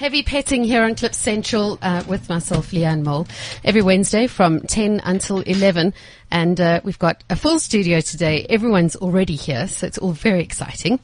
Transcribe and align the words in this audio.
Heavy 0.00 0.22
petting 0.22 0.64
here 0.64 0.82
on 0.82 0.94
Cliff 0.94 1.12
Central 1.12 1.78
uh, 1.82 2.02
with 2.08 2.30
myself, 2.30 2.70
Leanne 2.70 3.02
Mole, 3.02 3.28
every 3.62 3.82
Wednesday 3.82 4.26
from 4.26 4.60
10 4.62 5.02
until 5.04 5.40
11. 5.40 5.92
And 6.30 6.58
uh, 6.58 6.80
we've 6.84 6.98
got 6.98 7.22
a 7.28 7.36
full 7.36 7.58
studio 7.58 8.00
today. 8.00 8.46
Everyone's 8.48 8.96
already 8.96 9.34
here, 9.34 9.68
so 9.68 9.86
it's 9.86 9.98
all 9.98 10.12
very 10.12 10.40
exciting. 10.40 11.00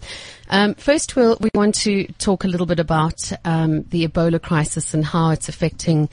Um, 0.48 0.76
first, 0.76 1.14
we'll, 1.14 1.36
we 1.42 1.50
want 1.52 1.74
to 1.82 2.06
talk 2.14 2.44
a 2.44 2.48
little 2.48 2.64
bit 2.64 2.80
about 2.80 3.30
um, 3.44 3.82
the 3.82 4.08
Ebola 4.08 4.40
crisis 4.40 4.94
and 4.94 5.04
how 5.04 5.28
it's 5.28 5.50
affecting 5.50 6.08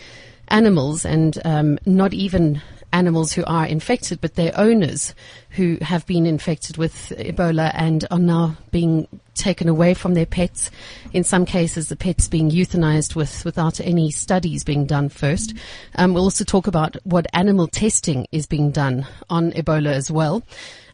animals 0.49 1.05
and 1.05 1.39
um, 1.45 1.79
not 1.85 2.13
even 2.13 2.61
animals 2.93 3.33
who 3.33 3.43
are 3.45 3.65
infected, 3.65 4.21
but 4.21 4.35
their 4.35 4.57
owners 4.57 5.13
who 5.49 5.77
have 5.81 6.05
been 6.05 6.25
infected 6.25 6.77
with 6.77 7.11
Ebola 7.17 7.71
and 7.73 8.05
are 8.09 8.19
now 8.19 8.55
being 8.71 9.07
taken 9.33 9.67
away 9.67 9.93
from 9.93 10.13
their 10.13 10.25
pets. 10.25 10.71
In 11.11 11.23
some 11.23 11.45
cases, 11.45 11.89
the 11.89 11.95
pets 11.95 12.27
being 12.27 12.51
euthanized 12.51 13.15
with, 13.15 13.43
without 13.43 13.81
any 13.81 14.11
studies 14.11 14.63
being 14.63 14.85
done 14.85 15.09
first. 15.09 15.53
Um, 15.95 16.13
we'll 16.13 16.23
also 16.23 16.43
talk 16.43 16.67
about 16.67 16.95
what 17.03 17.27
animal 17.33 17.67
testing 17.67 18.27
is 18.31 18.45
being 18.45 18.71
done 18.71 19.05
on 19.29 19.51
Ebola 19.51 19.91
as 19.91 20.09
well. 20.09 20.43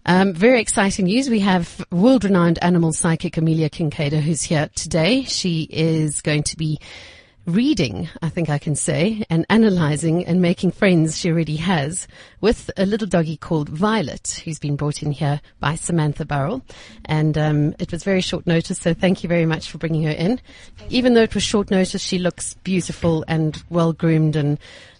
Um, 0.05 0.33
very 0.33 0.61
exciting 0.61 1.05
news. 1.05 1.29
We 1.29 1.41
have 1.41 1.85
world-renowned 1.91 2.57
animal 2.61 2.93
psychic 2.93 3.37
Amelia 3.37 3.69
Kinkade, 3.69 4.19
who's 4.21 4.41
here 4.41 4.69
today. 4.73 5.23
She 5.23 5.67
is 5.69 6.21
going 6.21 6.43
to 6.43 6.57
be 6.57 6.79
reading, 7.53 8.09
I 8.21 8.29
think 8.29 8.49
I 8.49 8.57
can 8.57 8.75
say, 8.75 9.25
and 9.29 9.45
analyzing 9.49 10.25
and 10.25 10.41
making 10.41 10.71
friends 10.71 11.17
she 11.17 11.29
already 11.29 11.55
has 11.57 12.07
with 12.41 12.71
a 12.77 12.85
little 12.85 13.07
doggy 13.07 13.37
called 13.37 13.69
Violet, 13.69 14.41
who's 14.43 14.59
been 14.59 14.75
brought 14.75 15.03
in 15.03 15.11
here 15.11 15.41
by 15.59 15.75
Samantha 15.75 16.25
Burrell. 16.25 16.63
And 17.05 17.37
um, 17.37 17.75
it 17.79 17.91
was 17.91 18.03
very 18.03 18.21
short 18.21 18.45
notice, 18.47 18.79
so 18.79 18.93
thank 18.93 19.23
you 19.23 19.29
very 19.29 19.45
much 19.45 19.69
for 19.69 19.77
bringing 19.77 20.03
her 20.03 20.11
in. 20.11 20.39
Even 20.89 21.13
though 21.13 21.23
it 21.23 21.33
was 21.33 21.43
short 21.43 21.71
notice, 21.71 22.01
she 22.01 22.19
looks 22.19 22.53
beautiful 22.63 23.25
and 23.27 23.61
well 23.69 23.93
groomed 23.93 24.35
and 24.35 24.57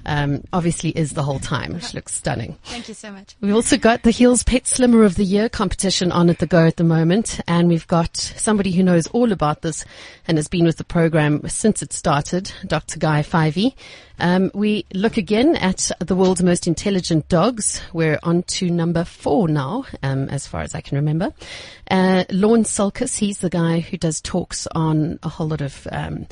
um, 0.09 0.43
obviously 0.51 0.89
is 0.89 1.11
the 1.11 1.21
whole 1.21 1.39
time. 1.39 1.79
She 1.79 1.95
looks 1.95 2.15
stunning. 2.15 2.57
Thank 2.63 2.87
you 2.87 2.95
so 2.95 3.11
much. 3.11 3.35
We've 3.41 3.53
also 3.53 3.77
got 3.77 4.01
the 4.01 4.09
Hill's 4.09 4.41
Pet 4.41 4.65
Slimmer 4.65 5.03
of 5.03 5.15
the 5.15 5.23
Year 5.23 5.49
competition 5.49 6.11
on 6.11 6.31
at 6.31 6.39
the 6.39 6.47
go 6.47 6.65
at 6.65 6.77
the 6.77 6.83
moment, 6.83 7.39
and 7.47 7.67
we've 7.67 7.85
got 7.85 8.17
somebody 8.17 8.71
who 8.71 8.81
knows 8.81 9.05
all 9.07 9.31
about 9.31 9.61
this 9.61 9.85
and 10.27 10.39
has 10.39 10.47
been 10.47 10.65
with 10.65 10.77
the 10.77 10.83
program 10.83 11.47
since 11.47 11.83
it 11.83 11.93
started, 11.93 12.51
Dr. 12.65 12.97
Guy 12.97 13.21
Fyvie. 13.21 13.75
Um, 14.17 14.49
we 14.53 14.85
look 14.93 15.17
again 15.17 15.55
at 15.55 15.91
the 15.99 16.15
world's 16.15 16.43
most 16.43 16.65
intelligent 16.65 17.29
dogs. 17.29 17.79
We're 17.93 18.19
on 18.23 18.43
to 18.43 18.69
number 18.69 19.03
four 19.03 19.47
now, 19.47 19.85
um, 20.01 20.27
as 20.29 20.47
far 20.47 20.61
as 20.61 20.73
I 20.73 20.81
can 20.81 20.97
remember. 20.97 21.33
Uh, 21.89 22.25
Lorne 22.31 22.63
Sulcas, 22.63 23.17
he's 23.17 23.37
the 23.37 23.49
guy 23.49 23.79
who 23.79 23.95
does 23.95 24.21
talks 24.21 24.67
on 24.73 25.19
a 25.23 25.29
whole 25.29 25.47
lot 25.47 25.61
of 25.61 25.87
um, 25.91 26.27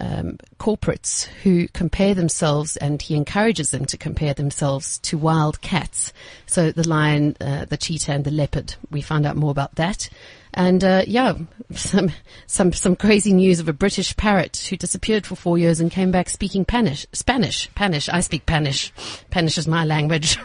um, 0.00 0.38
corporates 0.58 1.24
who 1.42 1.68
compare 1.68 2.14
themselves, 2.14 2.76
and 2.76 3.00
he 3.00 3.14
encourages 3.14 3.70
them 3.70 3.84
to 3.86 3.96
compare 3.96 4.34
themselves 4.34 4.98
to 4.98 5.18
wild 5.18 5.60
cats. 5.60 6.12
So 6.46 6.72
the 6.72 6.88
lion, 6.88 7.36
uh, 7.40 7.66
the 7.66 7.76
cheetah, 7.76 8.12
and 8.12 8.24
the 8.24 8.30
leopard. 8.30 8.74
We 8.90 9.00
found 9.00 9.26
out 9.26 9.36
more 9.36 9.50
about 9.50 9.76
that. 9.76 10.08
And 10.54 10.84
uh, 10.84 11.02
yeah, 11.06 11.34
some 11.72 12.10
some 12.46 12.72
some 12.72 12.96
crazy 12.96 13.32
news 13.32 13.60
of 13.60 13.68
a 13.68 13.72
British 13.72 14.16
parrot 14.16 14.66
who 14.68 14.76
disappeared 14.76 15.26
for 15.26 15.36
four 15.36 15.56
years 15.56 15.80
and 15.80 15.90
came 15.90 16.10
back 16.10 16.28
speaking 16.28 16.62
Spanish. 16.62 17.06
Spanish, 17.12 17.68
Spanish. 17.70 18.08
I 18.08 18.20
speak 18.20 18.42
Spanish. 18.42 18.92
Spanish 18.96 19.58
is 19.58 19.68
my 19.68 19.84
language. 19.84 20.38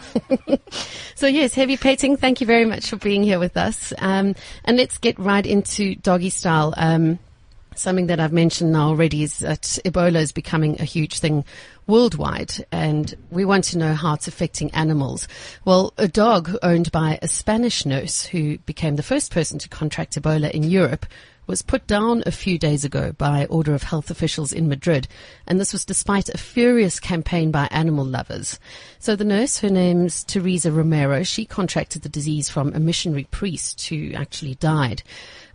so 1.15 1.27
yes, 1.27 1.53
heavy 1.53 1.77
petting. 1.77 2.17
Thank 2.17 2.41
you 2.41 2.47
very 2.47 2.65
much 2.65 2.89
for 2.89 2.97
being 2.97 3.23
here 3.23 3.39
with 3.39 3.57
us. 3.57 3.93
Um, 3.97 4.35
and 4.63 4.77
let's 4.77 4.97
get 4.97 5.19
right 5.19 5.45
into 5.45 5.95
doggy 5.95 6.29
style. 6.29 6.73
Um, 6.77 7.19
Something 7.77 8.07
that 8.07 8.19
I've 8.19 8.33
mentioned 8.33 8.75
already 8.75 9.21
is 9.21 9.37
that 9.39 9.61
Ebola 9.85 10.15
is 10.15 10.31
becoming 10.31 10.81
a 10.81 10.83
huge 10.83 11.19
thing 11.19 11.45
worldwide 11.85 12.65
and 12.71 13.13
we 13.29 13.45
want 13.45 13.65
to 13.65 13.77
know 13.77 13.93
how 13.93 14.15
it's 14.15 14.27
affecting 14.27 14.71
animals. 14.71 15.27
Well, 15.63 15.93
a 15.95 16.07
dog 16.07 16.55
owned 16.63 16.91
by 16.91 17.19
a 17.21 17.27
Spanish 17.27 17.85
nurse 17.85 18.25
who 18.25 18.57
became 18.59 18.95
the 18.95 19.03
first 19.03 19.31
person 19.31 19.59
to 19.59 19.69
contract 19.69 20.19
Ebola 20.19 20.49
in 20.49 20.63
Europe 20.63 21.05
was 21.45 21.61
put 21.61 21.87
down 21.87 22.23
a 22.25 22.31
few 22.31 22.57
days 22.59 22.83
ago 22.83 23.13
by 23.13 23.45
order 23.45 23.73
of 23.73 23.83
health 23.83 24.11
officials 24.11 24.51
in 24.51 24.67
Madrid, 24.67 25.07
and 25.47 25.59
this 25.59 25.71
was 25.71 25.85
despite 25.85 26.27
a 26.29 26.37
furious 26.37 26.99
campaign 26.99 27.51
by 27.51 27.67
animal 27.71 28.03
lovers. 28.03 28.59
So 28.99 29.15
the 29.15 29.23
nurse, 29.23 29.59
her 29.59 29.69
name's 29.69 30.25
Teresa 30.25 30.71
Romero, 30.71 31.23
she 31.23 31.45
contracted 31.45 32.01
the 32.01 32.09
disease 32.09 32.49
from 32.49 32.73
a 32.73 32.79
missionary 32.79 33.27
priest 33.31 33.87
who 33.87 34.13
actually 34.13 34.55
died. 34.55 35.03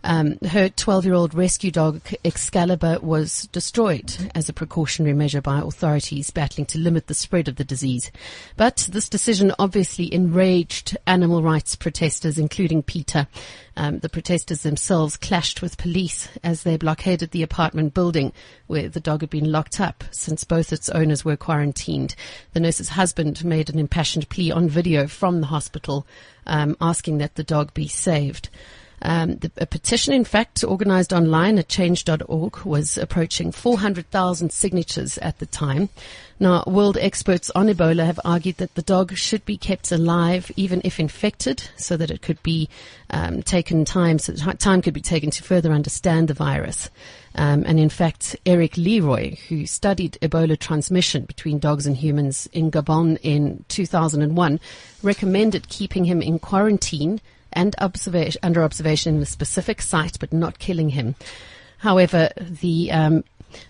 Um, 0.03 0.37
her 0.49 0.69
12 0.69 1.05
year 1.05 1.13
old 1.13 1.33
rescue 1.33 1.71
dog 1.71 2.01
Excalibur 2.25 2.99
was 3.01 3.47
destroyed 3.51 4.31
as 4.35 4.49
a 4.49 4.53
precautionary 4.53 5.13
measure 5.13 5.41
by 5.41 5.59
authorities 5.59 6.29
battling 6.29 6.65
to 6.67 6.79
limit 6.79 7.07
the 7.07 7.13
spread 7.13 7.47
of 7.47 7.55
the 7.55 7.63
disease. 7.63 8.11
But 8.57 8.87
this 8.91 9.07
decision 9.07 9.53
obviously 9.57 10.13
enraged 10.13 10.97
animal 11.07 11.41
rights 11.41 11.75
protesters, 11.75 12.37
including 12.37 12.83
Peter. 12.83 13.27
Um, 13.75 13.99
the 13.99 14.09
protesters 14.09 14.61
themselves 14.61 15.17
clashed 15.17 15.61
with 15.61 15.77
police 15.77 16.27
as 16.43 16.63
they 16.63 16.77
blockaded 16.77 17.31
the 17.31 17.41
apartment 17.41 17.93
building 17.93 18.31
where 18.67 18.89
the 18.89 18.99
dog 18.99 19.21
had 19.21 19.29
been 19.29 19.51
locked 19.51 19.79
up 19.79 20.03
since 20.11 20.43
both 20.43 20.71
its 20.71 20.89
owners 20.89 21.25
were 21.25 21.37
quarantined. 21.37 22.15
The 22.51 22.59
nurse's 22.59 22.89
husband 22.89 23.43
made 23.43 23.69
an 23.69 23.79
impassioned 23.79 24.29
plea 24.29 24.51
on 24.51 24.69
video 24.69 25.07
from 25.07 25.41
the 25.41 25.47
hospital 25.47 26.05
um, 26.45 26.75
asking 26.81 27.17
that 27.19 27.35
the 27.35 27.43
dog 27.43 27.73
be 27.73 27.87
saved. 27.87 28.49
Um, 29.03 29.35
the, 29.35 29.51
a 29.57 29.65
petition, 29.65 30.13
in 30.13 30.23
fact, 30.23 30.63
organized 30.63 31.11
online 31.11 31.59
at 31.59 31.67
change.org 31.67 32.59
was 32.65 32.97
approaching 32.97 33.51
400,000 33.51 34.51
signatures 34.51 35.17
at 35.17 35.39
the 35.39 35.45
time. 35.45 35.89
Now, 36.39 36.63
world 36.65 36.97
experts 36.97 37.51
on 37.51 37.67
Ebola 37.67 38.05
have 38.05 38.19
argued 38.23 38.57
that 38.57 38.75
the 38.75 38.81
dog 38.81 39.15
should 39.15 39.45
be 39.45 39.57
kept 39.57 39.91
alive, 39.91 40.51
even 40.55 40.81
if 40.85 40.99
infected, 40.99 41.69
so 41.75 41.97
that 41.97 42.11
it 42.11 42.21
could 42.21 42.41
be 42.43 42.69
um, 43.09 43.43
taken 43.43 43.83
time, 43.83 44.19
so 44.19 44.33
time 44.53 44.81
could 44.81 44.93
be 44.93 45.01
taken 45.01 45.29
to 45.31 45.43
further 45.43 45.73
understand 45.73 46.29
the 46.29 46.33
virus. 46.33 46.89
Um, 47.35 47.63
and 47.65 47.79
in 47.79 47.89
fact, 47.89 48.37
Eric 48.45 48.77
Leroy, 48.77 49.35
who 49.49 49.65
studied 49.65 50.17
Ebola 50.21 50.57
transmission 50.57 51.25
between 51.25 51.59
dogs 51.59 51.85
and 51.85 51.97
humans 51.97 52.47
in 52.53 52.71
Gabon 52.71 53.17
in 53.21 53.65
2001, 53.67 54.59
recommended 55.01 55.67
keeping 55.67 56.05
him 56.05 56.21
in 56.21 56.39
quarantine 56.39 57.19
and 57.53 57.75
under 58.43 58.63
observation 58.63 59.15
in 59.15 59.21
a 59.21 59.25
specific 59.25 59.81
site, 59.81 60.19
but 60.19 60.33
not 60.33 60.59
killing 60.59 60.89
him. 60.89 61.15
However, 61.77 62.29
the 62.37 62.91
um, 62.91 63.23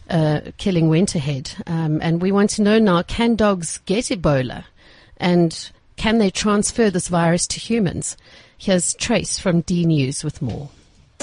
uh, 0.09 0.41
killing 0.57 0.89
went 0.89 1.15
ahead, 1.15 1.51
um, 1.67 1.99
and 2.01 2.21
we 2.21 2.31
want 2.31 2.51
to 2.51 2.61
know 2.61 2.79
now: 2.79 3.01
Can 3.03 3.35
dogs 3.35 3.79
get 3.85 4.05
Ebola, 4.05 4.65
and 5.17 5.71
can 5.95 6.17
they 6.17 6.29
transfer 6.29 6.89
this 6.89 7.07
virus 7.07 7.47
to 7.47 7.59
humans? 7.59 8.17
Here's 8.57 8.93
Trace 8.95 9.39
from 9.39 9.61
D 9.61 9.85
News 9.85 10.23
with 10.23 10.41
more. 10.41 10.69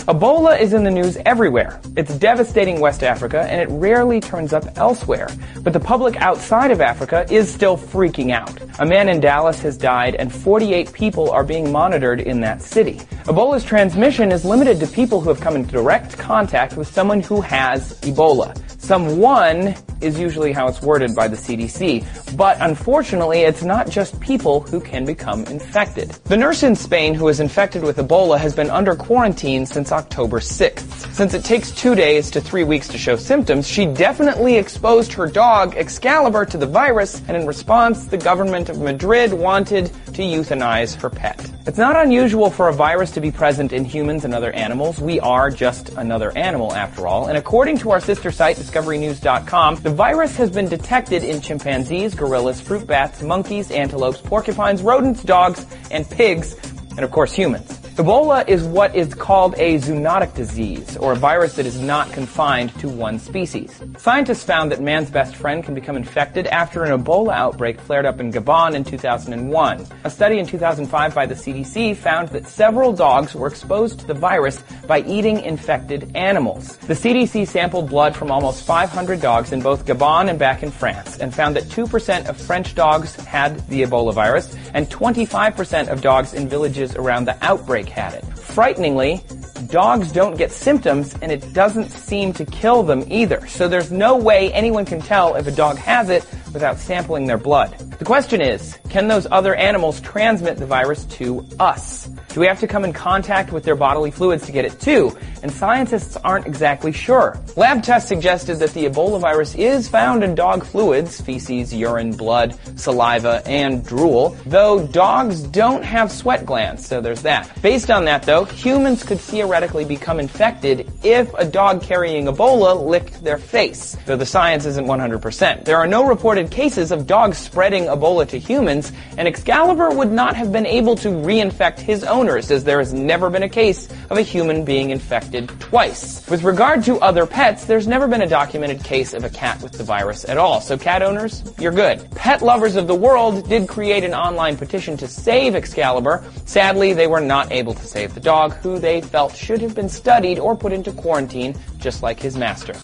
Ebola 0.04 0.58
is 0.58 0.72
in 0.72 0.82
the 0.82 0.90
news 0.90 1.18
everywhere. 1.26 1.80
It's 1.96 2.16
devastating 2.16 2.80
West 2.80 3.02
Africa 3.02 3.42
and 3.42 3.60
it 3.60 3.68
rarely 3.70 4.18
turns 4.18 4.52
up 4.52 4.64
elsewhere. 4.76 5.28
But 5.60 5.72
the 5.72 5.80
public 5.80 6.16
outside 6.16 6.70
of 6.70 6.80
Africa 6.80 7.26
is 7.30 7.52
still 7.52 7.76
freaking 7.76 8.32
out. 8.32 8.58
A 8.80 8.86
man 8.86 9.08
in 9.08 9.20
Dallas 9.20 9.60
has 9.60 9.76
died 9.76 10.14
and 10.14 10.32
48 10.32 10.92
people 10.92 11.30
are 11.30 11.44
being 11.44 11.70
monitored 11.70 12.20
in 12.20 12.40
that 12.40 12.62
city. 12.62 12.94
Ebola's 13.24 13.64
transmission 13.64 14.32
is 14.32 14.44
limited 14.44 14.80
to 14.80 14.86
people 14.86 15.20
who 15.20 15.28
have 15.28 15.40
come 15.40 15.54
in 15.54 15.66
direct 15.66 16.16
contact 16.16 16.76
with 16.76 16.88
someone 16.88 17.20
who 17.20 17.40
has 17.42 18.00
Ebola. 18.00 18.56
Someone 18.80 19.76
is 20.00 20.18
usually 20.18 20.52
how 20.52 20.66
it's 20.66 20.82
worded 20.82 21.14
by 21.14 21.28
the 21.28 21.36
CDC. 21.36 22.36
But 22.36 22.56
unfortunately, 22.60 23.42
it's 23.42 23.62
not 23.62 23.88
just 23.88 24.18
people 24.20 24.60
who 24.60 24.80
can 24.80 25.04
become 25.04 25.44
infected. 25.46 26.10
The 26.24 26.36
nurse 26.36 26.62
in 26.62 26.74
Spain 26.74 27.14
who 27.14 27.26
was 27.26 27.40
infected 27.40 27.82
with 27.82 27.98
Ebola 27.98 28.38
has 28.38 28.54
been 28.54 28.70
under 28.70 28.94
quarantine 28.94 29.66
since 29.66 29.89
October 29.92 30.40
6th. 30.40 31.12
Since 31.12 31.34
it 31.34 31.44
takes 31.44 31.70
two 31.70 31.94
days 31.94 32.30
to 32.30 32.40
three 32.40 32.64
weeks 32.64 32.88
to 32.88 32.98
show 32.98 33.16
symptoms, 33.16 33.66
she 33.66 33.86
definitely 33.86 34.56
exposed 34.56 35.12
her 35.12 35.26
dog, 35.26 35.74
Excalibur, 35.76 36.44
to 36.46 36.56
the 36.56 36.66
virus, 36.66 37.20
and 37.28 37.36
in 37.36 37.46
response, 37.46 38.06
the 38.06 38.16
government 38.16 38.68
of 38.68 38.80
Madrid 38.80 39.32
wanted 39.32 39.86
to 40.14 40.22
euthanize 40.22 40.94
her 40.94 41.10
pet. 41.10 41.50
It's 41.66 41.78
not 41.78 41.96
unusual 41.96 42.50
for 42.50 42.68
a 42.68 42.72
virus 42.72 43.10
to 43.12 43.20
be 43.20 43.30
present 43.30 43.72
in 43.72 43.84
humans 43.84 44.24
and 44.24 44.34
other 44.34 44.52
animals. 44.52 44.98
We 45.00 45.20
are 45.20 45.50
just 45.50 45.90
another 45.90 46.36
animal 46.36 46.74
after 46.74 47.06
all. 47.06 47.28
And 47.28 47.36
according 47.36 47.78
to 47.78 47.90
our 47.90 48.00
sister 48.00 48.30
site, 48.30 48.56
discoverynews.com, 48.56 49.76
the 49.76 49.90
virus 49.90 50.36
has 50.36 50.50
been 50.50 50.68
detected 50.68 51.24
in 51.24 51.40
chimpanzees, 51.40 52.14
gorillas, 52.14 52.60
fruit 52.60 52.86
bats, 52.86 53.22
monkeys, 53.22 53.70
antelopes, 53.70 54.20
porcupines, 54.20 54.82
rodents, 54.82 55.22
dogs, 55.22 55.66
and 55.90 56.08
pigs, 56.08 56.54
and 56.90 57.00
of 57.00 57.10
course 57.10 57.32
humans. 57.32 57.79
Ebola 57.96 58.48
is 58.48 58.62
what 58.62 58.94
is 58.94 59.12
called 59.14 59.54
a 59.58 59.74
zoonotic 59.78 60.34
disease, 60.34 60.96
or 60.96 61.12
a 61.12 61.16
virus 61.16 61.54
that 61.56 61.66
is 61.66 61.80
not 61.80 62.10
confined 62.12 62.72
to 62.78 62.88
one 62.88 63.18
species. 63.18 63.82
Scientists 63.98 64.44
found 64.44 64.70
that 64.70 64.80
man's 64.80 65.10
best 65.10 65.34
friend 65.34 65.64
can 65.64 65.74
become 65.74 65.96
infected 65.96 66.46
after 66.46 66.84
an 66.84 66.98
Ebola 66.98 67.34
outbreak 67.34 67.80
flared 67.80 68.06
up 68.06 68.20
in 68.20 68.32
Gabon 68.32 68.74
in 68.74 68.84
2001. 68.84 69.86
A 70.04 70.10
study 70.10 70.38
in 70.38 70.46
2005 70.46 71.14
by 71.14 71.26
the 71.26 71.34
CDC 71.34 71.96
found 71.96 72.28
that 72.28 72.46
several 72.46 72.92
dogs 72.92 73.34
were 73.34 73.48
exposed 73.48 73.98
to 74.00 74.06
the 74.06 74.14
virus 74.14 74.62
by 74.86 75.00
eating 75.00 75.40
infected 75.40 76.14
animals. 76.14 76.76
The 76.78 76.94
CDC 76.94 77.48
sampled 77.48 77.90
blood 77.90 78.14
from 78.14 78.30
almost 78.30 78.64
500 78.64 79.20
dogs 79.20 79.52
in 79.52 79.60
both 79.60 79.84
Gabon 79.84 80.30
and 80.30 80.38
back 80.38 80.62
in 80.62 80.70
France 80.70 81.18
and 81.18 81.34
found 81.34 81.56
that 81.56 81.64
2% 81.64 82.28
of 82.28 82.36
French 82.36 82.74
dogs 82.74 83.16
had 83.16 83.58
the 83.68 83.82
Ebola 83.82 84.14
virus 84.14 84.56
and 84.74 84.88
25% 84.88 85.88
of 85.88 86.00
dogs 86.00 86.34
in 86.34 86.48
villages 86.48 86.94
around 86.94 87.24
the 87.24 87.36
outbreak 87.44 87.79
had 87.88 88.14
it. 88.14 88.24
Frighteningly, 88.38 89.22
dogs 89.68 90.12
don't 90.12 90.36
get 90.36 90.50
symptoms 90.50 91.14
and 91.22 91.30
it 91.30 91.52
doesn't 91.52 91.90
seem 91.90 92.32
to 92.34 92.44
kill 92.44 92.82
them 92.82 93.04
either. 93.08 93.46
So 93.46 93.68
there's 93.68 93.90
no 93.90 94.16
way 94.16 94.52
anyone 94.52 94.84
can 94.84 95.00
tell 95.00 95.36
if 95.36 95.46
a 95.46 95.50
dog 95.50 95.76
has 95.78 96.10
it 96.10 96.26
without 96.52 96.78
sampling 96.78 97.26
their 97.26 97.38
blood. 97.38 97.76
The 97.98 98.04
question 98.04 98.40
is, 98.40 98.78
can 98.88 99.08
those 99.08 99.26
other 99.30 99.54
animals 99.54 100.00
transmit 100.00 100.56
the 100.56 100.66
virus 100.66 101.04
to 101.06 101.46
us? 101.58 102.06
Do 102.28 102.40
we 102.40 102.46
have 102.46 102.60
to 102.60 102.66
come 102.66 102.84
in 102.84 102.92
contact 102.92 103.52
with 103.52 103.64
their 103.64 103.76
bodily 103.76 104.10
fluids 104.10 104.46
to 104.46 104.52
get 104.52 104.64
it 104.64 104.80
too? 104.80 105.16
And 105.42 105.50
scientists 105.50 106.16
aren't 106.16 106.46
exactly 106.46 106.92
sure. 106.92 107.38
Lab 107.56 107.82
tests 107.82 108.08
suggested 108.08 108.56
that 108.56 108.74
the 108.74 108.84
Ebola 108.84 109.20
virus 109.20 109.54
is 109.54 109.88
found 109.88 110.22
in 110.22 110.34
dog 110.34 110.64
fluids, 110.64 111.20
feces, 111.20 111.72
urine, 111.72 112.12
blood, 112.12 112.58
saliva, 112.76 113.42
and 113.46 113.84
drool, 113.84 114.36
though 114.44 114.86
dogs 114.86 115.42
don't 115.42 115.82
have 115.82 116.12
sweat 116.12 116.44
glands, 116.44 116.86
so 116.86 117.00
there's 117.00 117.22
that. 117.22 117.50
Based 117.62 117.90
on 117.90 118.04
that 118.04 118.24
though, 118.24 118.44
humans 118.44 119.02
could 119.02 119.18
theoretically 119.18 119.84
become 119.84 120.20
infected 120.20 120.90
if 121.02 121.32
a 121.34 121.44
dog 121.44 121.82
carrying 121.82 122.26
Ebola 122.26 122.86
licked 122.86 123.24
their 123.24 123.38
face, 123.38 123.96
though 124.04 124.16
the 124.16 124.26
science 124.26 124.66
isn't 124.66 124.86
100%. 124.86 125.64
There 125.64 125.78
are 125.78 125.86
no 125.86 126.06
reported 126.06 126.50
cases 126.50 126.92
of 126.92 127.06
dogs 127.06 127.38
spreading 127.38 127.84
Ebola 127.84 128.28
to 128.28 128.38
humans, 128.38 128.92
and 129.16 129.26
Excalibur 129.26 129.90
would 129.90 130.10
not 130.10 130.36
have 130.36 130.52
been 130.52 130.66
able 130.66 130.96
to 130.96 131.08
reinfect 131.08 131.78
his 131.78 132.04
owners, 132.04 132.50
as 132.50 132.64
there 132.64 132.78
has 132.78 132.92
never 132.92 133.30
been 133.30 133.42
a 133.42 133.48
case 133.48 133.88
of 134.10 134.18
a 134.18 134.22
human 134.22 134.64
being 134.64 134.90
infected 134.90 135.29
twice. 135.30 136.28
With 136.28 136.42
regard 136.42 136.84
to 136.84 136.98
other 137.00 137.26
pets, 137.26 137.64
there's 137.64 137.86
never 137.86 138.08
been 138.08 138.22
a 138.22 138.26
documented 138.26 138.82
case 138.84 139.14
of 139.14 139.24
a 139.24 139.30
cat 139.30 139.62
with 139.62 139.72
the 139.72 139.84
virus 139.84 140.24
at 140.28 140.36
all. 140.36 140.60
So 140.60 140.76
cat 140.76 141.02
owners, 141.02 141.42
you're 141.58 141.72
good. 141.72 142.10
Pet 142.12 142.42
lovers 142.42 142.76
of 142.76 142.86
the 142.86 142.94
world 142.94 143.48
did 143.48 143.68
create 143.68 144.04
an 144.04 144.14
online 144.14 144.56
petition 144.56 144.96
to 144.98 145.08
save 145.08 145.54
Excalibur. 145.54 146.24
Sadly, 146.44 146.92
they 146.92 147.06
were 147.06 147.20
not 147.20 147.50
able 147.52 147.74
to 147.74 147.86
save 147.86 148.14
the 148.14 148.20
dog, 148.20 148.52
who 148.54 148.78
they 148.78 149.00
felt 149.00 149.34
should 149.34 149.60
have 149.60 149.74
been 149.74 149.88
studied 149.88 150.38
or 150.38 150.56
put 150.56 150.72
into 150.72 150.92
quarantine, 150.92 151.54
just 151.78 152.02
like 152.02 152.20
his 152.20 152.36
master. 152.36 152.74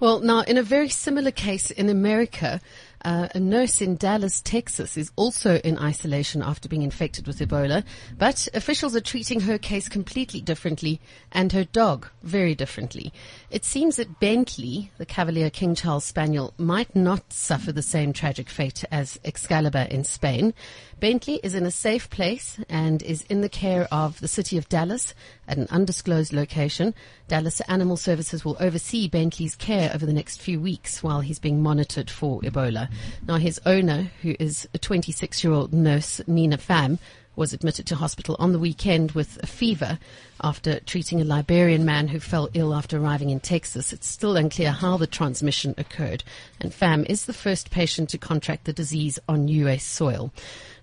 Well, 0.00 0.18
now, 0.18 0.40
in 0.40 0.56
a 0.56 0.64
very 0.64 0.88
similar 0.88 1.30
case 1.30 1.70
in 1.70 1.88
America, 1.88 2.60
uh, 3.04 3.28
a 3.34 3.40
nurse 3.40 3.80
in 3.80 3.96
Dallas, 3.96 4.40
Texas 4.40 4.96
is 4.96 5.10
also 5.16 5.56
in 5.58 5.78
isolation 5.78 6.42
after 6.42 6.68
being 6.68 6.82
infected 6.82 7.26
with 7.26 7.38
Ebola, 7.38 7.84
but 8.18 8.48
officials 8.54 8.94
are 8.94 9.00
treating 9.00 9.40
her 9.40 9.58
case 9.58 9.88
completely 9.88 10.40
differently 10.40 11.00
and 11.32 11.52
her 11.52 11.64
dog 11.64 12.08
very 12.22 12.54
differently. 12.54 13.12
It 13.52 13.66
seems 13.66 13.96
that 13.96 14.18
Bentley, 14.18 14.90
the 14.96 15.04
Cavalier 15.04 15.50
King 15.50 15.74
Charles 15.74 16.06
Spaniel, 16.06 16.54
might 16.56 16.96
not 16.96 17.34
suffer 17.34 17.70
the 17.70 17.82
same 17.82 18.14
tragic 18.14 18.48
fate 18.48 18.82
as 18.90 19.20
Excalibur 19.26 19.86
in 19.90 20.04
Spain. 20.04 20.54
Bentley 21.00 21.38
is 21.42 21.54
in 21.54 21.66
a 21.66 21.70
safe 21.70 22.08
place 22.08 22.58
and 22.70 23.02
is 23.02 23.26
in 23.28 23.42
the 23.42 23.50
care 23.50 23.88
of 23.92 24.18
the 24.20 24.26
city 24.26 24.56
of 24.56 24.70
Dallas 24.70 25.12
at 25.46 25.58
an 25.58 25.66
undisclosed 25.68 26.32
location. 26.32 26.94
Dallas 27.28 27.60
Animal 27.68 27.98
Services 27.98 28.42
will 28.42 28.56
oversee 28.58 29.06
Bentley's 29.06 29.54
care 29.54 29.90
over 29.94 30.06
the 30.06 30.14
next 30.14 30.40
few 30.40 30.58
weeks 30.58 31.02
while 31.02 31.20
he's 31.20 31.38
being 31.38 31.62
monitored 31.62 32.08
for 32.08 32.40
Ebola. 32.40 32.88
Now, 33.28 33.36
his 33.36 33.60
owner, 33.66 34.10
who 34.22 34.34
is 34.40 34.66
a 34.72 34.78
26 34.78 35.44
year 35.44 35.52
old 35.52 35.74
nurse, 35.74 36.22
Nina 36.26 36.56
Pham, 36.56 36.98
was 37.36 37.52
admitted 37.52 37.86
to 37.86 37.96
hospital 37.96 38.36
on 38.38 38.52
the 38.52 38.58
weekend 38.58 39.12
with 39.12 39.42
a 39.42 39.46
fever 39.46 39.98
after 40.42 40.80
treating 40.80 41.20
a 41.20 41.24
Liberian 41.24 41.84
man 41.84 42.08
who 42.08 42.20
fell 42.20 42.48
ill 42.54 42.74
after 42.74 42.98
arriving 42.98 43.30
in 43.30 43.40
Texas. 43.40 43.92
It's 43.92 44.06
still 44.06 44.36
unclear 44.36 44.72
how 44.72 44.96
the 44.96 45.06
transmission 45.06 45.74
occurred, 45.78 46.24
and 46.60 46.72
Pham 46.72 47.08
is 47.08 47.26
the 47.26 47.32
first 47.32 47.70
patient 47.70 48.08
to 48.10 48.18
contract 48.18 48.64
the 48.64 48.72
disease 48.72 49.18
on 49.28 49.48
U.S. 49.48 49.84
soil. 49.84 50.32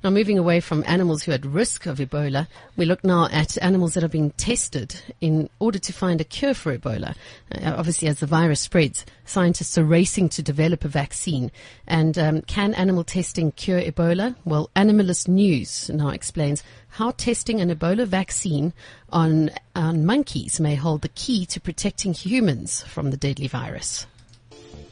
Now, 0.02 0.12
moving 0.12 0.38
away 0.38 0.62
from 0.62 0.86
animals 0.88 1.24
who 1.24 1.34
are 1.34 1.36
at 1.36 1.46
risk 1.46 1.86
of 1.86 1.98
Ebola, 1.98 2.48
we 2.78 2.86
look 2.86 3.04
now 3.04 3.28
at 3.34 3.62
animals 3.62 3.96
that 3.96 4.04
are 4.04 4.08
being 4.08 4.32
tested 4.32 4.96
in 5.20 5.50
order 5.60 5.78
to 5.78 5.92
find 5.92 6.22
a 6.22 6.24
cure 6.24 6.54
for 6.54 6.78
Ebola. 6.78 7.16
Uh, 7.52 7.74
obviously, 7.76 8.08
as 8.08 8.22
the 8.22 8.26
virus 8.26 8.62
spreads, 8.62 9.06
scientists 9.26 9.78
are 9.78 9.84
racing 9.84 10.30
to 10.30 10.42
develop 10.42 10.86
a 10.86 10.88
vaccine. 10.88 11.52
And 11.86 12.18
um, 12.18 12.42
can 12.44 12.74
animal 12.76 13.04
testing 13.04 13.52
cure 13.52 13.82
Ebola? 13.82 14.38
Well, 14.46 14.70
Animalist 14.74 15.28
News 15.28 15.90
now 15.90 16.10
explains 16.10 16.64
how 16.90 17.12
testing 17.12 17.62
an 17.62 17.74
Ebola 17.74 18.06
vaccine 18.06 18.74
on, 19.10 19.52
on 19.76 20.06
monkeys 20.06 20.60
may 20.60 20.76
hold 20.76 21.02
the 21.02 21.10
key 21.10 21.46
to 21.48 21.62
protecting 21.62 22.14
humans 22.14 22.84
from 22.84 23.12
the 23.12 23.18
deadly 23.18 23.48
virus. 23.48 24.06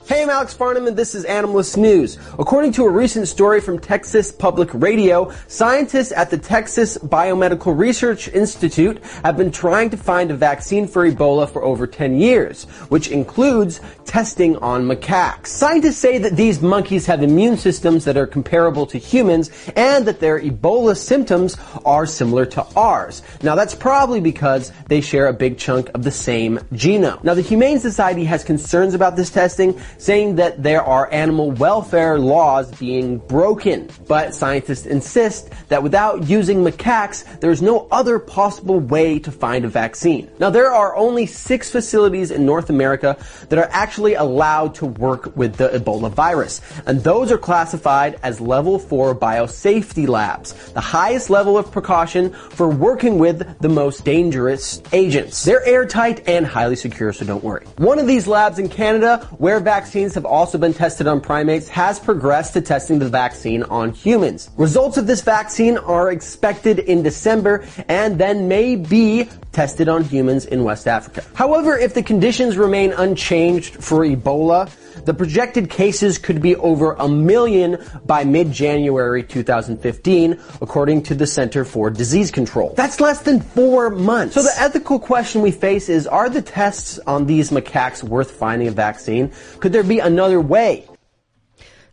Hey, 0.08 0.24
I'm 0.24 0.30
Alex 0.30 0.54
Farnham, 0.54 0.88
and 0.88 0.96
this 0.96 1.14
is 1.14 1.26
Animalist 1.26 1.76
News. 1.76 2.18
According 2.40 2.72
to 2.74 2.86
a 2.86 2.90
recent 2.90 3.28
story 3.28 3.60
from 3.60 3.78
Texas 3.78 4.32
Public 4.32 4.74
Radio, 4.74 5.34
scientists 5.50 6.14
at 6.14 6.30
the 6.30 6.38
Texas 6.38 6.98
Biomedical 6.98 7.78
Research 7.78 8.30
Institute 8.30 9.04
have 9.26 9.36
been 9.36 9.52
trying 9.52 9.90
to 9.90 9.98
find 9.98 10.32
a 10.32 10.34
vaccine 10.34 10.88
for 10.88 11.12
Ebola 11.12 11.50
for 11.50 11.62
over 11.62 11.86
10 11.86 12.22
years, 12.22 12.64
which 12.88 13.10
includes 13.10 13.82
testing 14.06 14.56
on 14.60 14.86
macaques. 14.86 15.48
Scientists 15.48 15.98
say 15.98 16.18
that 16.20 16.38
these 16.38 16.62
monkeys 16.62 17.06
have 17.06 17.22
immune 17.22 17.58
systems 17.58 18.06
that 18.06 18.16
are 18.16 18.28
comparable 18.28 18.86
to 18.86 18.98
humans 18.98 19.52
and 19.76 20.06
that 20.06 20.22
their 20.22 20.40
Ebola 20.40 20.96
symptoms 20.96 21.58
are 21.84 22.06
similar 22.06 22.46
to 22.46 22.66
ours. 22.78 23.24
Now, 23.44 23.56
that's 23.56 23.76
probably 23.76 24.22
because 24.22 24.72
they 24.88 25.02
share 25.02 25.28
a 25.28 25.34
big 25.34 25.58
chunk 25.58 25.90
of 25.94 26.04
the 26.04 26.12
same 26.12 26.60
genome. 26.72 27.22
Now, 27.26 27.34
the 27.34 27.42
Humane 27.42 27.80
Society 27.80 28.24
has 28.24 28.46
concerns 28.46 28.94
about 28.94 29.18
this 29.18 29.30
testing 29.30 29.78
saying 29.98 30.36
that 30.36 30.62
there 30.62 30.84
are 30.84 31.12
animal 31.12 31.52
welfare 31.52 32.20
laws 32.20 32.72
being 32.78 33.18
broken. 33.18 33.90
But 34.08 34.34
scientists 34.34 34.86
insist 34.86 35.50
that 35.70 35.82
without 35.84 36.30
using 36.30 36.64
macaques, 36.64 37.26
there's 37.40 37.62
no 37.62 37.88
other 37.92 38.20
possible 38.20 38.80
way 38.80 39.20
to 39.20 39.32
find 39.32 39.66
a 39.66 39.68
vaccine. 39.68 40.30
Now, 40.40 40.50
there 40.50 40.72
are 40.72 40.96
only 40.96 41.26
six 41.26 41.72
facilities 41.72 42.32
in 42.32 42.46
North 42.46 42.70
America 42.70 43.18
that 43.50 43.60
are 43.60 43.70
actually 43.72 44.14
allowed 44.14 44.76
to 44.76 44.86
work 44.86 45.36
with 45.36 45.56
the 45.56 45.70
Ebola 45.70 46.12
virus. 46.12 46.62
And 46.86 47.04
those 47.04 47.32
are 47.32 47.38
classified 47.38 48.20
as 48.24 48.40
level 48.40 48.80
four 48.80 49.16
biosafety 49.16 50.08
labs, 50.08 50.54
the 50.74 50.82
highest 50.82 51.30
level 51.30 51.58
of 51.58 51.72
precaution 51.72 52.32
for 52.32 52.70
working 52.70 53.18
with 53.18 53.60
the 53.60 53.70
most 53.70 54.06
dangerous 54.06 54.82
agents. 54.94 55.44
They're 55.44 55.66
airtight 55.66 56.28
and 56.28 56.46
highly 56.46 56.76
secure, 56.76 57.12
so 57.14 57.26
don't 57.26 57.44
worry. 57.44 57.66
One 57.78 58.00
of 58.00 58.08
these 58.08 58.28
labs 58.28 58.60
in 58.60 58.70
Canada, 58.70 59.28
where 59.38 59.60
vaccines 59.60 59.87
vaccines 59.88 60.16
have 60.16 60.26
also 60.26 60.58
been 60.58 60.74
tested 60.74 61.08
on 61.08 61.22
primates 61.22 61.70
has 61.70 61.98
progressed 61.98 62.52
to 62.52 62.60
testing 62.60 63.00
the 63.00 63.08
vaccine 63.08 63.64
on 63.64 63.94
humans. 63.94 64.50
Results 64.58 64.98
of 64.98 65.08
this 65.08 65.22
vaccine 65.22 65.78
are 65.78 66.12
expected 66.12 66.80
in 66.80 67.04
December 67.04 67.66
and 67.88 68.20
then 68.20 68.50
may 68.50 68.76
be 68.76 69.30
tested 69.54 69.88
on 69.88 70.04
humans 70.04 70.46
in 70.46 70.66
West 70.66 70.90
Africa. 70.90 71.24
However, 71.36 71.78
if 71.78 71.94
the 71.94 72.04
conditions 72.04 72.58
remain 72.58 72.92
unchanged 72.92 73.76
for 73.76 74.00
Ebola, 74.06 74.70
the 75.08 75.14
projected 75.14 75.70
cases 75.70 76.18
could 76.18 76.42
be 76.42 76.58
over 76.58 76.92
a 77.00 77.08
million 77.08 77.82
by 78.06 78.26
mid-January 78.26 79.24
2015, 79.24 80.38
according 80.62 81.04
to 81.04 81.16
the 81.16 81.26
Center 81.26 81.64
for 81.64 81.90
Disease 81.90 82.30
Control. 82.30 82.74
That's 82.76 83.00
less 83.00 83.22
than 83.22 83.40
four 83.40 83.90
months. 83.90 84.36
So 84.36 84.44
the 84.44 84.54
ethical 84.58 85.00
question 85.00 85.42
we 85.42 85.52
face 85.52 85.88
is, 85.88 86.08
are 86.08 86.30
the 86.30 86.42
tests 86.42 87.00
on 87.08 87.26
these 87.26 87.52
macaques 87.52 88.04
worth 88.04 88.32
finding 88.32 88.68
a 88.68 88.72
vaccine? 88.72 89.32
Could 89.62 89.72
there 89.72 89.82
be 89.82 90.00
another 90.00 90.42
way? 90.42 90.86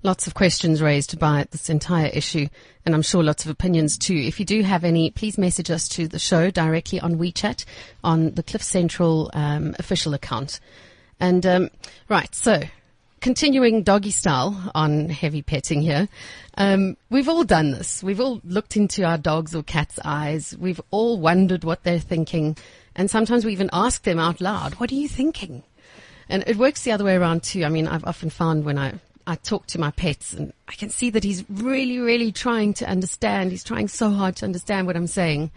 Lots 0.02 0.26
of 0.26 0.34
questions 0.34 0.82
raised 0.82 1.16
by 1.16 1.46
this 1.52 1.70
entire 1.70 2.08
issue, 2.08 2.48
and 2.84 2.96
I'm 2.96 3.02
sure 3.02 3.22
lots 3.22 3.44
of 3.44 3.50
opinions 3.52 3.96
too. 3.96 4.16
If 4.16 4.40
you 4.40 4.44
do 4.44 4.62
have 4.64 4.82
any, 4.82 5.12
please 5.12 5.38
message 5.38 5.70
us 5.70 5.88
to 5.90 6.08
the 6.08 6.18
show 6.18 6.50
directly 6.50 6.98
on 6.98 7.14
WeChat 7.14 7.64
on 8.02 8.34
the 8.34 8.42
Cliff 8.42 8.64
Central 8.64 9.30
um, 9.34 9.76
official 9.78 10.14
account. 10.14 10.58
And 11.20 11.46
um, 11.46 11.70
right, 12.08 12.34
so 12.34 12.60
continuing 13.24 13.82
doggy 13.82 14.10
style 14.10 14.70
on 14.74 15.08
heavy 15.08 15.40
petting 15.40 15.80
here. 15.80 16.06
Um, 16.58 16.94
we've 17.08 17.26
all 17.26 17.42
done 17.42 17.70
this. 17.70 18.02
We've 18.02 18.20
all 18.20 18.42
looked 18.44 18.76
into 18.76 19.02
our 19.02 19.16
dog's 19.16 19.54
or 19.54 19.62
cat's 19.62 19.98
eyes. 20.04 20.54
We've 20.60 20.80
all 20.90 21.18
wondered 21.18 21.64
what 21.64 21.84
they're 21.84 21.98
thinking, 21.98 22.54
and 22.94 23.10
sometimes 23.10 23.46
we 23.46 23.52
even 23.54 23.70
ask 23.72 24.02
them 24.02 24.18
out 24.18 24.42
loud, 24.42 24.74
"What 24.74 24.92
are 24.92 24.94
you 24.94 25.08
thinking?" 25.08 25.62
And 26.28 26.44
it 26.46 26.58
works 26.58 26.82
the 26.82 26.92
other 26.92 27.04
way 27.06 27.14
around 27.14 27.44
too. 27.44 27.64
I 27.64 27.70
mean, 27.70 27.88
I've 27.88 28.04
often 28.04 28.28
found 28.28 28.66
when 28.66 28.76
I 28.76 29.00
I 29.26 29.36
talk 29.36 29.66
to 29.68 29.80
my 29.80 29.90
pets 29.90 30.34
and 30.34 30.52
I 30.68 30.74
can 30.74 30.90
see 30.90 31.08
that 31.08 31.24
he's 31.24 31.44
really, 31.48 31.98
really 32.00 32.30
trying 32.30 32.74
to 32.74 32.86
understand. 32.86 33.52
He's 33.52 33.64
trying 33.64 33.88
so 33.88 34.10
hard 34.10 34.36
to 34.36 34.44
understand 34.44 34.86
what 34.86 34.96
I'm 34.96 35.06
saying 35.06 35.50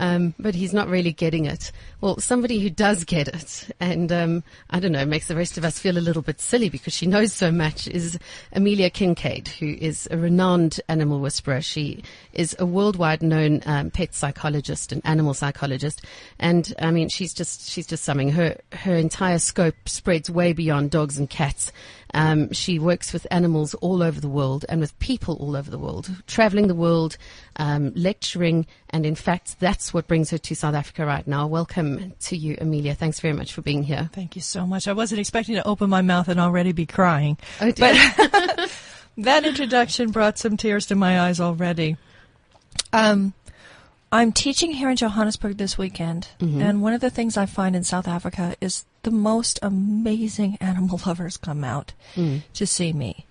um, 0.00 0.34
but 0.38 0.54
he's 0.54 0.72
not 0.72 0.88
really 0.88 1.12
getting 1.12 1.44
it. 1.44 1.70
Well, 2.00 2.18
somebody 2.18 2.58
who 2.58 2.70
does 2.70 3.04
get 3.04 3.28
it, 3.28 3.70
and 3.78 4.10
um, 4.10 4.42
I 4.70 4.80
don't 4.80 4.92
know, 4.92 5.04
makes 5.04 5.28
the 5.28 5.36
rest 5.36 5.58
of 5.58 5.64
us 5.64 5.78
feel 5.78 5.98
a 5.98 6.00
little 6.00 6.22
bit 6.22 6.40
silly 6.40 6.70
because 6.70 6.94
she 6.94 7.06
knows 7.06 7.34
so 7.34 7.52
much, 7.52 7.86
is 7.86 8.18
Amelia 8.52 8.90
Kinkade, 8.90 9.48
who 9.48 9.76
is 9.78 10.08
a 10.10 10.16
renowned 10.16 10.80
animal 10.88 11.20
whisperer. 11.20 11.60
She 11.60 12.02
is 12.32 12.56
a 12.58 12.64
worldwide 12.64 13.22
known 13.22 13.60
um, 13.66 13.90
pet 13.90 14.14
psychologist 14.14 14.90
and 14.90 15.02
animal 15.04 15.34
psychologist, 15.34 16.02
and 16.38 16.74
I 16.80 16.90
mean, 16.90 17.10
she's 17.10 17.34
just 17.34 17.68
she's 17.68 17.86
just 17.86 18.02
something. 18.02 18.30
Her 18.30 18.56
her 18.72 18.96
entire 18.96 19.38
scope 19.38 19.86
spreads 19.86 20.30
way 20.30 20.54
beyond 20.54 20.90
dogs 20.90 21.18
and 21.18 21.28
cats. 21.28 21.72
Um, 22.14 22.52
she 22.52 22.78
works 22.78 23.12
with 23.12 23.26
animals 23.30 23.74
all 23.74 24.02
over 24.02 24.20
the 24.20 24.28
world 24.28 24.64
and 24.68 24.80
with 24.80 24.98
people 24.98 25.36
all 25.36 25.56
over 25.56 25.70
the 25.70 25.78
world, 25.78 26.10
traveling 26.26 26.66
the 26.66 26.74
world, 26.74 27.16
um, 27.56 27.92
lecturing, 27.94 28.66
and 28.90 29.06
in 29.06 29.14
fact, 29.14 29.60
that's 29.60 29.94
what 29.94 30.08
brings 30.08 30.30
her 30.30 30.38
to 30.38 30.54
South 30.54 30.74
Africa 30.74 31.06
right 31.06 31.26
now. 31.26 31.46
Welcome 31.46 32.12
to 32.20 32.36
you, 32.36 32.56
Amelia. 32.60 32.94
Thanks 32.94 33.20
very 33.20 33.34
much 33.34 33.52
for 33.52 33.62
being 33.62 33.82
here. 33.82 34.10
Thank 34.12 34.36
you 34.36 34.42
so 34.42 34.66
much. 34.66 34.88
I 34.88 34.92
wasn't 34.92 35.20
expecting 35.20 35.54
to 35.54 35.66
open 35.66 35.90
my 35.90 36.02
mouth 36.02 36.28
and 36.28 36.40
already 36.40 36.72
be 36.72 36.86
crying. 36.86 37.38
Oh, 37.60 37.72
but 37.72 38.70
that 39.18 39.44
introduction 39.44 40.10
brought 40.10 40.38
some 40.38 40.56
tears 40.56 40.86
to 40.86 40.94
my 40.94 41.20
eyes 41.20 41.40
already. 41.40 41.96
Um, 42.92 43.34
I'm 44.12 44.32
teaching 44.32 44.72
here 44.72 44.90
in 44.90 44.96
Johannesburg 44.96 45.56
this 45.56 45.78
weekend, 45.78 46.28
mm-hmm. 46.40 46.60
and 46.60 46.82
one 46.82 46.94
of 46.94 47.00
the 47.00 47.10
things 47.10 47.36
I 47.36 47.46
find 47.46 47.76
in 47.76 47.84
South 47.84 48.08
Africa 48.08 48.56
is 48.60 48.84
the 49.04 49.12
most 49.12 49.60
amazing 49.62 50.58
animal 50.60 51.00
lovers 51.06 51.36
come 51.36 51.62
out 51.62 51.92
mm. 52.16 52.42
to 52.54 52.66
see 52.66 52.92
me. 52.92 53.26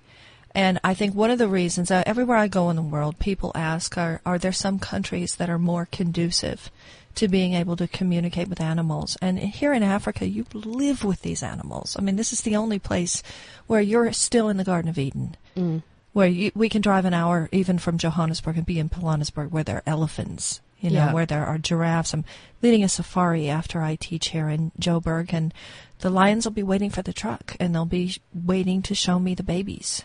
And 0.56 0.80
I 0.82 0.94
think 0.94 1.14
one 1.14 1.32
of 1.32 1.38
the 1.38 1.50
reasons, 1.50 1.92
uh, 1.92 2.04
everywhere 2.06 2.38
I 2.38 2.48
go 2.48 2.70
in 2.70 2.78
the 2.78 2.82
world, 2.82 3.20
people 3.20 3.52
ask, 3.56 3.98
are, 3.98 4.22
are 4.26 4.40
there 4.40 4.54
some 4.54 4.80
countries 4.80 5.36
that 5.36 5.50
are 5.50 5.60
more 5.60 5.88
conducive 5.92 6.72
to 7.16 7.28
being 7.28 7.54
able 7.54 7.76
to 7.76 7.88
communicate 7.88 8.48
with 8.48 8.62
animals? 8.62 9.18
And 9.22 9.38
here 9.38 9.74
in 9.74 9.84
Africa, 9.84 10.28
you 10.28 10.46
live 10.54 11.04
with 11.04 11.22
these 11.22 11.44
animals. 11.44 11.98
I 12.00 12.02
mean, 12.02 12.16
this 12.16 12.32
is 12.32 12.42
the 12.42 12.56
only 12.56 12.80
place 12.80 13.22
where 13.68 13.82
you're 13.82 14.12
still 14.14 14.48
in 14.48 14.58
the 14.58 14.64
Garden 14.64 14.90
of 14.90 14.98
Eden. 14.98 15.36
Mm. 15.58 15.84
Where 16.14 16.28
you, 16.28 16.52
we 16.56 16.70
can 16.70 16.82
drive 16.82 17.06
an 17.06 17.14
hour 17.14 17.50
even 17.52 17.78
from 17.78 18.00
Johannesburg 18.00 18.58
and 18.58 18.66
be 18.66 18.80
in 18.80 18.90
Pilanesberg 18.90 19.52
where 19.52 19.64
there 19.64 19.78
are 19.78 19.84
elephants 19.86 20.60
you 20.80 20.90
know, 20.90 21.06
yeah. 21.06 21.14
where 21.14 21.26
there 21.26 21.46
are 21.46 21.58
giraffes. 21.58 22.14
I'm 22.14 22.26
leading 22.62 22.84
a 22.84 22.90
safari 22.90 23.50
after 23.50 23.82
I 23.82 23.96
teach 23.96 24.30
here 24.30 24.50
in 24.50 24.72
Joburg, 24.80 25.34
and 25.34 25.54
the 26.00 26.10
lions 26.10 26.46
will 26.46 26.54
be 26.54 26.64
waiting 26.64 26.90
for 26.90 27.02
the 27.02 27.14
truck, 27.14 27.56
and 27.60 27.74
they'll 27.74 27.86
be 27.86 28.18
waiting 28.34 28.82
to 28.84 28.96
show 28.96 29.20
me 29.20 29.36
the 29.36 29.44
babies. 29.44 30.04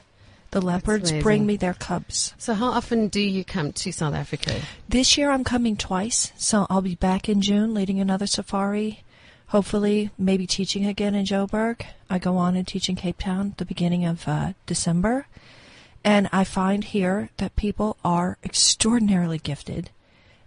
The 0.51 0.61
leopards 0.61 1.11
bring 1.11 1.47
me 1.47 1.57
their 1.57 1.75
cubs. 1.75 2.33
So, 2.39 2.55
how 2.55 2.67
often 2.67 3.09
do 3.09 3.21
you 3.21 3.45
come 3.45 3.73
to 3.73 3.93
South 3.93 4.15
Africa? 4.15 4.61
This 4.89 5.19
year, 5.19 5.31
I'm 5.31 5.43
coming 5.43 5.77
twice. 5.77 6.33
So, 6.37 6.69
I'll 6.71 6.81
be 6.81 6.95
back 6.95 7.29
in 7.29 7.41
June, 7.43 7.75
leading 7.75 7.99
another 7.99 8.29
safari. 8.29 9.03
Hopefully, 9.49 10.11
maybe 10.17 10.47
teaching 10.47 10.87
again 10.87 11.17
in 11.17 11.25
Joburg. 11.25 11.83
I 12.09 12.19
go 12.21 12.37
on 12.37 12.55
and 12.55 12.67
teach 12.67 12.89
in 12.89 12.95
Cape 12.95 13.19
Town 13.19 13.55
the 13.57 13.65
beginning 13.65 14.05
of 14.05 14.29
uh, 14.29 14.53
December. 14.67 15.27
And 16.05 16.29
I 16.33 16.45
find 16.45 16.85
here 16.85 17.31
that 17.39 17.57
people 17.57 17.97
are 18.05 18.39
extraordinarily 18.45 19.39
gifted 19.39 19.91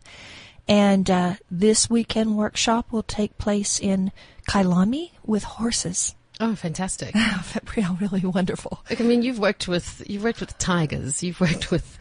And 0.66 1.10
uh, 1.10 1.34
this 1.50 1.90
weekend 1.90 2.36
workshop 2.36 2.90
will 2.90 3.04
take 3.04 3.38
place 3.38 3.78
in 3.78 4.10
Kyalami 4.48 5.10
with 5.24 5.44
horses. 5.44 6.16
Oh, 6.40 6.56
fantastic! 6.56 7.14
yeah, 7.76 7.94
really 8.00 8.22
wonderful. 8.22 8.82
I 8.90 9.00
mean, 9.02 9.22
you've 9.22 9.38
worked 9.38 9.68
with 9.68 10.02
you've 10.06 10.24
worked 10.24 10.40
with 10.40 10.58
tigers, 10.58 11.22
you've 11.22 11.40
worked 11.40 11.70
with 11.70 11.96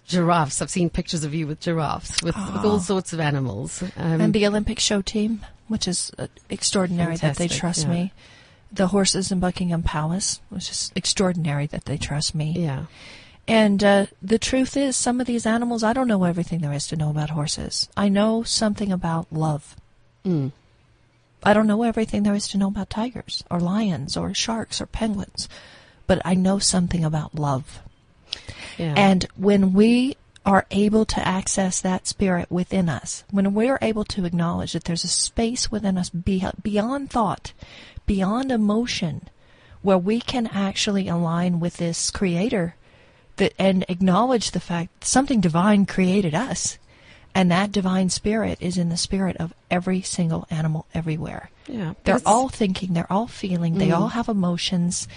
giraffes. 0.00 0.62
I've 0.62 0.70
seen 0.70 0.90
pictures 0.90 1.24
of 1.24 1.34
you 1.34 1.46
with 1.46 1.60
giraffes, 1.60 2.22
with, 2.22 2.36
with 2.36 2.64
all 2.64 2.80
sorts 2.80 3.12
of 3.12 3.20
animals. 3.20 3.82
Um, 3.96 4.20
and 4.20 4.34
the 4.34 4.46
Olympic 4.46 4.78
show 4.78 5.02
team 5.02 5.42
which 5.72 5.88
is 5.88 6.12
uh, 6.18 6.26
extraordinary 6.50 7.16
that 7.16 7.36
they 7.36 7.48
trust 7.48 7.84
yeah. 7.84 7.92
me. 7.92 8.12
The 8.70 8.88
horses 8.88 9.32
in 9.32 9.40
Buckingham 9.40 9.82
Palace, 9.82 10.40
which 10.50 10.70
is 10.70 10.92
extraordinary 10.94 11.66
that 11.68 11.86
they 11.86 11.96
trust 11.96 12.34
me. 12.34 12.52
Yeah. 12.52 12.84
And 13.48 13.82
uh, 13.82 14.06
the 14.20 14.38
truth 14.38 14.76
is, 14.76 14.96
some 14.96 15.18
of 15.18 15.26
these 15.26 15.46
animals, 15.46 15.82
I 15.82 15.94
don't 15.94 16.08
know 16.08 16.24
everything 16.24 16.60
there 16.60 16.74
is 16.74 16.86
to 16.88 16.96
know 16.96 17.10
about 17.10 17.30
horses. 17.30 17.88
I 17.96 18.10
know 18.10 18.42
something 18.42 18.92
about 18.92 19.32
love. 19.32 19.74
Mm. 20.26 20.52
I 21.42 21.54
don't 21.54 21.66
know 21.66 21.82
everything 21.82 22.22
there 22.22 22.34
is 22.34 22.48
to 22.48 22.58
know 22.58 22.68
about 22.68 22.90
tigers 22.90 23.42
or 23.50 23.58
lions 23.58 24.16
or 24.16 24.32
sharks 24.34 24.80
or 24.80 24.86
penguins, 24.86 25.48
but 26.06 26.20
I 26.24 26.34
know 26.34 26.58
something 26.58 27.02
about 27.02 27.34
love. 27.34 27.80
Yeah. 28.78 28.94
And 28.96 29.26
when 29.36 29.72
we 29.72 30.16
are 30.44 30.66
able 30.70 31.04
to 31.04 31.26
access 31.26 31.80
that 31.80 32.06
spirit 32.06 32.50
within 32.50 32.88
us, 32.88 33.24
when 33.30 33.54
we're 33.54 33.78
able 33.80 34.04
to 34.04 34.24
acknowledge 34.24 34.72
that 34.72 34.84
there's 34.84 35.04
a 35.04 35.08
space 35.08 35.70
within 35.70 35.96
us 35.96 36.10
beyond 36.10 37.10
thought, 37.10 37.52
beyond 38.06 38.50
emotion, 38.50 39.28
where 39.82 39.98
we 39.98 40.20
can 40.20 40.46
actually 40.48 41.08
align 41.08 41.60
with 41.60 41.76
this 41.76 42.10
creator 42.10 42.74
that, 43.36 43.52
and 43.58 43.84
acknowledge 43.88 44.50
the 44.50 44.60
fact 44.60 45.00
that 45.00 45.06
something 45.06 45.40
divine 45.40 45.86
created 45.86 46.34
us. 46.34 46.78
And 47.34 47.50
that 47.50 47.72
divine 47.72 48.10
spirit 48.10 48.58
is 48.60 48.76
in 48.76 48.90
the 48.90 48.96
spirit 48.98 49.38
of 49.38 49.54
every 49.70 50.02
single 50.02 50.46
animal 50.50 50.84
everywhere. 50.92 51.50
Yeah, 51.66 51.94
they're 52.04 52.20
all 52.26 52.50
thinking, 52.50 52.92
they're 52.92 53.10
all 53.10 53.26
feeling, 53.26 53.76
mm. 53.76 53.78
they 53.78 53.90
all 53.90 54.08
have 54.08 54.28
emotions, 54.28 55.08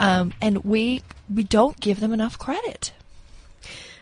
um, 0.00 0.32
and 0.42 0.64
we 0.64 1.02
we 1.32 1.44
don't 1.44 1.78
give 1.78 2.00
them 2.00 2.12
enough 2.12 2.36
credit. 2.38 2.92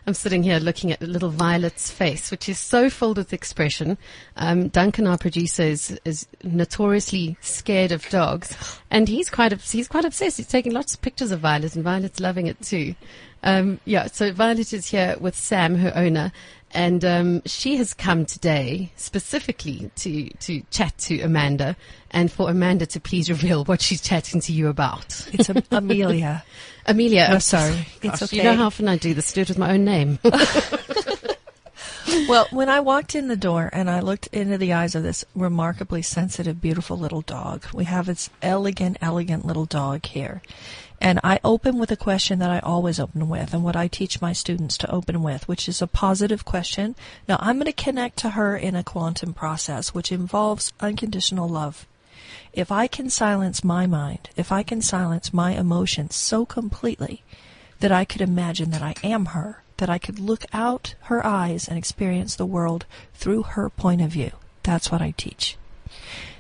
I'm 0.07 0.15
sitting 0.15 0.43
here 0.43 0.59
looking 0.59 0.91
at 0.91 1.03
little 1.03 1.29
Violet's 1.29 1.91
face, 1.91 2.31
which 2.31 2.49
is 2.49 2.59
so 2.59 2.89
filled 2.89 3.19
with 3.19 3.35
expression. 3.35 3.99
Um, 4.37 4.69
Duncan, 4.69 5.07
our 5.07 5.19
producer, 5.19 5.65
is, 5.65 6.01
is, 6.07 6.27
notoriously 6.43 7.37
scared 7.43 7.93
of 7.93 8.09
dogs, 8.09 8.57
and 8.91 9.07
he's 9.07 9.29
quite 9.29 9.53
he's 9.61 9.87
quite 9.87 10.07
obsessed. 10.07 10.39
He's 10.39 10.47
taking 10.47 10.73
lots 10.73 10.95
of 10.95 11.03
pictures 11.03 11.31
of 11.31 11.41
Violet, 11.41 11.75
and 11.75 11.85
Violet's 11.85 12.21
loving 12.21 12.47
it 12.47 12.59
too. 12.63 12.95
Um, 13.43 13.81
yeah, 13.85 14.07
so 14.07 14.33
Violet 14.33 14.73
is 14.73 14.87
here 14.87 15.15
with 15.21 15.37
Sam, 15.37 15.77
her 15.77 15.93
owner, 15.95 16.33
and 16.73 17.05
um, 17.05 17.43
she 17.47 17.77
has 17.77 17.95
come 17.95 18.27
today 18.27 18.93
specifically 18.97 19.91
to 19.97 20.29
to 20.31 20.63
chat 20.71 20.97
to 20.99 21.21
Amanda, 21.21 21.77
and 22.11 22.31
for 22.31 22.51
Amanda 22.51 22.87
to 22.87 23.01
please 23.01 23.31
reveal 23.31 23.65
what 23.65 23.81
she's 23.81 24.01
chatting 24.01 24.41
to 24.43 24.53
you 24.53 24.69
about. 24.69 25.29
It's 25.33 25.49
a, 25.49 25.63
Amelia. 25.71 26.45
Amelia. 26.87 27.29
Oh, 27.31 27.39
sorry. 27.39 27.87
It's 28.03 28.23
okay. 28.23 28.39
You 28.39 28.43
know 28.45 28.55
how 28.55 28.67
often 28.67 28.89
I 28.89 28.97
do 28.97 29.15
this. 29.15 29.33
Do 29.33 29.43
it 29.43 29.49
with 29.49 29.59
my 29.59 29.73
own 29.73 29.85
name. 29.85 30.19
well, 32.29 32.47
when 32.51 32.69
I 32.69 32.81
walked 32.81 33.15
in 33.15 33.29
the 33.29 33.37
door 33.37 33.69
and 33.73 33.91
I 33.91 34.01
looked 34.01 34.29
into 34.29 34.59
the 34.59 34.73
eyes 34.73 34.95
of 34.95 35.03
this 35.03 35.25
remarkably 35.35 36.03
sensitive, 36.03 36.61
beautiful 36.61 36.97
little 36.99 37.21
dog, 37.23 37.67
we 37.75 37.85
have 37.85 38.07
this 38.07 38.31
elegant, 38.43 38.99
elegant 39.01 39.45
little 39.45 39.67
dog 39.67 40.07
here. 40.07 40.41
And 41.01 41.21
I 41.23 41.39
open 41.45 41.79
with 41.79 41.93
a 41.93 41.97
question 41.97 42.41
that 42.41 42.51
I 42.51 42.59
always 42.59 42.99
open 42.99 43.29
with 43.29 43.55
and 43.55 43.63
what 43.63 43.77
I 43.77 43.87
teach 43.87 44.21
my 44.21 44.33
students 44.33 44.77
to 44.79 44.91
open 44.91 45.23
with, 45.23 45.47
which 45.47 45.69
is 45.69 45.81
a 45.81 45.87
positive 45.87 46.45
question. 46.45 46.97
Now 47.29 47.39
I'm 47.41 47.57
going 47.57 47.67
to 47.67 47.73
connect 47.73 48.17
to 48.19 48.31
her 48.31 48.57
in 48.57 48.75
a 48.75 48.83
quantum 48.83 49.33
process, 49.33 49.95
which 49.95 50.11
involves 50.11 50.73
unconditional 50.81 51.49
love. 51.49 51.87
If 52.53 52.73
I 52.73 52.89
can 52.89 53.11
silence 53.11 53.63
my 53.63 53.87
mind, 53.87 54.31
if 54.37 54.51
I 54.51 54.63
can 54.63 54.83
silence 54.83 55.33
my 55.33 55.53
emotions 55.53 56.17
so 56.17 56.45
completely 56.45 57.23
that 57.79 57.93
I 57.93 58.05
could 58.05 58.21
imagine 58.21 58.71
that 58.71 58.83
I 58.83 58.95
am 59.05 59.27
her, 59.27 59.63
that 59.77 59.89
I 59.89 59.99
could 59.99 60.19
look 60.19 60.45
out 60.53 60.95
her 61.03 61.25
eyes 61.25 61.69
and 61.69 61.79
experience 61.79 62.35
the 62.35 62.47
world 62.47 62.87
through 63.15 63.45
her 63.45 63.71
point 63.71 64.03
of 64.03 64.11
view, 64.11 64.33
that's 64.65 64.91
what 64.91 65.01
I 65.01 65.13
teach. 65.17 65.57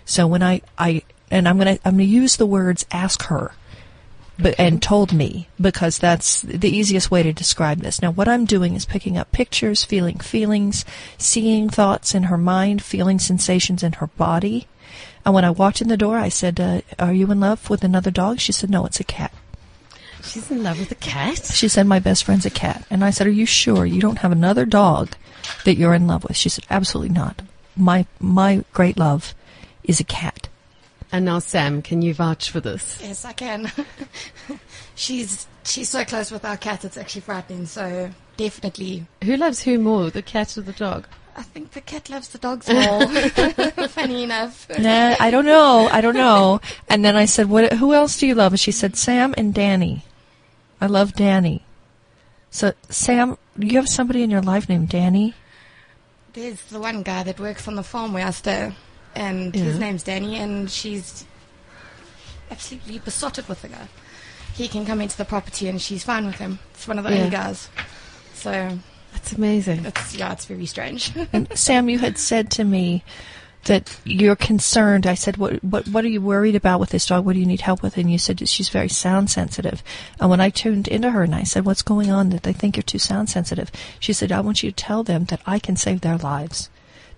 So 0.04 0.26
when 0.26 0.42
I, 0.42 0.62
I 0.76 1.02
and 1.30 1.46
I'm 1.46 1.58
gonna 1.58 1.78
I'm 1.84 1.92
gonna 1.92 2.04
use 2.04 2.36
the 2.36 2.46
words 2.46 2.84
ask 2.90 3.24
her 3.24 3.52
and 4.58 4.82
told 4.82 5.12
me 5.12 5.48
because 5.60 5.98
that's 5.98 6.42
the 6.42 6.74
easiest 6.74 7.10
way 7.10 7.22
to 7.22 7.32
describe 7.32 7.80
this. 7.80 8.00
Now, 8.00 8.10
what 8.10 8.28
I'm 8.28 8.44
doing 8.44 8.74
is 8.74 8.84
picking 8.84 9.16
up 9.16 9.32
pictures, 9.32 9.84
feeling 9.84 10.18
feelings, 10.18 10.84
seeing 11.16 11.68
thoughts 11.68 12.14
in 12.14 12.24
her 12.24 12.38
mind, 12.38 12.82
feeling 12.82 13.18
sensations 13.18 13.82
in 13.82 13.94
her 13.94 14.06
body. 14.06 14.66
And 15.24 15.34
when 15.34 15.44
I 15.44 15.50
walked 15.50 15.80
in 15.80 15.88
the 15.88 15.96
door, 15.96 16.16
I 16.16 16.28
said, 16.28 16.60
uh, 16.60 16.80
"Are 16.98 17.12
you 17.12 17.30
in 17.30 17.40
love 17.40 17.68
with 17.68 17.82
another 17.84 18.10
dog?" 18.10 18.40
She 18.40 18.52
said, 18.52 18.70
"No, 18.70 18.86
it's 18.86 19.00
a 19.00 19.04
cat." 19.04 19.32
She's 20.22 20.50
in 20.50 20.62
love 20.62 20.78
with 20.78 20.90
a 20.90 20.96
cat. 20.96 21.44
She 21.46 21.68
said, 21.68 21.86
My 21.86 22.00
best 22.00 22.24
friend's 22.24 22.44
a 22.44 22.50
cat. 22.50 22.84
And 22.90 23.04
I 23.04 23.10
said, 23.10 23.26
Are 23.26 23.30
you 23.30 23.46
sure 23.46 23.86
you 23.86 24.00
don't 24.00 24.18
have 24.18 24.32
another 24.32 24.66
dog 24.66 25.14
that 25.64 25.76
you're 25.76 25.94
in 25.94 26.06
love 26.06 26.24
with? 26.24 26.36
She 26.36 26.48
said, 26.48 26.64
Absolutely 26.68 27.14
not. 27.14 27.42
My, 27.76 28.06
my 28.18 28.64
great 28.72 28.98
love 28.98 29.34
is 29.84 30.00
a 30.00 30.04
cat. 30.04 30.47
And 31.10 31.24
now, 31.24 31.38
Sam, 31.38 31.80
can 31.80 32.02
you 32.02 32.12
vouch 32.12 32.50
for 32.50 32.60
this? 32.60 32.98
Yes, 33.00 33.24
I 33.24 33.32
can. 33.32 33.72
she's 34.94 35.46
she's 35.64 35.88
so 35.88 36.04
close 36.04 36.30
with 36.30 36.44
our 36.44 36.56
cat, 36.56 36.84
it's 36.84 36.96
actually 36.98 37.22
frightening. 37.22 37.66
So 37.66 38.10
definitely, 38.36 39.06
Who 39.24 39.36
loves 39.36 39.62
who 39.62 39.78
more, 39.78 40.10
the 40.10 40.22
cat 40.22 40.56
or 40.58 40.62
the 40.62 40.72
dog? 40.72 41.06
I 41.36 41.42
think 41.42 41.70
the 41.70 41.80
cat 41.80 42.10
loves 42.10 42.28
the 42.28 42.38
dogs 42.38 42.68
more. 42.68 43.06
Funny 43.88 44.24
enough. 44.24 44.68
Nah, 44.76 45.14
I 45.20 45.30
don't 45.30 45.46
know. 45.46 45.88
I 45.90 46.00
don't 46.00 46.16
know. 46.16 46.60
And 46.88 47.04
then 47.04 47.14
I 47.16 47.26
said, 47.26 47.48
"What? 47.48 47.74
Who 47.74 47.94
else 47.94 48.18
do 48.18 48.26
you 48.26 48.34
love?" 48.34 48.52
And 48.52 48.60
she 48.60 48.72
said, 48.72 48.96
"Sam 48.96 49.34
and 49.38 49.54
Danny. 49.54 50.04
I 50.80 50.86
love 50.86 51.14
Danny." 51.14 51.62
So, 52.50 52.72
Sam, 52.88 53.38
do 53.58 53.66
you 53.66 53.76
have 53.76 53.88
somebody 53.88 54.22
in 54.22 54.30
your 54.30 54.42
life 54.42 54.68
named 54.68 54.88
Danny? 54.88 55.34
There's 56.32 56.60
the 56.64 56.80
one 56.80 57.02
guy 57.02 57.22
that 57.22 57.38
works 57.38 57.68
on 57.68 57.76
the 57.76 57.82
farm 57.82 58.12
where 58.12 58.26
I 58.26 58.30
stay, 58.30 58.72
and 59.18 59.54
Yeah. 59.54 59.64
his 59.64 59.78
name's 59.78 60.02
Danny, 60.04 60.36
and 60.36 60.70
she's 60.70 61.24
absolutely 62.50 62.98
besotted 63.00 63.48
with 63.48 63.62
the 63.62 63.68
guy. 63.68 63.88
He 64.54 64.68
can 64.68 64.86
come 64.86 65.00
into 65.00 65.16
the 65.16 65.24
property, 65.24 65.68
and 65.68 65.80
she's 65.80 66.04
fine 66.04 66.26
with 66.26 66.36
him. 66.36 66.58
It's 66.74 66.88
one 66.88 66.98
of 66.98 67.04
the 67.04 67.10
Yeah. 67.10 67.18
only 67.18 67.30
guys. 67.30 67.68
So 68.34 68.78
That's 69.12 69.32
amazing. 69.32 69.84
it's 69.84 70.14
yeah, 70.14 70.32
it's 70.32 70.46
very 70.46 70.66
strange. 70.66 71.12
And 71.32 71.48
Sam, 71.54 71.88
you 71.88 71.98
had 71.98 72.18
said 72.18 72.50
to 72.52 72.64
me 72.64 73.02
that 73.64 73.96
you're 74.04 74.36
concerned. 74.36 75.06
I 75.06 75.14
said, 75.14 75.36
"What? 75.36 75.62
What? 75.62 75.88
What 75.88 76.04
are 76.04 76.08
you 76.08 76.20
worried 76.20 76.54
about 76.56 76.80
with 76.80 76.90
this 76.90 77.06
dog? 77.06 77.24
What 77.24 77.34
do 77.34 77.40
you 77.40 77.46
need 77.46 77.60
help 77.60 77.82
with?" 77.82 77.96
And 77.98 78.10
you 78.10 78.18
said 78.18 78.38
that 78.38 78.48
she's 78.48 78.68
very 78.68 78.88
sound 78.88 79.30
sensitive. 79.30 79.82
And 80.20 80.30
when 80.30 80.40
I 80.40 80.50
tuned 80.50 80.88
into 80.88 81.10
her 81.10 81.22
and 81.24 81.34
I 81.34 81.42
said, 81.42 81.64
"What's 81.64 81.82
going 81.82 82.10
on? 82.10 82.30
That 82.30 82.44
they 82.44 82.52
think 82.52 82.76
you're 82.76 82.82
too 82.82 82.98
sound 83.00 83.28
sensitive?" 83.28 83.70
She 84.00 84.12
said, 84.12 84.32
"I 84.32 84.40
want 84.40 84.62
you 84.62 84.70
to 84.70 84.76
tell 84.84 85.02
them 85.04 85.24
that 85.26 85.40
I 85.46 85.58
can 85.58 85.76
save 85.76 86.00
their 86.00 86.16
lives, 86.18 86.68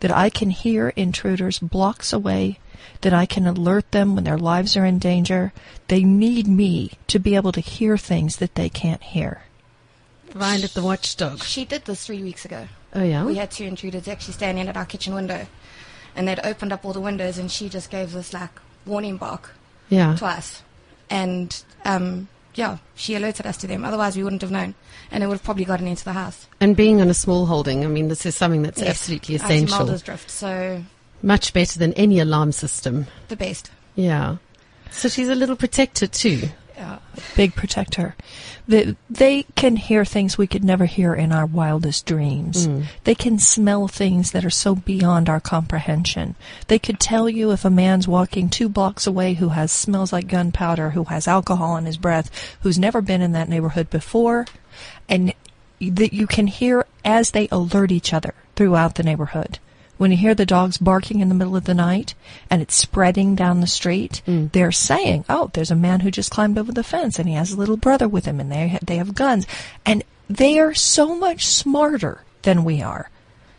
that 0.00 0.10
I 0.10 0.30
can 0.30 0.50
hear 0.50 0.88
intruders 0.96 1.58
blocks 1.58 2.12
away." 2.12 2.58
That 3.02 3.12
I 3.14 3.24
can 3.24 3.46
alert 3.46 3.92
them 3.92 4.14
when 4.14 4.24
their 4.24 4.36
lives 4.38 4.76
are 4.76 4.84
in 4.84 4.98
danger. 4.98 5.52
They 5.88 6.02
need 6.02 6.46
me 6.46 6.92
to 7.06 7.18
be 7.18 7.34
able 7.34 7.52
to 7.52 7.60
hear 7.60 7.96
things 7.96 8.36
that 8.36 8.54
they 8.56 8.68
can't 8.68 9.02
hear. 9.02 9.42
Find 10.30 10.62
at 10.64 10.74
the 10.74 10.82
watchdog. 10.82 11.42
she 11.42 11.64
did 11.64 11.84
this 11.86 12.04
three 12.06 12.22
weeks 12.22 12.44
ago. 12.44 12.68
Oh, 12.94 13.02
yeah? 13.02 13.24
We 13.24 13.36
had 13.36 13.50
two 13.50 13.64
intruders 13.64 14.06
actually 14.06 14.34
standing 14.34 14.68
at 14.68 14.76
our 14.76 14.84
kitchen 14.84 15.14
window, 15.14 15.46
and 16.14 16.28
they'd 16.28 16.40
opened 16.44 16.72
up 16.72 16.84
all 16.84 16.92
the 16.92 17.00
windows, 17.00 17.38
and 17.38 17.50
she 17.50 17.68
just 17.68 17.90
gave 17.90 18.12
this 18.12 18.32
like 18.34 18.50
warning 18.86 19.16
bark 19.16 19.54
Yeah. 19.88 20.14
twice, 20.16 20.62
and 21.08 21.62
um, 21.84 22.28
yeah, 22.60 22.76
she 22.94 23.14
alerted 23.14 23.46
us 23.46 23.56
to 23.58 23.66
them. 23.66 23.84
Otherwise, 23.84 24.16
we 24.16 24.22
wouldn't 24.22 24.42
have 24.42 24.50
known, 24.50 24.74
and 25.10 25.22
it 25.24 25.26
would 25.28 25.34
have 25.38 25.42
probably 25.42 25.64
gotten 25.64 25.86
into 25.86 26.04
the 26.04 26.12
house. 26.12 26.46
And 26.60 26.76
being 26.76 27.00
on 27.00 27.08
a 27.08 27.14
small 27.14 27.46
holding, 27.46 27.84
I 27.84 27.88
mean, 27.88 28.08
this 28.08 28.26
is 28.26 28.34
something 28.36 28.62
that's 28.62 28.80
Yes. 28.80 28.88
absolutely 28.90 29.34
essential. 29.36 29.86
Muldersdrift, 29.86 30.28
so 30.28 30.84
Much 31.22 31.52
better 31.54 31.78
than 31.78 31.92
any 31.94 32.18
alarm 32.20 32.52
system. 32.52 33.06
the 33.28 33.36
best. 33.36 33.70
Yeah. 33.94 34.36
So 34.90 35.08
she's 35.08 35.28
a 35.28 35.34
little 35.34 35.56
protected 35.56 36.12
too. 36.12 36.50
Yeah. 36.80 36.98
big 37.36 37.54
protector. 37.54 38.16
They, 38.66 38.96
they 39.10 39.42
can 39.54 39.76
hear 39.76 40.06
things 40.06 40.38
we 40.38 40.46
could 40.46 40.64
never 40.64 40.86
hear 40.86 41.12
in 41.12 41.30
our 41.30 41.44
wildest 41.44 42.06
dreams. 42.06 42.68
Mm. 42.68 42.84
They 43.04 43.14
can 43.14 43.38
smell 43.38 43.86
things 43.86 44.30
that 44.30 44.46
are 44.46 44.50
so 44.50 44.74
beyond 44.74 45.28
our 45.28 45.40
comprehension. 45.40 46.36
They 46.68 46.78
could 46.78 46.98
tell 46.98 47.28
you 47.28 47.50
if 47.50 47.66
a 47.66 47.70
man's 47.70 48.08
walking 48.08 48.48
two 48.48 48.70
blocks 48.70 49.06
away 49.06 49.34
who 49.34 49.50
has 49.50 49.70
smells 49.70 50.10
like 50.10 50.26
gunpowder, 50.26 50.90
who 50.90 51.04
has 51.04 51.28
alcohol 51.28 51.76
in 51.76 51.84
his 51.84 51.98
breath, 51.98 52.30
who's 52.62 52.78
never 52.78 53.02
been 53.02 53.20
in 53.20 53.32
that 53.32 53.50
neighborhood 53.50 53.90
before, 53.90 54.46
and 55.06 55.34
that 55.80 56.14
you 56.14 56.26
can 56.26 56.46
hear 56.46 56.86
as 57.04 57.32
they 57.32 57.46
alert 57.52 57.92
each 57.92 58.14
other 58.14 58.32
throughout 58.56 58.94
the 58.94 59.02
neighborhood. 59.02 59.58
When 60.00 60.10
you 60.10 60.16
hear 60.16 60.34
the 60.34 60.46
dogs 60.46 60.78
barking 60.78 61.20
in 61.20 61.28
the 61.28 61.34
middle 61.34 61.56
of 61.56 61.64
the 61.64 61.74
night 61.74 62.14
and 62.48 62.62
it's 62.62 62.74
spreading 62.74 63.34
down 63.34 63.60
the 63.60 63.66
street, 63.66 64.22
mm. 64.26 64.50
they're 64.50 64.72
saying, 64.72 65.26
"Oh, 65.28 65.50
there's 65.52 65.70
a 65.70 65.76
man 65.76 66.00
who 66.00 66.10
just 66.10 66.30
climbed 66.30 66.56
over 66.56 66.72
the 66.72 66.82
fence 66.82 67.18
and 67.18 67.28
he 67.28 67.34
has 67.34 67.52
a 67.52 67.58
little 67.58 67.76
brother 67.76 68.08
with 68.08 68.24
him 68.24 68.40
and 68.40 68.50
they 68.50 68.68
ha- 68.68 68.78
they 68.82 68.96
have 68.96 69.14
guns." 69.14 69.46
And 69.84 70.02
they 70.26 70.58
are 70.58 70.72
so 70.72 71.14
much 71.14 71.44
smarter 71.44 72.22
than 72.44 72.64
we 72.64 72.80
are. 72.80 73.10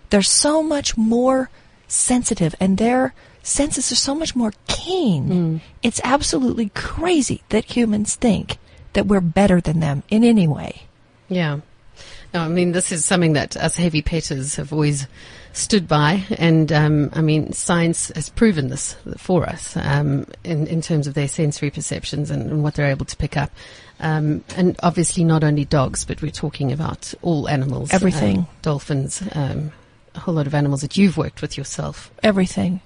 They're 0.10 0.24
so 0.24 0.64
much 0.64 0.98
more 0.98 1.52
sensitive 1.88 2.56
and 2.60 2.80
their 2.80 3.14
senses 3.44 3.92
are 3.92 4.04
so 4.10 4.16
much 4.16 4.36
more 4.36 4.54
keen. 4.66 5.30
Mm. 5.30 5.62
It's 5.84 6.02
absolutely 6.04 6.72
crazy 6.74 7.44
that 7.50 7.66
humans 7.66 8.16
think 8.16 8.58
that 8.94 9.06
we're 9.06 9.22
better 9.22 9.62
than 9.62 9.80
them 9.80 10.02
in 10.10 10.24
any 10.24 10.48
way. 10.48 10.88
Yeah. 11.30 11.60
No, 12.34 12.40
I 12.40 12.48
mean, 12.48 12.72
this 12.72 12.92
is 12.92 13.06
something 13.06 13.34
that 13.34 13.56
us 13.58 13.76
heavy 13.76 14.02
petters 14.02 14.56
have 14.56 14.74
always 14.74 15.06
stood 15.54 15.88
by. 15.88 16.24
And, 16.38 16.72
um, 16.72 17.10
I 17.14 17.22
mean, 17.22 17.54
science 17.54 18.12
has 18.16 18.30
proven 18.30 18.70
this 18.70 18.96
for 19.18 19.48
us 19.48 19.76
um, 19.78 20.26
in, 20.44 20.68
in 20.68 20.82
terms 20.82 21.08
of 21.08 21.14
their 21.14 21.28
sensory 21.28 21.70
perceptions 21.70 22.32
and, 22.32 22.50
and 22.50 22.64
what 22.64 22.76
they're 22.76 22.90
able 22.90 23.06
to 23.06 23.18
pick 23.18 23.38
up. 23.38 23.52
Um, 24.00 24.44
and 24.56 24.76
obviously, 24.82 25.24
not 25.24 25.44
only 25.44 25.66
dogs, 25.66 26.06
but 26.06 26.22
we're 26.22 26.32
talking 26.32 26.72
about 26.72 27.14
all 27.22 27.48
animals. 27.48 27.94
Everything. 27.94 28.40
um, 28.40 28.48
dolphins, 28.62 29.22
um, 29.34 29.72
a 30.16 30.20
whole 30.20 30.34
lot 30.34 30.48
of 30.48 30.56
animals 30.56 30.82
that 30.82 30.98
you've 30.98 31.18
worked 31.18 31.42
with 31.42 31.58
yourself. 31.58 32.12
everything. 32.24 32.82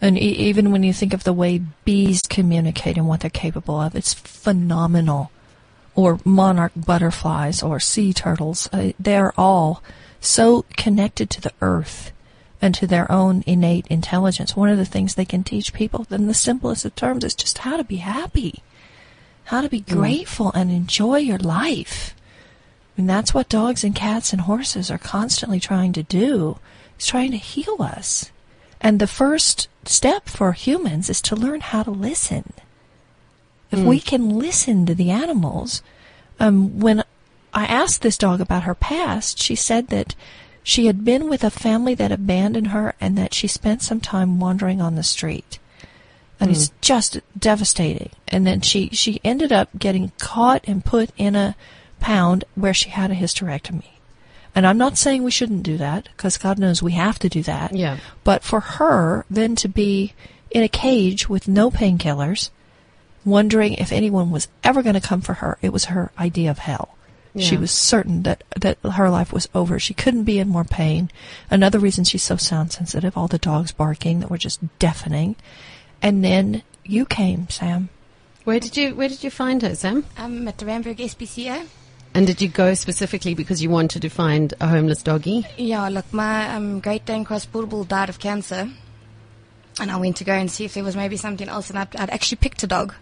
And 0.00 0.16
e- 0.18 0.20
even 0.20 0.70
when 0.70 0.82
you 0.82 0.92
think 0.92 1.12
of 1.12 1.24
the 1.24 1.32
way 1.32 1.62
bees 1.84 2.22
communicate 2.22 2.96
and 2.96 3.08
what 3.08 3.20
they're 3.20 3.30
capable 3.30 3.80
of, 3.80 3.94
it's 3.94 4.14
phenomenal. 4.14 5.30
Or 5.98 6.20
monarch 6.24 6.72
butterflies 6.76 7.60
or 7.60 7.80
sea 7.80 8.12
turtles, 8.12 8.68
uh, 8.72 8.92
they're 9.00 9.32
all 9.36 9.82
so 10.20 10.64
connected 10.76 11.28
to 11.30 11.40
the 11.40 11.52
earth 11.60 12.12
and 12.62 12.72
to 12.76 12.86
their 12.86 13.10
own 13.10 13.42
innate 13.46 13.86
intelligence. 13.88 14.54
One 14.54 14.68
of 14.68 14.78
the 14.78 14.92
things 14.92 15.14
they 15.14 15.24
can 15.24 15.42
teach 15.42 15.72
people, 15.72 16.06
in 16.10 16.28
the 16.28 16.34
simplest 16.34 16.84
of 16.84 16.94
terms, 16.94 17.24
is 17.24 17.34
just 17.34 17.58
how 17.58 17.76
to 17.76 17.84
be 17.84 17.96
happy, 17.96 18.62
how 19.50 19.60
to 19.60 19.68
be 19.68 19.80
grateful 19.80 20.52
and 20.54 20.70
enjoy 20.70 21.18
your 21.18 21.38
life. 21.38 22.14
And 22.96 23.10
that's 23.10 23.34
what 23.34 23.48
dogs 23.48 23.82
and 23.82 23.94
cats 23.94 24.32
and 24.32 24.42
horses 24.42 24.92
are 24.92 24.98
constantly 24.98 25.58
trying 25.58 25.92
to 25.94 26.02
do, 26.04 26.58
is 26.98 27.06
trying 27.06 27.32
to 27.32 27.36
heal 27.38 27.76
us. 27.80 28.30
And 28.80 29.00
the 29.00 29.08
first 29.08 29.68
step 29.84 30.28
for 30.28 30.52
humans 30.52 31.10
is 31.10 31.20
to 31.22 31.34
learn 31.34 31.60
how 31.60 31.82
to 31.82 31.90
listen. 31.90 32.52
If 33.70 33.80
we 33.80 34.00
can 34.00 34.38
listen 34.38 34.86
to 34.86 34.94
the 34.94 35.10
animals, 35.10 35.82
um, 36.40 36.80
when 36.80 37.04
I 37.52 37.66
asked 37.66 38.02
this 38.02 38.16
dog 38.16 38.40
about 38.40 38.62
her 38.62 38.74
past, 38.74 39.38
she 39.38 39.54
said 39.54 39.88
that 39.88 40.14
she 40.62 40.86
had 40.86 41.04
been 41.04 41.28
with 41.28 41.44
a 41.44 41.50
family 41.50 41.94
that 41.94 42.12
abandoned 42.12 42.68
her 42.68 42.94
and 43.00 43.16
that 43.18 43.34
she 43.34 43.46
spent 43.46 43.82
some 43.82 44.00
time 44.00 44.40
wandering 44.40 44.80
on 44.80 44.94
the 44.94 45.02
street. 45.02 45.58
And 46.40 46.50
it's 46.52 46.70
just 46.80 47.18
devastating. 47.36 48.10
And 48.28 48.46
then 48.46 48.60
she, 48.60 48.90
she 48.90 49.20
ended 49.24 49.50
up 49.50 49.70
getting 49.76 50.12
caught 50.18 50.64
and 50.68 50.84
put 50.84 51.10
in 51.16 51.34
a 51.34 51.56
pound 51.98 52.44
where 52.54 52.74
she 52.74 52.90
had 52.90 53.10
a 53.10 53.16
hysterectomy. 53.16 53.90
And 54.54 54.66
I'm 54.66 54.78
not 54.78 54.96
saying 54.96 55.24
we 55.24 55.30
shouldn't 55.30 55.62
do 55.62 55.76
that, 55.78 56.08
because 56.16 56.38
God 56.38 56.58
knows 56.58 56.82
we 56.82 56.92
have 56.92 57.18
to 57.20 57.28
do 57.28 57.42
that. 57.42 57.74
Yeah. 57.74 57.98
But 58.24 58.44
for 58.44 58.60
her, 58.60 59.24
then 59.28 59.56
to 59.56 59.68
be 59.68 60.14
in 60.50 60.62
a 60.62 60.68
cage 60.68 61.28
with 61.28 61.48
no 61.48 61.70
painkillers, 61.70 62.50
wondering 63.24 63.74
if 63.74 63.92
anyone 63.92 64.30
was 64.30 64.48
ever 64.64 64.82
going 64.82 64.94
to 64.94 65.00
come 65.00 65.20
for 65.20 65.34
her, 65.34 65.58
it 65.62 65.72
was 65.72 65.86
her 65.86 66.10
idea 66.18 66.50
of 66.50 66.58
hell. 66.58 66.98
She 67.36 67.56
was 67.56 67.70
certain 67.70 68.22
that, 68.24 68.42
that 68.60 68.78
her 68.82 69.10
life 69.10 69.32
was 69.32 69.48
over. 69.54 69.78
She 69.78 69.94
couldn't 69.94 70.24
be 70.24 70.38
in 70.38 70.48
more 70.48 70.64
pain. 70.64 71.10
Another 71.50 71.78
reason 71.78 72.04
she's 72.04 72.22
so 72.22 72.36
sound 72.36 72.72
sensitive, 72.72 73.16
all 73.16 73.28
the 73.28 73.38
dogs 73.38 73.72
barking 73.72 74.20
that 74.20 74.30
were 74.30 74.38
just 74.38 74.60
deafening. 74.78 75.36
And 76.02 76.24
then 76.24 76.62
you 76.84 77.06
came, 77.06 77.48
Sam. 77.48 77.90
Where 78.44 78.60
did 78.60 78.76
you 78.76 78.94
Where 78.94 79.08
did 79.08 79.22
you 79.22 79.30
find 79.30 79.62
her, 79.62 79.74
Sam? 79.74 80.04
I'm 80.16 80.48
at 80.48 80.58
the 80.58 80.64
Randburg 80.64 80.98
SPCA. 80.98 81.66
And 82.14 82.26
did 82.26 82.40
you 82.40 82.48
go 82.48 82.74
specifically 82.74 83.34
because 83.34 83.62
you 83.62 83.68
wanted 83.68 84.02
to 84.02 84.08
find 84.08 84.54
a 84.60 84.66
homeless 84.66 85.02
doggy? 85.02 85.46
Yeah, 85.58 85.88
look, 85.88 86.12
my 86.12 86.54
um, 86.54 86.80
Great 86.80 87.04
Dane 87.04 87.24
Cross 87.24 87.46
Bull 87.46 87.84
died 87.84 88.08
of 88.08 88.18
cancer, 88.18 88.70
and 89.78 89.90
I 89.90 89.96
went 89.98 90.16
to 90.16 90.24
go 90.24 90.32
and 90.32 90.50
see 90.50 90.64
if 90.64 90.74
there 90.74 90.82
was 90.82 90.96
maybe 90.96 91.18
something 91.18 91.48
else, 91.48 91.68
and 91.68 91.78
I'd, 91.78 91.94
I'd 91.94 92.10
actually 92.10 92.38
picked 92.38 92.62
a 92.62 92.66
dog. 92.66 92.94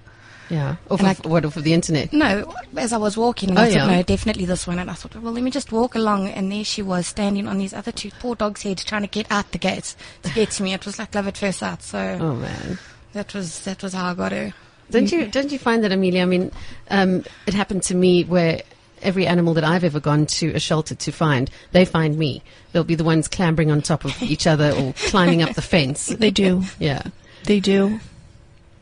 Yeah. 0.49 0.77
Off 0.91 1.01
And 1.01 1.09
of, 1.09 1.27
I- 1.27 1.29
what 1.29 1.45
off 1.45 1.57
of 1.57 1.65
the 1.65 1.73
internet? 1.73 2.13
No, 2.13 2.55
as 2.77 2.93
I 2.93 2.99
was 2.99 3.17
walking, 3.17 3.51
and 3.51 3.59
Oh, 3.59 3.63
I 3.63 3.67
thought, 3.71 3.75
yeah. 3.77 3.97
no, 3.97 4.03
definitely 4.03 4.45
this 4.45 4.67
one. 4.67 4.79
And 4.79 4.91
I 4.91 4.95
thought, 4.95 5.17
well, 5.17 5.33
let 5.33 5.43
me 5.43 5.51
just 5.51 5.73
walk 5.73 5.95
along. 5.95 6.29
And 6.29 6.51
there 6.53 6.65
she 6.65 6.83
was, 6.83 7.07
standing 7.07 7.49
on 7.49 7.59
these 7.59 7.73
other 7.75 7.93
two 7.93 8.11
poor 8.21 8.35
dogs' 8.37 8.63
heads, 8.63 8.85
trying 8.85 9.03
to 9.03 9.09
get 9.09 9.27
out 9.31 9.51
the 9.53 9.59
gates 9.59 9.97
to 10.23 10.31
get 10.33 10.51
to 10.53 10.63
me. 10.63 10.73
It 10.75 10.85
was 10.87 10.99
like 10.99 11.15
love 11.15 11.27
at 11.29 11.37
first 11.37 11.59
sight. 11.61 11.83
So 11.83 11.99
Oh 12.21 12.35
man. 12.37 12.79
that 13.13 13.35
was 13.35 13.61
that 13.65 13.83
was 13.83 13.93
how 13.93 14.11
I 14.11 14.15
got 14.15 14.33
her. 14.33 14.53
Don't 14.91 15.11
you 15.11 15.27
don't 15.27 15.51
you 15.51 15.59
find 15.59 15.83
that, 15.83 15.91
Amelia? 15.91 16.23
I 16.23 16.27
mean, 16.27 16.53
um, 16.91 17.25
it 17.47 17.55
happened 17.55 17.83
to 17.85 17.95
me 17.97 18.23
where 18.23 18.63
every 19.03 19.27
animal 19.27 19.53
that 19.55 19.65
I've 19.65 19.83
ever 19.83 19.99
gone 20.01 20.27
to 20.27 20.53
a 20.55 20.61
shelter 20.61 20.95
to 20.95 21.11
find, 21.13 21.51
they 21.73 21.85
find 21.85 22.17
me. 22.17 22.41
They'll 22.73 22.85
be 22.85 22.95
the 22.95 23.03
ones 23.05 23.27
clambering 23.27 23.71
on 23.73 23.83
top 23.83 24.05
of 24.05 24.23
each 24.23 24.47
other 24.47 24.71
or 24.73 24.93
climbing 25.09 25.43
up 25.43 25.55
the 25.57 25.63
fence. 25.63 26.07
They 26.19 26.31
do. 26.31 26.63
Yeah, 26.79 27.03
They 27.45 27.59
do. 27.59 27.99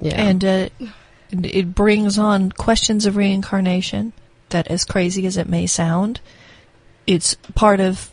yeah. 0.00 0.20
And 0.22 0.44
uh, 0.44 0.68
it 1.42 1.75
brings 1.75 2.18
on 2.18 2.53
questions 2.53 3.07
of 3.07 3.16
reincarnation 3.16 4.12
that, 4.51 4.68
as 4.68 4.85
crazy 4.85 5.27
as 5.27 5.37
it 5.37 5.49
may 5.49 5.66
sound, 5.66 6.20
it's 7.07 7.35
part 7.55 7.81
of 7.81 8.11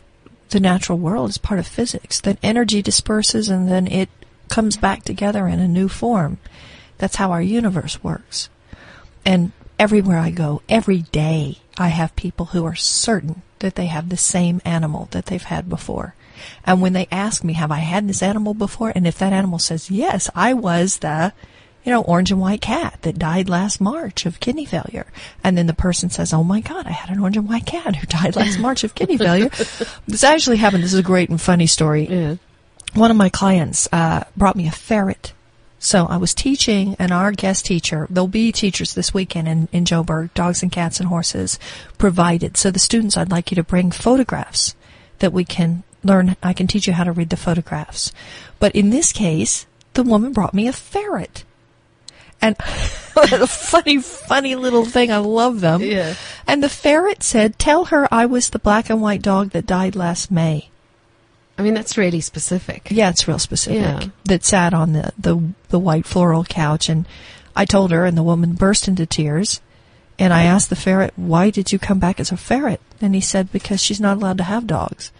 the 0.50 0.60
natural 0.60 0.98
world, 0.98 1.30
it's 1.30 1.38
part 1.38 1.60
of 1.60 1.66
physics. 1.66 2.20
That 2.20 2.38
energy 2.42 2.82
disperses 2.82 3.48
and 3.48 3.68
then 3.68 3.86
it 3.86 4.08
comes 4.48 4.76
back 4.76 5.02
together 5.02 5.46
in 5.46 5.60
a 5.60 5.68
new 5.68 5.88
form. 5.88 6.38
That's 6.98 7.16
how 7.16 7.30
our 7.30 7.42
universe 7.42 8.02
works. 8.04 8.48
And 9.24 9.52
everywhere 9.78 10.18
I 10.18 10.30
go, 10.30 10.62
every 10.68 11.02
day, 11.02 11.58
I 11.78 11.88
have 11.88 12.14
people 12.16 12.46
who 12.46 12.64
are 12.64 12.74
certain 12.74 13.42
that 13.60 13.76
they 13.76 13.86
have 13.86 14.08
the 14.08 14.16
same 14.16 14.60
animal 14.64 15.08
that 15.12 15.26
they've 15.26 15.42
had 15.42 15.68
before. 15.68 16.14
And 16.64 16.82
when 16.82 16.92
they 16.92 17.08
ask 17.10 17.44
me, 17.44 17.54
have 17.54 17.70
I 17.70 17.78
had 17.78 18.08
this 18.08 18.22
animal 18.22 18.52
before? 18.52 18.92
And 18.94 19.06
if 19.06 19.18
that 19.18 19.32
animal 19.32 19.58
says, 19.58 19.90
yes, 19.90 20.28
I 20.34 20.54
was 20.54 20.98
the, 20.98 21.32
you 21.84 21.90
know, 21.90 22.02
orange 22.02 22.30
and 22.30 22.40
white 22.40 22.60
cat 22.60 22.98
that 23.02 23.18
died 23.18 23.48
last 23.48 23.80
March 23.80 24.24
of 24.24 24.40
kidney 24.40 24.64
failure. 24.64 25.06
And 25.42 25.58
then 25.58 25.66
the 25.66 25.74
person 25.74 26.10
says, 26.10 26.32
oh 26.32 26.44
my 26.44 26.60
God, 26.60 26.86
I 26.86 26.92
had 26.92 27.10
an 27.10 27.20
orange 27.20 27.36
and 27.36 27.48
white 27.48 27.66
cat 27.66 27.96
who 27.96 28.06
died 28.08 28.36
last 28.36 28.58
March 28.58 28.84
of 28.84 28.94
kidney 28.94 29.18
failure. 29.18 29.48
This 30.06 30.24
actually 30.24 30.58
happened. 30.58 30.84
This 30.84 30.92
is 30.92 30.98
a 30.98 31.04
great 31.04 31.28
and 31.28 31.40
funny 31.40 31.66
story. 31.66 32.06
Yeah. 32.08 32.36
One 32.94 33.10
of 33.10 33.16
my 33.16 33.30
clients, 33.30 33.88
uh, 33.92 34.24
brought 34.36 34.56
me 34.56 34.68
a 34.68 34.72
ferret. 34.72 35.32
So 35.78 36.06
I 36.06 36.16
was 36.16 36.32
teaching 36.32 36.94
and 37.00 37.10
our 37.10 37.32
guest 37.32 37.66
teacher, 37.66 38.06
there'll 38.08 38.28
be 38.28 38.52
teachers 38.52 38.94
this 38.94 39.12
weekend 39.12 39.48
in, 39.48 39.68
in 39.72 39.84
Joburg, 39.84 40.32
dogs 40.34 40.62
and 40.62 40.70
cats 40.70 41.00
and 41.00 41.08
horses 41.08 41.58
provided. 41.98 42.56
So 42.56 42.70
the 42.70 42.78
students, 42.78 43.16
I'd 43.16 43.32
like 43.32 43.50
you 43.50 43.56
to 43.56 43.64
bring 43.64 43.90
photographs 43.90 44.76
that 45.18 45.32
we 45.32 45.44
can 45.44 45.82
learn. 46.04 46.36
I 46.40 46.52
can 46.52 46.68
teach 46.68 46.86
you 46.86 46.92
how 46.92 47.02
to 47.02 47.10
read 47.10 47.30
the 47.30 47.36
photographs. 47.36 48.12
But 48.60 48.76
in 48.76 48.90
this 48.90 49.12
case, 49.12 49.66
the 49.94 50.04
woman 50.04 50.32
brought 50.32 50.54
me 50.54 50.68
a 50.68 50.72
ferret. 50.72 51.42
And 52.42 52.56
a 53.16 53.46
funny, 53.46 53.98
funny 53.98 54.56
little 54.56 54.84
thing. 54.84 55.10
I 55.10 55.18
love 55.18 55.60
them. 55.60 55.80
Yeah. 55.80 56.14
And 56.46 56.62
the 56.62 56.68
ferret 56.68 57.22
said, 57.22 57.58
tell 57.58 57.86
her 57.86 58.12
I 58.12 58.26
was 58.26 58.50
the 58.50 58.58
black 58.58 58.90
and 58.90 59.00
white 59.00 59.22
dog 59.22 59.50
that 59.50 59.64
died 59.64 59.96
last 59.96 60.30
May. 60.30 60.68
I 61.56 61.62
mean, 61.62 61.74
that's 61.74 61.96
really 61.96 62.20
specific. 62.20 62.88
Yeah, 62.90 63.10
it's 63.10 63.28
real 63.28 63.38
specific. 63.38 63.80
Yeah. 63.80 64.08
That 64.24 64.44
sat 64.44 64.74
on 64.74 64.92
the, 64.92 65.12
the, 65.16 65.40
the 65.68 65.78
white 65.78 66.06
floral 66.06 66.44
couch 66.44 66.88
and 66.88 67.06
I 67.54 67.64
told 67.64 67.92
her 67.92 68.04
and 68.04 68.16
the 68.16 68.22
woman 68.22 68.54
burst 68.54 68.88
into 68.88 69.06
tears. 69.06 69.60
And 70.18 70.32
I 70.32 70.44
asked 70.44 70.70
the 70.70 70.76
ferret, 70.76 71.12
why 71.16 71.50
did 71.50 71.72
you 71.72 71.78
come 71.78 71.98
back 71.98 72.20
as 72.20 72.32
a 72.32 72.36
ferret? 72.36 72.80
And 73.00 73.14
he 73.14 73.20
said, 73.20 73.50
because 73.52 73.80
she's 73.80 74.00
not 74.00 74.18
allowed 74.18 74.38
to 74.38 74.44
have 74.44 74.66
dogs. 74.66 75.10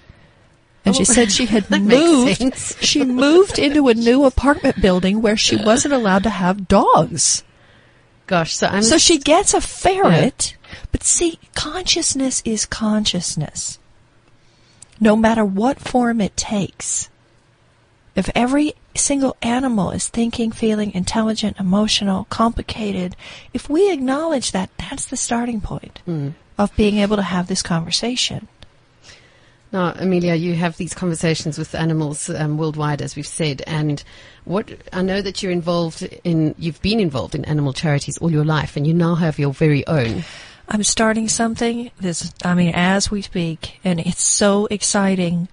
And 0.85 0.97
she 0.97 1.05
said 1.05 1.31
she 1.31 1.47
had 1.47 1.71
moved, 1.83 2.57
she 2.83 3.05
moved 3.05 3.59
into 3.59 3.89
a 3.89 3.95
new 3.95 4.25
apartment 4.25 4.81
building 4.81 5.23
where 5.23 5.37
she 5.37 5.57
uh. 5.57 5.65
wasn't 5.65 5.95
allowed 5.95 6.25
to 6.25 6.31
have 6.31 6.69
dogs. 6.69 7.45
Gosh, 8.27 8.55
so 8.55 8.67
I'm 8.67 8.83
So 8.83 8.99
she 8.99 9.19
gets 9.19 9.55
a 9.55 9.61
ferret, 9.61 10.57
but 10.91 11.03
see, 11.03 11.39
consciousness 11.55 12.43
is 12.45 12.67
consciousness. 12.67 13.79
No 15.01 15.17
matter 15.17 15.45
what 15.45 15.81
form 15.81 16.21
it 16.21 16.37
takes. 16.37 17.11
If 18.15 18.31
every 18.35 18.75
single 18.95 19.37
animal 19.41 19.91
is 19.91 20.09
thinking, 20.09 20.53
feeling, 20.53 20.93
intelligent, 20.95 21.59
emotional, 21.59 22.27
complicated, 22.31 23.17
if 23.55 23.69
we 23.69 23.91
acknowledge 23.91 24.53
that, 24.53 24.71
that's 24.77 25.07
the 25.07 25.17
starting 25.17 25.61
point 25.61 26.03
mm. 26.07 26.35
of 26.59 26.77
being 26.77 26.99
able 26.99 27.17
to 27.17 27.23
have 27.23 27.47
this 27.49 27.63
conversation. 27.63 28.49
Now, 29.73 29.95
Amelia, 29.97 30.35
you 30.35 30.55
have 30.55 30.77
these 30.77 30.93
conversations 30.93 31.57
with 31.59 31.75
animals 31.75 32.29
um, 32.29 32.59
worldwide, 32.59 33.01
as 33.01 33.17
we've 33.17 33.27
said, 33.27 33.63
and 33.67 34.03
what 34.45 34.71
I 34.93 35.01
know 35.01 35.23
that 35.23 35.43
you're 35.43 35.53
involved 35.53 36.03
in. 36.25 36.55
You've 36.59 36.83
been 36.83 37.01
involved 37.01 37.35
in 37.35 37.45
animal 37.47 37.73
charities 37.73 38.19
all 38.19 38.31
your 38.31 38.45
life, 38.45 38.77
and 38.77 38.87
you 38.87 38.93
now 38.93 39.15
have 39.15 39.39
your 39.39 39.53
very 39.53 39.87
own. 39.87 40.25
I'm 40.69 40.83
starting 40.83 41.29
something 41.29 41.91
this 42.01 42.33
I 42.45 42.55
mean 42.55 42.73
as 42.75 43.11
we 43.11 43.23
speak 43.23 43.79
and 43.85 44.01
it's 44.01 44.23
so 44.23 44.67
exciting. 44.67 45.49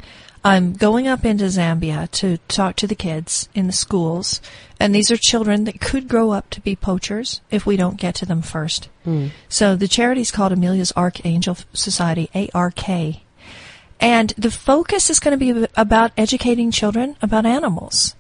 I'm 0.46 0.72
going 0.74 1.08
up 1.08 1.26
into 1.26 1.46
Zambia 1.46 2.10
to 2.12 2.38
talk 2.48 2.78
to 2.78 2.88
the 2.88 2.96
kids 2.96 3.50
in 3.54 3.68
the 3.68 3.74
schools 3.74 4.40
and 4.80 4.96
these 4.96 5.12
are 5.12 5.18
children 5.18 5.66
that 5.66 5.82
could 5.82 6.08
grow 6.08 6.32
up 6.32 6.50
to 6.52 6.62
be 6.62 6.78
poachers 6.78 7.42
if 7.52 7.66
we 7.66 7.76
don't 7.76 7.98
get 7.98 8.16
to 8.16 8.26
them 8.26 8.42
first. 8.42 8.88
So 9.50 9.76
the 9.76 9.90
charity 9.90 10.22
is 10.22 10.32
called 10.32 10.54
Amelia's 10.54 10.94
Archangel 10.96 11.58
Society, 11.74 12.30
ARK. 12.54 13.20
And 14.00 14.34
the 14.38 14.52
focus 14.52 15.10
is 15.10 15.20
going 15.20 15.38
to 15.38 15.54
be 15.54 15.68
about 15.76 16.12
educating 16.18 16.72
children 16.72 17.16
about 17.22 17.46
animals. 17.46 18.16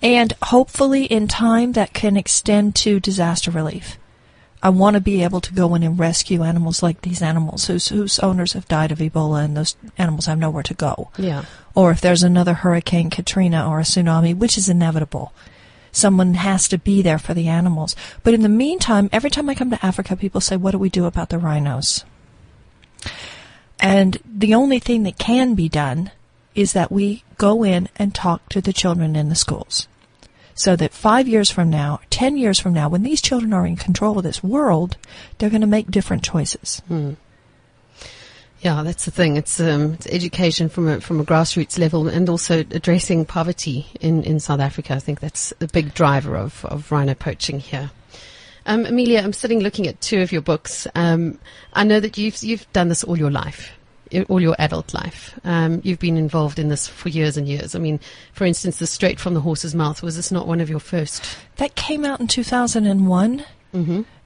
And 0.00 0.32
hopefully 0.42 1.04
in 1.04 1.26
time 1.26 1.72
that 1.72 1.92
can 1.92 2.16
extend 2.16 2.76
to 2.76 3.00
disaster 3.00 3.50
relief. 3.50 3.98
I 4.62 4.70
want 4.70 4.94
to 4.94 5.00
be 5.00 5.22
able 5.22 5.40
to 5.42 5.54
go 5.54 5.74
in 5.74 5.84
and 5.84 5.98
rescue 5.98 6.42
animals 6.42 6.82
like 6.82 7.02
these 7.02 7.22
animals 7.22 7.66
whose 7.66 7.88
whose 7.88 8.18
owners 8.18 8.54
have 8.54 8.66
died 8.66 8.90
of 8.90 8.98
Ebola 8.98 9.44
and 9.44 9.56
those 9.56 9.76
animals 9.96 10.26
have 10.26 10.38
nowhere 10.38 10.64
to 10.64 10.74
go. 10.74 11.10
Yeah. 11.16 11.44
Or 11.74 11.92
if 11.92 12.00
there's 12.00 12.24
another 12.24 12.54
Hurricane 12.54 13.08
Katrina 13.08 13.68
or 13.68 13.78
a 13.78 13.84
tsunami, 13.84 14.36
which 14.36 14.58
is 14.58 14.68
inevitable. 14.68 15.32
Someone 15.92 16.34
has 16.34 16.68
to 16.68 16.78
be 16.78 17.02
there 17.02 17.18
for 17.18 17.34
the 17.34 17.48
animals. 17.48 17.96
But 18.22 18.34
in 18.34 18.42
the 18.42 18.48
meantime, 18.48 19.08
every 19.12 19.30
time 19.30 19.48
I 19.48 19.54
come 19.54 19.70
to 19.70 19.84
Africa, 19.84 20.16
people 20.16 20.40
say, 20.40 20.56
what 20.56 20.72
do 20.72 20.78
we 20.78 20.90
do 20.90 21.06
about 21.06 21.30
the 21.30 21.38
rhinos? 21.38 22.04
And 23.80 24.18
the 24.24 24.54
only 24.54 24.78
thing 24.78 25.04
that 25.04 25.18
can 25.18 25.54
be 25.54 25.68
done 25.68 26.10
is 26.54 26.72
that 26.72 26.90
we 26.90 27.22
go 27.36 27.64
in 27.64 27.88
and 27.96 28.14
talk 28.14 28.48
to 28.48 28.60
the 28.60 28.72
children 28.72 29.14
in 29.14 29.28
the 29.28 29.34
schools 29.34 29.86
so 30.58 30.74
that 30.74 30.92
five 30.92 31.28
years 31.28 31.50
from 31.50 31.70
now, 31.70 32.00
ten 32.10 32.36
years 32.36 32.58
from 32.58 32.72
now, 32.72 32.88
when 32.88 33.04
these 33.04 33.22
children 33.22 33.52
are 33.52 33.64
in 33.64 33.76
control 33.76 34.18
of 34.18 34.24
this 34.24 34.42
world, 34.42 34.96
they're 35.38 35.50
going 35.50 35.60
to 35.60 35.68
make 35.68 35.88
different 35.88 36.24
choices. 36.24 36.82
Yeah, 38.60 38.82
that's 38.82 39.04
the 39.04 39.12
thing. 39.12 39.36
It's, 39.36 39.60
um, 39.60 39.92
it's 39.94 40.08
education 40.08 40.68
from 40.68 40.88
a 40.88 41.00
from 41.00 41.20
a 41.20 41.24
grassroots 41.24 41.78
level, 41.78 42.08
and 42.08 42.28
also 42.28 42.58
addressing 42.58 43.24
poverty 43.24 43.86
in, 44.00 44.24
in 44.24 44.40
South 44.40 44.58
Africa. 44.58 44.94
I 44.94 44.98
think 44.98 45.20
that's 45.20 45.52
the 45.60 45.68
big 45.68 45.94
driver 45.94 46.36
of, 46.36 46.64
of 46.64 46.90
rhino 46.90 47.14
poaching 47.14 47.60
here. 47.60 47.92
Um, 48.68 48.84
Amelia, 48.84 49.20
I'm 49.20 49.32
sitting 49.32 49.60
looking 49.60 49.86
at 49.86 49.98
two 50.02 50.20
of 50.20 50.30
your 50.30 50.42
books. 50.42 50.86
Um, 50.94 51.38
I 51.72 51.84
know 51.84 52.00
that 52.00 52.18
you've 52.18 52.40
you've 52.42 52.70
done 52.74 52.88
this 52.88 53.02
all 53.02 53.18
your 53.18 53.30
life, 53.30 53.72
all 54.28 54.42
your 54.42 54.54
adult 54.58 54.92
life. 54.92 55.38
Um, 55.42 55.80
you've 55.84 55.98
been 55.98 56.18
involved 56.18 56.58
in 56.58 56.68
this 56.68 56.86
for 56.86 57.08
years 57.08 57.38
and 57.38 57.48
years. 57.48 57.74
I 57.74 57.78
mean, 57.78 57.98
for 58.34 58.44
instance, 58.44 58.78
the 58.78 58.86
Straight 58.86 59.18
from 59.18 59.32
the 59.32 59.40
Horse's 59.40 59.74
Mouth 59.74 60.02
was 60.02 60.16
this 60.16 60.30
not 60.30 60.46
one 60.46 60.60
of 60.60 60.68
your 60.68 60.80
first? 60.80 61.24
That 61.56 61.76
came 61.76 62.04
out 62.04 62.20
in 62.20 62.26
2001 62.26 63.44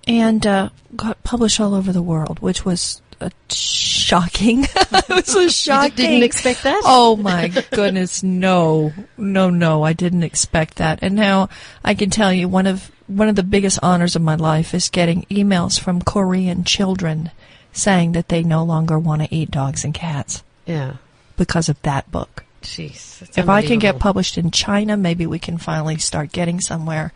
and 0.08 0.46
uh, 0.46 0.70
got 0.96 1.22
published 1.22 1.60
all 1.60 1.72
over 1.72 1.92
the 1.92 2.02
world, 2.02 2.40
which 2.40 2.64
was 2.64 3.00
shocking. 3.48 4.64
it 4.74 5.34
was 5.34 5.54
shocking. 5.54 5.94
didn't 5.94 6.24
expect 6.24 6.64
that? 6.64 6.82
Oh 6.84 7.14
my 7.14 7.46
goodness, 7.70 8.24
no, 8.24 8.92
no, 9.16 9.50
no! 9.50 9.84
I 9.84 9.92
didn't 9.92 10.24
expect 10.24 10.78
that. 10.78 10.98
And 11.00 11.14
now 11.14 11.48
I 11.84 11.94
can 11.94 12.10
tell 12.10 12.32
you 12.32 12.48
one 12.48 12.66
of 12.66 12.90
one 13.16 13.28
of 13.28 13.36
the 13.36 13.42
biggest 13.42 13.78
honors 13.82 14.16
of 14.16 14.22
my 14.22 14.34
life 14.34 14.74
is 14.74 14.88
getting 14.88 15.22
emails 15.30 15.78
from 15.80 16.02
Korean 16.02 16.64
children 16.64 17.30
saying 17.72 18.12
that 18.12 18.28
they 18.28 18.42
no 18.42 18.64
longer 18.64 18.98
want 18.98 19.22
to 19.22 19.34
eat 19.34 19.50
dogs 19.50 19.84
and 19.84 19.94
cats 19.94 20.42
Yeah. 20.66 20.94
because 21.36 21.68
of 21.68 21.80
that 21.82 22.10
book. 22.10 22.44
Jeez. 22.62 23.22
If 23.36 23.48
I 23.48 23.62
can 23.62 23.78
get 23.78 23.98
published 23.98 24.38
in 24.38 24.50
China, 24.50 24.96
maybe 24.96 25.26
we 25.26 25.38
can 25.38 25.58
finally 25.58 25.98
start 25.98 26.30
getting 26.32 26.60
somewhere 26.60 27.12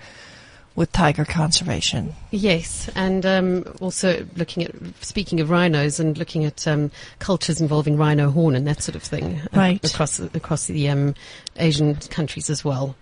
with 0.74 0.92
tiger 0.92 1.24
conservation. 1.24 2.14
Yes, 2.30 2.90
and 2.94 3.24
um, 3.24 3.64
also 3.80 4.26
looking 4.36 4.64
at 4.64 4.72
speaking 5.00 5.40
of 5.40 5.48
rhinos 5.48 5.98
and 6.00 6.18
looking 6.18 6.44
at 6.44 6.66
um, 6.68 6.90
cultures 7.18 7.60
involving 7.60 7.96
rhino 7.96 8.30
horn 8.30 8.54
and 8.56 8.66
that 8.66 8.82
sort 8.82 8.94
of 8.96 9.02
thing 9.02 9.40
uh, 9.40 9.46
Right. 9.56 9.84
across 9.92 10.18
across 10.18 10.66
the 10.66 10.88
um, 10.90 11.14
Asian 11.56 11.94
countries 11.96 12.50
as 12.50 12.64
well. 12.64 12.94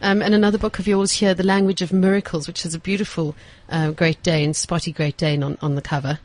Um, 0.00 0.22
and 0.22 0.34
another 0.34 0.58
book 0.58 0.78
of 0.78 0.86
yours 0.86 1.12
here, 1.12 1.34
The 1.34 1.42
Language 1.42 1.82
of 1.82 1.92
Miracles, 1.92 2.46
which 2.46 2.62
has 2.62 2.74
a 2.74 2.78
beautiful 2.78 3.34
uh, 3.68 3.90
Great 3.90 4.22
Dane, 4.22 4.54
spotty 4.54 4.92
Great 4.92 5.16
Dane 5.16 5.42
on, 5.42 5.58
on 5.60 5.74
the 5.74 5.82
cover. 5.82 6.18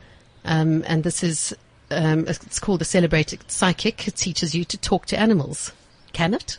Um, 0.44 0.84
and 0.86 1.04
this 1.04 1.22
is, 1.22 1.54
um, 1.90 2.26
it's 2.28 2.58
called 2.58 2.80
The 2.80 2.84
Celebrated 2.84 3.50
Psychic. 3.50 4.08
It 4.08 4.16
teaches 4.16 4.54
you 4.54 4.64
to 4.66 4.76
talk 4.76 5.06
to 5.06 5.18
animals. 5.18 5.72
Can 6.12 6.34
it? 6.34 6.58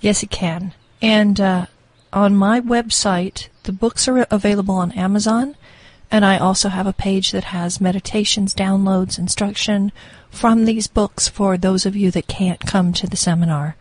Yes, 0.00 0.22
it 0.22 0.30
can. 0.30 0.74
And 1.00 1.40
uh, 1.40 1.66
on 2.12 2.34
my 2.34 2.60
website, 2.60 3.48
the 3.62 3.72
books 3.72 4.08
are 4.08 4.26
available 4.30 4.74
on 4.74 4.92
Amazon, 4.92 5.56
and 6.10 6.24
I 6.24 6.38
also 6.38 6.68
have 6.68 6.86
a 6.86 6.92
page 6.92 7.32
that 7.32 7.44
has 7.44 7.80
meditations, 7.80 8.54
downloads, 8.54 9.18
instruction 9.18 9.92
from 10.30 10.64
these 10.64 10.86
books 10.86 11.28
for 11.28 11.56
those 11.56 11.86
of 11.86 11.96
you 11.96 12.10
that 12.10 12.26
can't 12.26 12.60
come 12.60 12.92
to 12.94 13.06
the 13.06 13.16
seminar 13.16 13.76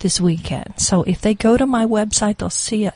this 0.00 0.20
weekend. 0.20 0.74
So 0.78 1.02
if 1.02 1.20
they 1.20 1.34
go 1.34 1.56
to 1.56 1.66
my 1.66 1.86
website, 1.86 2.38
they'll 2.38 2.50
see 2.50 2.84
a, 2.84 2.94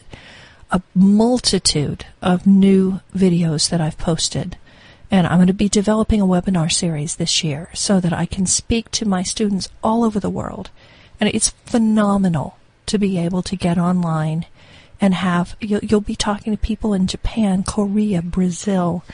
a 0.71 0.83
multitude 0.95 2.07
of 2.23 2.47
new 2.47 3.01
videos 3.15 3.71
that 3.71 3.81
I've 3.81 3.99
posted. 3.99 4.57
And 5.11 5.27
I'm 5.27 5.39
going 5.39 5.49
to 5.49 5.53
be 5.53 5.69
developing 5.69 6.21
a 6.21 6.27
webinar 6.27 6.71
series 6.71 7.17
this 7.17 7.43
year 7.43 7.69
so 7.75 8.01
that 8.01 8.13
I 8.13 8.27
can 8.27 8.47
speak 8.47 8.91
to 8.93 9.09
my 9.09 9.23
students 9.23 9.69
all 9.83 10.05
over 10.05 10.21
the 10.21 10.31
world. 10.31 10.71
And 11.19 11.29
it's 11.29 11.51
phenomenal 11.67 12.57
to 12.87 12.99
be 12.99 13.19
able 13.19 13.43
to 13.43 13.57
get 13.57 13.79
online 13.79 14.47
and 15.01 15.15
have 15.15 15.57
you'll, 15.61 15.81
you'll 15.83 16.01
be 16.01 16.17
talking 16.17 16.53
to 16.53 16.59
people 16.59 16.93
in 16.93 17.07
Japan, 17.07 17.63
Korea, 17.63 18.23
Brazil, 18.23 19.05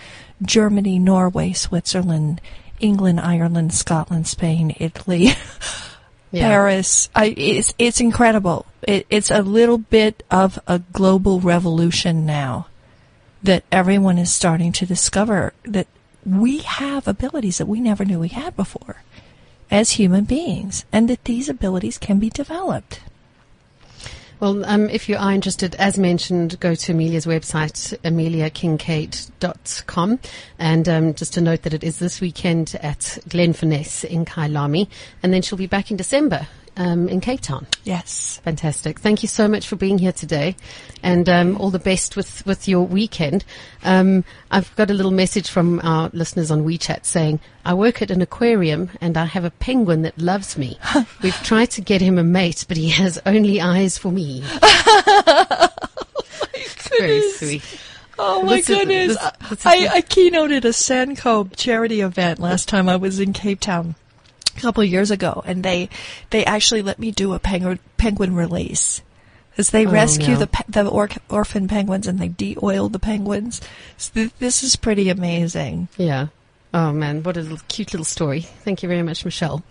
Germany, 0.42 0.98
Norway, 0.98 1.52
Switzerland, 1.52 2.40
England, 2.80 3.20
Ireland, 3.20 3.72
Scotland, 3.72 4.26
Spain, 4.26 4.74
Italy, 4.78 5.28
Yeah. 6.36 6.48
Paris. 6.48 7.08
I, 7.14 7.34
it's 7.36 7.72
it's 7.78 8.00
incredible. 8.00 8.66
It, 8.82 9.06
it's 9.08 9.30
a 9.30 9.40
little 9.40 9.78
bit 9.78 10.22
of 10.30 10.58
a 10.66 10.80
global 10.92 11.40
revolution 11.40 12.26
now 12.26 12.66
that 13.42 13.64
everyone 13.72 14.18
is 14.18 14.34
starting 14.34 14.72
to 14.72 14.86
discover 14.86 15.54
that 15.64 15.86
we 16.26 16.58
have 16.58 17.08
abilities 17.08 17.58
that 17.58 17.66
we 17.66 17.80
never 17.80 18.04
knew 18.04 18.18
we 18.18 18.28
had 18.28 18.54
before 18.56 19.02
as 19.70 19.92
human 19.92 20.24
beings, 20.24 20.84
and 20.92 21.08
that 21.08 21.24
these 21.24 21.48
abilities 21.48 21.98
can 21.98 22.18
be 22.18 22.30
developed. 22.30 23.00
Well, 24.38 24.66
um, 24.66 24.90
if 24.90 25.08
you 25.08 25.16
are 25.16 25.32
interested, 25.32 25.74
as 25.76 25.98
mentioned, 25.98 26.60
go 26.60 26.74
to 26.74 26.92
Amelia's 26.92 27.24
website, 27.24 27.96
ameliakinkade.com. 28.00 30.18
And 30.58 30.88
um, 30.88 31.14
just 31.14 31.32
to 31.34 31.40
note 31.40 31.62
that 31.62 31.72
it 31.72 31.82
is 31.82 31.98
this 31.98 32.20
weekend 32.20 32.76
at 32.82 33.00
Glenfinesse 33.30 34.04
in 34.04 34.26
Kyalami. 34.26 34.88
And 35.22 35.32
then 35.32 35.40
she'll 35.40 35.56
be 35.56 35.66
back 35.66 35.90
in 35.90 35.96
December 35.96 36.48
um, 36.76 37.08
in 37.08 37.20
Cape 37.20 37.40
Town. 37.40 37.66
Yes. 37.84 38.40
Fantastic. 38.44 38.98
Thank 39.00 39.22
you 39.22 39.28
so 39.28 39.48
much 39.48 39.66
for 39.66 39.76
being 39.76 39.98
here 39.98 40.12
today, 40.12 40.56
and 41.02 41.28
um, 41.28 41.56
all 41.60 41.70
the 41.70 41.78
best 41.78 42.16
with, 42.16 42.44
with 42.46 42.68
your 42.68 42.86
weekend. 42.86 43.44
Um, 43.84 44.24
I've 44.50 44.74
got 44.76 44.90
a 44.90 44.94
little 44.94 45.10
message 45.12 45.48
from 45.50 45.80
our 45.82 46.10
listeners 46.12 46.50
on 46.50 46.64
WeChat 46.64 47.04
saying, 47.04 47.40
I 47.64 47.74
work 47.74 48.02
at 48.02 48.10
an 48.10 48.20
aquarium 48.22 48.90
and 49.00 49.16
I 49.16 49.24
have 49.24 49.44
a 49.44 49.50
penguin 49.50 50.02
that 50.02 50.18
loves 50.18 50.56
me. 50.58 50.78
We've 51.22 51.34
tried 51.42 51.70
to 51.72 51.80
get 51.80 52.00
him 52.00 52.18
a 52.18 52.24
mate, 52.24 52.64
but 52.68 52.76
he 52.76 52.90
has 52.90 53.20
only 53.26 53.60
eyes 53.60 53.98
for 53.98 54.12
me. 54.12 54.42
Very 56.98 57.30
sweet. 57.32 57.62
Oh 58.18 58.42
my 58.42 58.56
This 58.56 58.70
is- 58.70 58.76
goodness. 58.78 59.16
this- 59.18 59.32
this 59.50 59.58
is- 59.60 59.66
I, 59.66 59.96
I 59.96 60.00
keynoted 60.02 60.64
a 60.64 60.72
SANCCOB 60.72 61.54
charity 61.56 62.00
event 62.00 62.38
last 62.38 62.68
time 62.68 62.88
I 62.88 62.96
was 62.96 63.20
in 63.20 63.32
Cape 63.32 63.60
Town 63.60 63.94
a 64.56 64.60
couple 64.60 64.82
of 64.82 64.88
years 64.88 65.10
ago, 65.10 65.42
and 65.46 65.62
they 65.62 65.88
they 66.30 66.44
actually 66.44 66.82
let 66.82 66.98
me 66.98 67.10
do 67.10 67.32
a 67.34 67.38
penguin 67.38 67.78
penguin 67.96 68.34
release. 68.34 69.02
As 69.58 69.70
they 69.70 69.86
Oh, 69.86 69.90
rescue 69.90 70.34
no. 70.34 70.40
the 70.40 70.48
the 70.68 70.86
or- 70.86 71.08
orphan 71.30 71.66
penguins 71.66 72.06
and 72.06 72.18
they 72.18 72.28
de-oil 72.28 72.88
the 72.90 72.98
penguins, 72.98 73.60
so 73.96 74.10
th- 74.14 74.30
this 74.38 74.62
is 74.62 74.76
pretty 74.76 75.08
amazing. 75.08 75.88
Yeah. 75.96 76.26
Oh 76.74 76.92
man, 76.92 77.22
what 77.22 77.38
a 77.38 77.40
little, 77.40 77.60
cute 77.68 77.94
little 77.94 78.04
story. 78.04 78.40
Thank 78.42 78.82
you 78.82 78.88
very 78.88 79.02
much, 79.02 79.24
Michelle. 79.24 79.62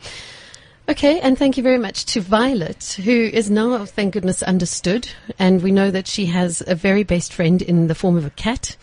Okay, 0.87 1.19
and 1.19 1.37
thank 1.37 1.57
you 1.57 1.63
very 1.63 1.77
much 1.79 2.05
to 2.05 2.21
Violet, 2.21 2.99
who 3.03 3.11
is 3.11 3.49
now, 3.49 3.85
thank 3.85 4.13
goodness, 4.13 4.43
understood. 4.43 5.07
And 5.39 5.61
we 5.63 5.71
know 5.71 5.89
that 5.91 6.05
she 6.07 6.27
has 6.27 6.61
a 6.65 6.75
very 6.75 7.03
best 7.03 7.33
friend 7.33 7.59
in 7.61 7.87
the 7.87 7.95
form 7.95 8.17
of 8.17 8.25
a 8.25 8.29
cat 8.31 8.75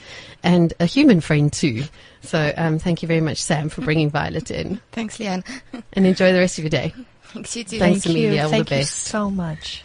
and 0.43 0.73
a 0.81 0.87
human 0.87 1.21
friend 1.21 1.53
too. 1.53 1.85
So 2.23 2.53
um, 2.57 2.79
thank 2.79 3.03
you 3.03 3.09
very 3.09 3.21
much, 3.21 3.39
Sam, 3.43 3.69
for 3.69 3.83
bringing 3.83 4.11
Violet 4.19 4.51
in. 4.51 4.81
Thanks, 4.93 5.19
Leanne. 5.19 5.45
And 5.93 6.07
enjoy 6.07 6.33
the 6.33 6.39
rest 6.39 6.59
of 6.59 6.65
your 6.65 6.71
day. 6.71 6.95
Thanks, 7.25 7.57
you 7.57 7.65
too. 7.65 7.79
Thanks, 7.79 8.05
Thank 8.05 8.17
you. 8.17 8.27
Amelia. 8.29 8.43
All 8.43 8.49
the 8.49 8.57
Thank 8.57 8.71
you 8.71 8.77
best. 8.79 8.95
so 9.05 9.31
much. 9.31 9.83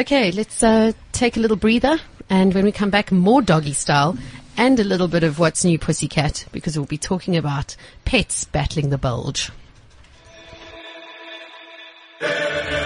Okay, 0.00 0.32
let's 0.32 0.62
uh, 0.62 0.92
take 1.12 1.36
a 1.36 1.40
little 1.40 1.56
breather. 1.56 1.98
And 2.28 2.52
when 2.54 2.64
we 2.64 2.72
come 2.72 2.90
back, 2.90 3.12
more 3.12 3.40
doggy 3.40 3.72
style 3.72 4.16
and 4.56 4.80
a 4.80 4.84
little 4.84 5.08
bit 5.08 5.22
of 5.22 5.38
what's 5.38 5.64
new 5.64 5.78
pussycat 5.78 6.46
because 6.52 6.76
we'll 6.76 6.86
be 6.86 6.98
talking 6.98 7.36
about 7.36 7.76
pets 8.04 8.44
battling 8.44 8.90
the 8.90 8.98
bulge. 8.98 9.50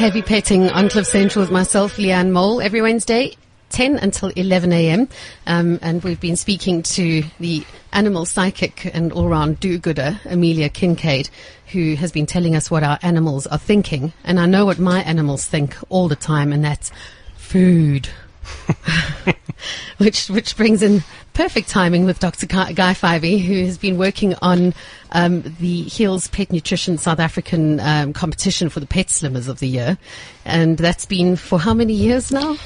Heavy 0.00 0.22
petting 0.22 0.70
on 0.70 0.88
Cliff 0.88 1.06
Central 1.06 1.42
with 1.42 1.50
myself, 1.50 1.98
Leanne 1.98 2.30
Mole, 2.30 2.62
every 2.62 2.80
Wednesday, 2.80 3.36
10 3.68 3.96
until 3.96 4.30
11 4.30 4.72
a.m. 4.72 5.10
Um, 5.46 5.78
and 5.82 6.02
we've 6.02 6.18
been 6.18 6.36
speaking 6.36 6.82
to 6.84 7.22
the 7.38 7.66
animal 7.92 8.24
psychic 8.24 8.94
and 8.94 9.12
all-round 9.12 9.60
do-gooder, 9.60 10.18
Amelia 10.24 10.70
Kinkade, 10.70 11.28
who 11.72 11.96
has 11.96 12.12
been 12.12 12.24
telling 12.24 12.56
us 12.56 12.70
what 12.70 12.82
our 12.82 12.98
animals 13.02 13.46
are 13.48 13.58
thinking. 13.58 14.14
And 14.24 14.40
I 14.40 14.46
know 14.46 14.64
what 14.64 14.78
my 14.78 15.02
animals 15.02 15.44
think 15.44 15.76
all 15.90 16.08
the 16.08 16.16
time, 16.16 16.50
and 16.50 16.64
that's 16.64 16.90
food. 17.36 18.08
which 19.98 20.28
which 20.28 20.56
brings 20.56 20.82
in 20.82 21.02
perfect 21.34 21.68
timing 21.68 22.04
with 22.04 22.18
Dr. 22.18 22.46
Guy 22.46 22.72
Fyvie, 22.72 23.40
who 23.42 23.64
has 23.64 23.78
been 23.78 23.98
working 23.98 24.34
on 24.42 24.74
um, 25.12 25.42
the 25.60 25.82
Hill's 25.84 26.28
Pet 26.28 26.52
Nutrition 26.52 26.98
South 26.98 27.20
African 27.20 27.80
um, 27.80 28.12
competition 28.12 28.68
for 28.68 28.80
the 28.80 28.86
Pet 28.86 29.06
Slimmers 29.06 29.48
of 29.48 29.58
the 29.60 29.68
year, 29.68 29.98
and 30.44 30.78
that's 30.78 31.06
been 31.06 31.36
for 31.36 31.58
how 31.58 31.74
many 31.74 31.94
years 31.94 32.32
now? 32.32 32.56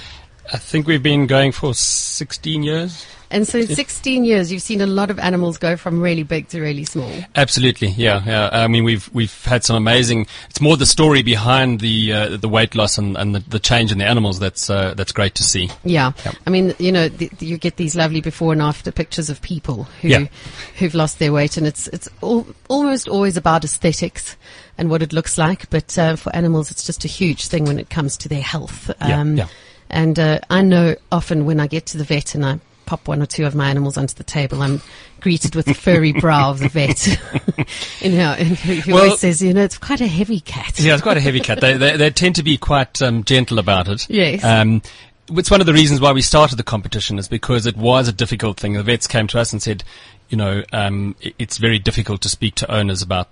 I 0.52 0.58
think 0.58 0.86
we've 0.86 1.02
been 1.02 1.26
going 1.26 1.52
for 1.52 1.74
16 1.74 2.62
years. 2.62 3.06
And 3.30 3.48
so, 3.48 3.58
in 3.58 3.66
16 3.66 4.22
years, 4.24 4.52
you've 4.52 4.62
seen 4.62 4.80
a 4.80 4.86
lot 4.86 5.10
of 5.10 5.18
animals 5.18 5.58
go 5.58 5.76
from 5.76 6.00
really 6.00 6.22
big 6.22 6.46
to 6.50 6.60
really 6.60 6.84
small. 6.84 7.10
Absolutely, 7.34 7.88
yeah, 7.88 8.22
yeah. 8.24 8.48
I 8.52 8.68
mean, 8.68 8.84
we've 8.84 9.10
we've 9.12 9.44
had 9.44 9.64
some 9.64 9.74
amazing. 9.74 10.28
It's 10.50 10.60
more 10.60 10.76
the 10.76 10.86
story 10.86 11.22
behind 11.24 11.80
the 11.80 12.12
uh, 12.12 12.36
the 12.36 12.48
weight 12.48 12.76
loss 12.76 12.96
and, 12.96 13.16
and 13.16 13.34
the, 13.34 13.40
the 13.40 13.58
change 13.58 13.90
in 13.90 13.98
the 13.98 14.04
animals 14.04 14.38
that's 14.38 14.70
uh, 14.70 14.94
that's 14.94 15.10
great 15.10 15.34
to 15.36 15.42
see. 15.42 15.68
Yeah, 15.82 16.12
Yep. 16.24 16.34
I 16.46 16.50
mean, 16.50 16.74
you 16.78 16.92
know, 16.92 17.08
th- 17.08 17.32
you 17.40 17.58
get 17.58 17.76
these 17.76 17.96
lovely 17.96 18.20
before 18.20 18.52
and 18.52 18.62
after 18.62 18.92
pictures 18.92 19.30
of 19.30 19.42
people 19.42 19.84
who 20.02 20.08
Yeah. 20.08 20.26
who've 20.78 20.94
lost 20.94 21.18
their 21.18 21.32
weight, 21.32 21.56
and 21.56 21.66
it's 21.66 21.88
it's 21.88 22.08
al- 22.22 22.46
almost 22.68 23.08
always 23.08 23.36
about 23.36 23.64
aesthetics 23.64 24.36
and 24.78 24.90
what 24.90 25.02
it 25.02 25.12
looks 25.12 25.38
like. 25.38 25.68
But 25.70 25.98
uh, 25.98 26.14
for 26.14 26.32
animals, 26.36 26.70
it's 26.70 26.84
just 26.84 27.04
a 27.04 27.08
huge 27.08 27.48
thing 27.48 27.64
when 27.64 27.80
it 27.80 27.90
comes 27.90 28.16
to 28.18 28.28
their 28.28 28.42
health. 28.42 28.92
Yeah, 29.00 29.24
yeah. 29.24 29.46
And 29.90 30.18
uh, 30.18 30.40
I 30.50 30.62
know 30.62 30.96
often 31.12 31.46
when 31.46 31.60
I 31.60 31.66
get 31.66 31.86
to 31.86 31.98
the 31.98 32.04
vet 32.04 32.34
and 32.34 32.44
I 32.44 32.60
pop 32.86 33.08
one 33.08 33.22
or 33.22 33.26
two 33.26 33.46
of 33.46 33.54
my 33.54 33.68
animals 33.70 33.96
onto 33.96 34.14
the 34.14 34.24
table, 34.24 34.62
I'm 34.62 34.80
greeted 35.20 35.54
with 35.54 35.66
the 35.66 35.74
furry 35.74 36.12
brow 36.12 36.50
of 36.50 36.58
the 36.58 36.68
vet. 36.68 37.06
you 38.00 38.10
know, 38.10 38.32
and 38.32 38.56
he 38.58 38.92
Well- 38.92 39.04
always 39.04 39.20
says, 39.20 39.42
you 39.42 39.54
know, 39.54 39.62
it's 39.62 39.78
quite 39.78 40.00
a 40.00 40.06
heavy 40.06 40.40
cat. 40.40 40.78
Yeah, 40.80 40.94
it's 40.94 41.02
quite 41.02 41.16
a 41.16 41.20
heavy 41.20 41.40
cat. 41.40 41.60
They, 41.60 41.76
they, 41.76 41.96
they 41.96 42.10
tend 42.10 42.36
to 42.36 42.42
be 42.42 42.58
quite 42.58 43.00
um, 43.00 43.24
gentle 43.24 43.58
about 43.58 43.88
it. 43.88 44.08
Yes. 44.10 44.44
Um, 44.44 44.82
it's 45.30 45.50
one 45.50 45.60
of 45.60 45.66
the 45.66 45.72
reasons 45.72 46.00
why 46.00 46.12
we 46.12 46.20
started 46.20 46.56
the 46.56 46.62
competition 46.62 47.18
is 47.18 47.28
because 47.28 47.64
it 47.66 47.76
was 47.76 48.08
a 48.08 48.12
difficult 48.12 48.58
thing. 48.60 48.74
The 48.74 48.82
vets 48.82 49.06
came 49.06 49.26
to 49.28 49.40
us 49.40 49.52
and 49.52 49.62
said, 49.62 49.82
you 50.28 50.36
know, 50.36 50.62
um, 50.72 51.16
it's 51.38 51.58
very 51.58 51.78
difficult 51.78 52.20
to 52.22 52.28
speak 52.28 52.56
to 52.56 52.70
owners 52.70 53.00
about 53.00 53.28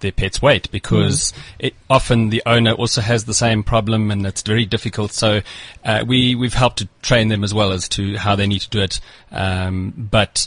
their 0.00 0.12
pet's 0.12 0.42
weight 0.42 0.70
because 0.70 1.32
it, 1.58 1.74
often 1.88 2.30
the 2.30 2.42
owner 2.46 2.72
also 2.72 3.00
has 3.00 3.24
the 3.24 3.34
same 3.34 3.62
problem 3.62 4.10
and 4.10 4.26
it's 4.26 4.42
very 4.42 4.66
difficult. 4.66 5.12
So 5.12 5.40
uh, 5.84 6.04
we 6.06 6.34
we've 6.34 6.54
helped 6.54 6.78
to 6.78 6.88
train 7.02 7.28
them 7.28 7.44
as 7.44 7.54
well 7.54 7.72
as 7.72 7.88
to 7.90 8.16
how 8.16 8.36
they 8.36 8.46
need 8.46 8.60
to 8.60 8.70
do 8.70 8.80
it. 8.80 9.00
Um, 9.30 9.92
but 9.96 10.46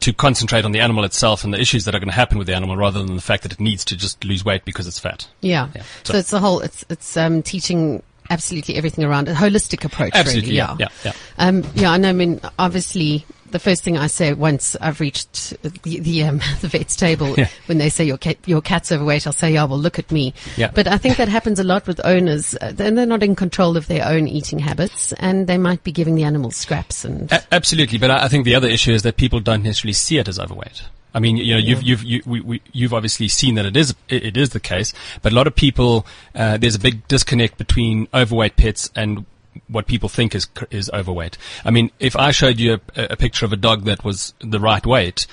to 0.00 0.12
concentrate 0.12 0.64
on 0.66 0.72
the 0.72 0.80
animal 0.80 1.04
itself 1.04 1.44
and 1.44 1.54
the 1.54 1.58
issues 1.60 1.86
that 1.86 1.94
are 1.94 1.98
going 1.98 2.10
to 2.10 2.14
happen 2.14 2.36
with 2.36 2.46
the 2.46 2.54
animal 2.54 2.76
rather 2.76 3.02
than 3.02 3.16
the 3.16 3.22
fact 3.22 3.42
that 3.44 3.52
it 3.52 3.60
needs 3.60 3.86
to 3.86 3.96
just 3.96 4.22
lose 4.22 4.44
weight 4.44 4.64
because 4.66 4.86
it's 4.86 4.98
fat. 4.98 5.26
Yeah. 5.40 5.68
Yeah. 5.74 5.82
So, 6.04 6.12
So- 6.12 6.18
it's 6.18 6.30
the 6.30 6.40
whole, 6.40 6.60
it's, 6.60 6.84
it's, 6.90 7.16
um, 7.16 7.42
teaching 7.42 8.02
absolutely 8.30 8.76
everything 8.76 9.04
around 9.04 9.28
a 9.28 9.34
holistic 9.34 9.84
approach. 9.86 10.12
Absolutely, 10.14 10.50
really, 10.50 10.58
yeah, 10.58 10.76
yeah, 10.78 10.88
yeah. 11.04 11.12
Um, 11.38 11.64
yeah, 11.74 11.92
I 11.92 11.96
know, 11.96 12.10
I 12.10 12.12
mean, 12.12 12.40
obviously, 12.58 13.24
the 13.50 13.58
first 13.58 13.82
thing 13.82 13.96
I 13.96 14.06
say 14.06 14.32
once 14.32 14.76
I've 14.80 15.00
reached 15.00 15.60
the, 15.62 16.00
the, 16.00 16.24
um, 16.24 16.38
the 16.60 16.68
vet's 16.68 16.96
table, 16.96 17.34
Yeah. 17.36 17.48
when 17.66 17.78
they 17.78 17.88
say 17.88 18.04
your 18.04 18.18
cat, 18.18 18.36
your 18.46 18.60
cat's 18.60 18.90
overweight, 18.92 19.26
I'll 19.26 19.32
say, 19.32 19.52
yeah, 19.52 19.64
well, 19.64 19.78
look 19.78 19.98
at 19.98 20.10
me. 20.12 20.34
Yeah. 20.56 20.70
But 20.74 20.86
I 20.88 20.98
think 20.98 21.16
that 21.16 21.28
happens 21.28 21.58
a 21.58 21.64
lot 21.64 21.86
with 21.86 22.00
owners. 22.04 22.54
Uh, 22.60 22.72
they're, 22.72 22.90
they're 22.90 23.06
not 23.06 23.22
in 23.22 23.34
control 23.36 23.76
of 23.76 23.86
their 23.88 24.06
own 24.06 24.28
eating 24.28 24.58
habits 24.58 25.12
and 25.14 25.46
they 25.46 25.58
might 25.58 25.82
be 25.84 25.92
giving 25.92 26.14
the 26.14 26.24
animals 26.24 26.56
scraps 26.56 27.04
and, 27.04 27.30
A- 27.32 27.42
absolutely, 27.54 27.98
but 27.98 28.10
I 28.10 28.24
I 28.24 28.28
think 28.28 28.44
the 28.44 28.54
other 28.54 28.68
issue 28.68 28.92
is 28.92 29.02
that 29.02 29.16
people 29.16 29.40
don't 29.40 29.62
necessarily 29.62 29.92
see 29.94 30.18
it 30.18 30.28
as 30.28 30.38
overweight. 30.38 30.82
I 31.14 31.20
mean, 31.20 31.38
you 31.38 31.54
know, 31.54 31.58
you've 31.58 31.82
you've 31.82 32.02
you, 32.04 32.22
we, 32.26 32.40
we, 32.42 32.62
you've 32.72 32.92
obviously 32.92 33.28
seen 33.28 33.54
that 33.54 33.64
it 33.64 33.76
is 33.76 33.94
it, 34.10 34.22
it 34.24 34.36
is 34.36 34.50
the 34.50 34.60
case, 34.60 34.92
but 35.22 35.32
a 35.32 35.34
lot 35.34 35.46
of 35.46 35.54
people 35.56 36.06
uh, 36.34 36.58
there's 36.58 36.74
a 36.74 36.78
big 36.78 37.08
disconnect 37.08 37.56
between 37.56 38.06
overweight 38.12 38.56
pets 38.56 38.90
and 38.94 39.24
what 39.66 39.86
people 39.86 40.08
think 40.08 40.34
is 40.34 40.46
is 40.70 40.90
overweight. 40.90 41.36
I 41.64 41.70
mean, 41.70 41.90
if 41.98 42.16
I 42.16 42.30
showed 42.30 42.58
you 42.60 42.80
a, 42.96 43.06
a 43.10 43.16
picture 43.16 43.44
of 43.44 43.52
a 43.52 43.56
dog 43.56 43.84
that 43.84 44.04
was 44.04 44.34
the 44.40 44.60
right 44.60 44.84
weight. 44.84 45.26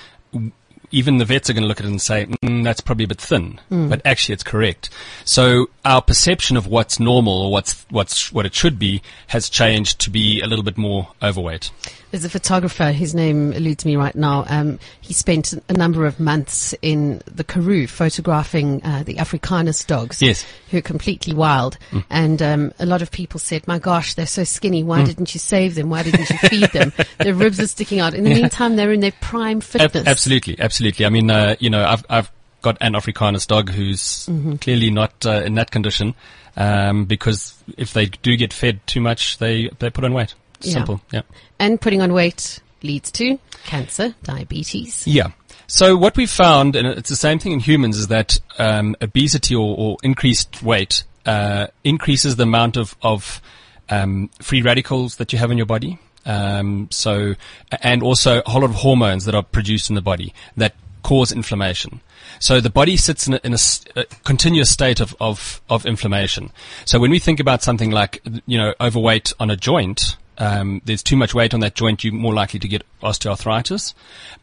Even 0.92 1.16
the 1.16 1.24
vets 1.24 1.50
are 1.50 1.52
going 1.52 1.64
to 1.64 1.68
look 1.68 1.80
at 1.80 1.84
it 1.84 1.90
and 1.90 2.00
say, 2.00 2.26
mm, 2.26 2.62
that's 2.62 2.80
probably 2.80 3.04
a 3.04 3.08
bit 3.08 3.20
thin, 3.20 3.60
but 3.88 4.00
actually 4.04 4.34
it's 4.34 4.44
correct. 4.44 4.88
So 5.24 5.68
our 5.84 6.00
perception 6.00 6.56
of 6.56 6.68
what's 6.68 7.00
normal 7.00 7.32
or 7.42 7.50
what's, 7.50 7.84
what's, 7.90 8.32
what 8.32 8.46
it 8.46 8.54
should 8.54 8.78
be 8.78 9.02
has 9.26 9.50
changed 9.50 9.98
to 10.02 10.10
be 10.10 10.40
a 10.40 10.46
little 10.46 10.64
bit 10.64 10.78
more 10.78 11.08
overweight. 11.20 11.72
There's 12.16 12.24
a 12.24 12.30
photographer, 12.30 12.92
his 12.92 13.14
name 13.14 13.52
eludes 13.52 13.84
me 13.84 13.94
right 13.94 14.14
now. 14.14 14.46
Um, 14.48 14.78
he 15.02 15.12
spent 15.12 15.52
a 15.68 15.74
number 15.74 16.06
of 16.06 16.18
months 16.18 16.74
in 16.80 17.20
the 17.26 17.44
Karoo 17.44 17.86
photographing 17.86 18.80
uh, 18.82 19.02
the 19.02 19.18
Africanus 19.18 19.84
dogs, 19.84 20.22
Yes. 20.22 20.42
who 20.70 20.78
are 20.78 20.80
completely 20.80 21.34
wild. 21.34 21.76
And 22.08 22.40
um, 22.40 22.72
a 22.78 22.86
lot 22.86 23.02
of 23.02 23.10
people 23.10 23.38
said, 23.38 23.68
my 23.68 23.78
gosh, 23.78 24.14
they're 24.14 24.24
so 24.24 24.44
skinny. 24.44 24.82
Why 24.82 25.04
didn't 25.04 25.34
you 25.34 25.38
save 25.40 25.74
them? 25.74 25.90
Why 25.90 26.04
didn't 26.04 26.30
you 26.30 26.38
feed 26.48 26.72
them? 26.72 26.94
Their 27.18 27.34
ribs 27.34 27.60
are 27.60 27.66
sticking 27.66 28.00
out. 28.00 28.14
In 28.14 28.24
the 28.24 28.30
meantime, 28.30 28.76
they're 28.76 28.94
in 28.94 29.00
their 29.00 29.12
prime 29.20 29.58
Ab- 29.58 29.62
fitness. 29.64 30.06
absolutely, 30.06 30.58
absolutely. 30.58 31.04
I 31.04 31.10
mean, 31.10 31.30
uh, 31.30 31.56
you 31.58 31.68
know, 31.68 31.84
I've 31.84 32.06
I've 32.08 32.32
got 32.62 32.78
an 32.80 32.94
Africanus 32.94 33.44
dog 33.44 33.68
who's 33.68 34.26
clearly 34.62 34.90
not 34.90 35.26
uh, 35.26 35.42
in 35.44 35.54
that 35.56 35.70
condition 35.70 36.14
um, 36.56 37.04
because 37.04 37.62
if 37.76 37.92
they 37.92 38.06
do 38.06 38.38
get 38.38 38.54
fed 38.54 38.80
too 38.86 39.02
much, 39.02 39.36
they 39.36 39.68
they 39.80 39.90
put 39.90 40.02
on 40.04 40.14
weight. 40.14 40.34
Yeah. 40.60 40.72
Simple, 40.72 41.00
yeah. 41.12 41.22
And 41.58 41.80
putting 41.80 42.02
on 42.02 42.12
weight 42.12 42.60
leads 42.82 43.10
to 43.12 43.38
cancer, 43.64 44.14
diabetes. 44.22 45.06
Yeah. 45.06 45.28
So 45.66 45.96
what 45.96 46.16
we've 46.16 46.30
found, 46.30 46.76
and 46.76 46.86
it's 46.86 47.08
the 47.08 47.16
same 47.16 47.38
thing 47.38 47.52
in 47.52 47.60
humans, 47.60 47.98
is 47.98 48.06
that 48.08 48.38
um, 48.58 48.94
obesity 49.02 49.54
or, 49.54 49.74
or 49.76 49.96
increased 50.02 50.62
weight 50.62 51.02
uh, 51.24 51.66
increases 51.82 52.36
the 52.36 52.44
amount 52.44 52.76
of, 52.76 52.94
of 53.02 53.42
um, 53.88 54.30
free 54.40 54.62
radicals 54.62 55.16
that 55.16 55.32
you 55.32 55.38
have 55.38 55.50
in 55.50 55.56
your 55.56 55.66
body. 55.66 55.98
Um, 56.24 56.88
so, 56.90 57.34
and 57.82 58.02
also 58.02 58.42
a 58.46 58.50
whole 58.50 58.62
lot 58.62 58.70
of 58.70 58.76
hormones 58.76 59.24
that 59.24 59.34
are 59.34 59.42
produced 59.42 59.90
in 59.90 59.96
the 59.96 60.02
body 60.02 60.34
that 60.56 60.74
cause 61.02 61.32
inflammation. 61.32 62.00
So 62.40 62.60
the 62.60 62.70
body 62.70 62.96
sits 62.96 63.28
in 63.28 63.34
a, 63.34 63.40
in 63.44 63.54
a 63.54 63.58
a 63.94 64.04
continuous 64.24 64.70
state 64.70 65.00
of, 65.00 65.14
of, 65.20 65.60
of 65.70 65.86
inflammation. 65.86 66.50
So 66.84 66.98
when 66.98 67.10
we 67.10 67.18
think 67.18 67.40
about 67.40 67.62
something 67.62 67.90
like, 67.90 68.22
you 68.46 68.58
know, 68.58 68.74
overweight 68.80 69.32
on 69.38 69.50
a 69.50 69.56
joint, 69.56 70.16
um, 70.38 70.82
there's 70.84 71.02
too 71.02 71.16
much 71.16 71.34
weight 71.34 71.54
on 71.54 71.60
that 71.60 71.74
joint, 71.74 72.04
you're 72.04 72.12
more 72.12 72.34
likely 72.34 72.60
to 72.60 72.68
get 72.68 72.82
osteoarthritis. 73.02 73.94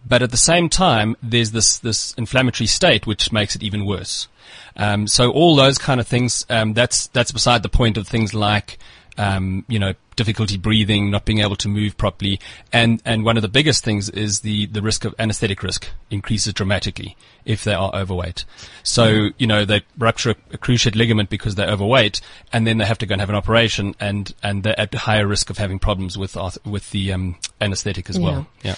But 0.07 0.21
at 0.21 0.31
the 0.31 0.37
same 0.37 0.69
time, 0.69 1.15
there's 1.21 1.51
this, 1.51 1.77
this 1.79 2.13
inflammatory 2.13 2.67
state 2.67 3.05
which 3.07 3.31
makes 3.31 3.55
it 3.55 3.63
even 3.63 3.85
worse. 3.85 4.27
Um, 4.75 5.07
so 5.07 5.31
all 5.31 5.55
those 5.55 5.77
kind 5.77 5.99
of 5.99 6.07
things, 6.07 6.45
um, 6.49 6.73
that's, 6.73 7.07
that's 7.07 7.31
beside 7.31 7.63
the 7.63 7.69
point 7.69 7.97
of 7.97 8.07
things 8.07 8.33
like, 8.33 8.77
um, 9.17 9.65
you 9.67 9.79
know, 9.79 9.93
difficulty 10.15 10.57
breathing, 10.57 11.09
not 11.09 11.25
being 11.25 11.39
able 11.39 11.55
to 11.57 11.67
move 11.67 11.97
properly. 11.97 12.39
And, 12.71 13.01
and 13.05 13.23
one 13.23 13.37
of 13.37 13.41
the 13.41 13.49
biggest 13.49 13.83
things 13.83 14.09
is 14.09 14.41
the, 14.41 14.67
the 14.67 14.81
risk 14.81 15.05
of 15.05 15.15
anesthetic 15.19 15.63
risk 15.63 15.87
increases 16.09 16.53
dramatically 16.53 17.15
if 17.45 17.63
they 17.63 17.73
are 17.73 17.93
overweight. 17.93 18.45
So, 18.83 19.29
you 19.37 19.47
know, 19.47 19.65
they 19.65 19.81
rupture 19.97 20.31
a, 20.31 20.57
cruciate 20.57 20.95
ligament 20.95 21.29
because 21.29 21.55
they're 21.55 21.69
overweight 21.69 22.21
and 22.51 22.65
then 22.67 22.77
they 22.77 22.85
have 22.85 22.99
to 22.99 23.05
go 23.05 23.13
and 23.13 23.21
have 23.21 23.29
an 23.29 23.35
operation 23.35 23.95
and, 23.99 24.33
and 24.43 24.63
they're 24.63 24.79
at 24.79 24.93
higher 24.93 25.27
risk 25.27 25.49
of 25.49 25.57
having 25.57 25.79
problems 25.79 26.17
with, 26.17 26.37
with 26.65 26.91
the, 26.91 27.13
um, 27.13 27.35
anesthetic 27.59 28.09
as 28.09 28.19
well. 28.19 28.47
Yeah. 28.63 28.75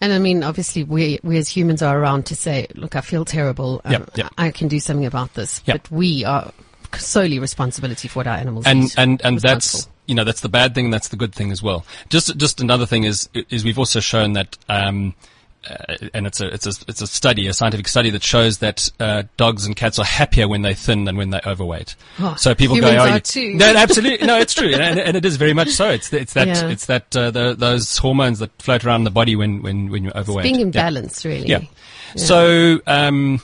And 0.00 0.12
I 0.12 0.18
mean, 0.18 0.44
obviously, 0.44 0.84
we, 0.84 1.18
we 1.22 1.38
as 1.38 1.48
humans 1.48 1.80
are 1.80 1.98
around 1.98 2.26
to 2.26 2.36
say, 2.36 2.66
look, 2.74 2.96
I 2.96 3.00
feel 3.00 3.24
terrible. 3.24 3.80
Um, 3.84 3.92
Yep, 3.92 4.10
yep. 4.16 4.34
I 4.36 4.50
can 4.50 4.68
do 4.68 4.78
something 4.78 5.06
about 5.06 5.32
this. 5.32 5.62
Yep. 5.64 5.82
But 5.84 5.90
we 5.90 6.24
are 6.24 6.52
solely 6.96 7.38
responsibility 7.38 8.08
for 8.08 8.20
what 8.20 8.26
our 8.26 8.36
animals 8.36 8.64
and 8.66 8.84
eat. 8.84 8.94
and 8.98 9.20
and 9.24 9.40
that's 9.40 9.88
you 10.06 10.14
know 10.14 10.24
that's 10.24 10.40
the 10.40 10.48
bad 10.48 10.74
thing 10.74 10.90
that's 10.90 11.08
the 11.08 11.16
good 11.16 11.34
thing 11.34 11.50
as 11.50 11.62
well 11.62 11.84
just 12.08 12.36
just 12.36 12.60
another 12.60 12.86
thing 12.86 13.04
is 13.04 13.28
is 13.50 13.64
we've 13.64 13.78
also 13.78 13.98
shown 14.00 14.34
that 14.34 14.56
um 14.68 15.14
uh, 15.68 15.96
and 16.14 16.28
it's 16.28 16.40
a 16.40 16.46
it's 16.46 16.64
a 16.64 16.84
it's 16.86 17.00
a 17.02 17.08
study, 17.08 17.48
a 17.48 17.52
scientific 17.52 17.88
study 17.88 18.10
that 18.10 18.22
shows 18.22 18.58
that 18.58 18.88
uh, 19.00 19.24
dogs 19.36 19.66
and 19.66 19.74
cats 19.74 19.98
are 19.98 20.04
happier 20.04 20.46
when 20.46 20.62
they're 20.62 20.74
thin 20.74 21.02
than 21.06 21.16
when 21.16 21.30
they're 21.30 21.40
overweight. 21.44 21.96
Oh, 22.20 22.36
so 22.36 22.54
people 22.54 22.80
go, 22.80 22.86
oh, 22.88 22.96
are 22.98 23.14
you- 23.14 23.18
too." 23.20 23.54
no, 23.54 23.74
absolutely, 23.74 24.24
no, 24.28 24.38
it's 24.38 24.54
true, 24.54 24.72
and, 24.72 25.00
and 25.00 25.16
it 25.16 25.24
is 25.24 25.36
very 25.38 25.54
much 25.54 25.70
so. 25.70 25.90
It's 25.90 26.12
it's 26.12 26.34
that 26.34 26.46
Yeah. 26.46 26.68
it's 26.68 26.86
that 26.86 27.16
uh, 27.16 27.32
the, 27.32 27.54
those 27.54 27.98
hormones 27.98 28.38
that 28.38 28.52
float 28.62 28.84
around 28.84 29.04
the 29.04 29.10
body 29.10 29.34
when 29.34 29.60
when 29.60 29.90
when 29.90 30.04
you're 30.04 30.16
overweight. 30.16 30.46
It's 30.46 30.52
Being 30.52 30.68
in 30.68 30.72
Yeah. 30.72 30.82
balance, 30.84 31.24
really. 31.24 31.48
Yeah. 31.48 31.62
So, 32.14 32.80
um, 32.86 33.40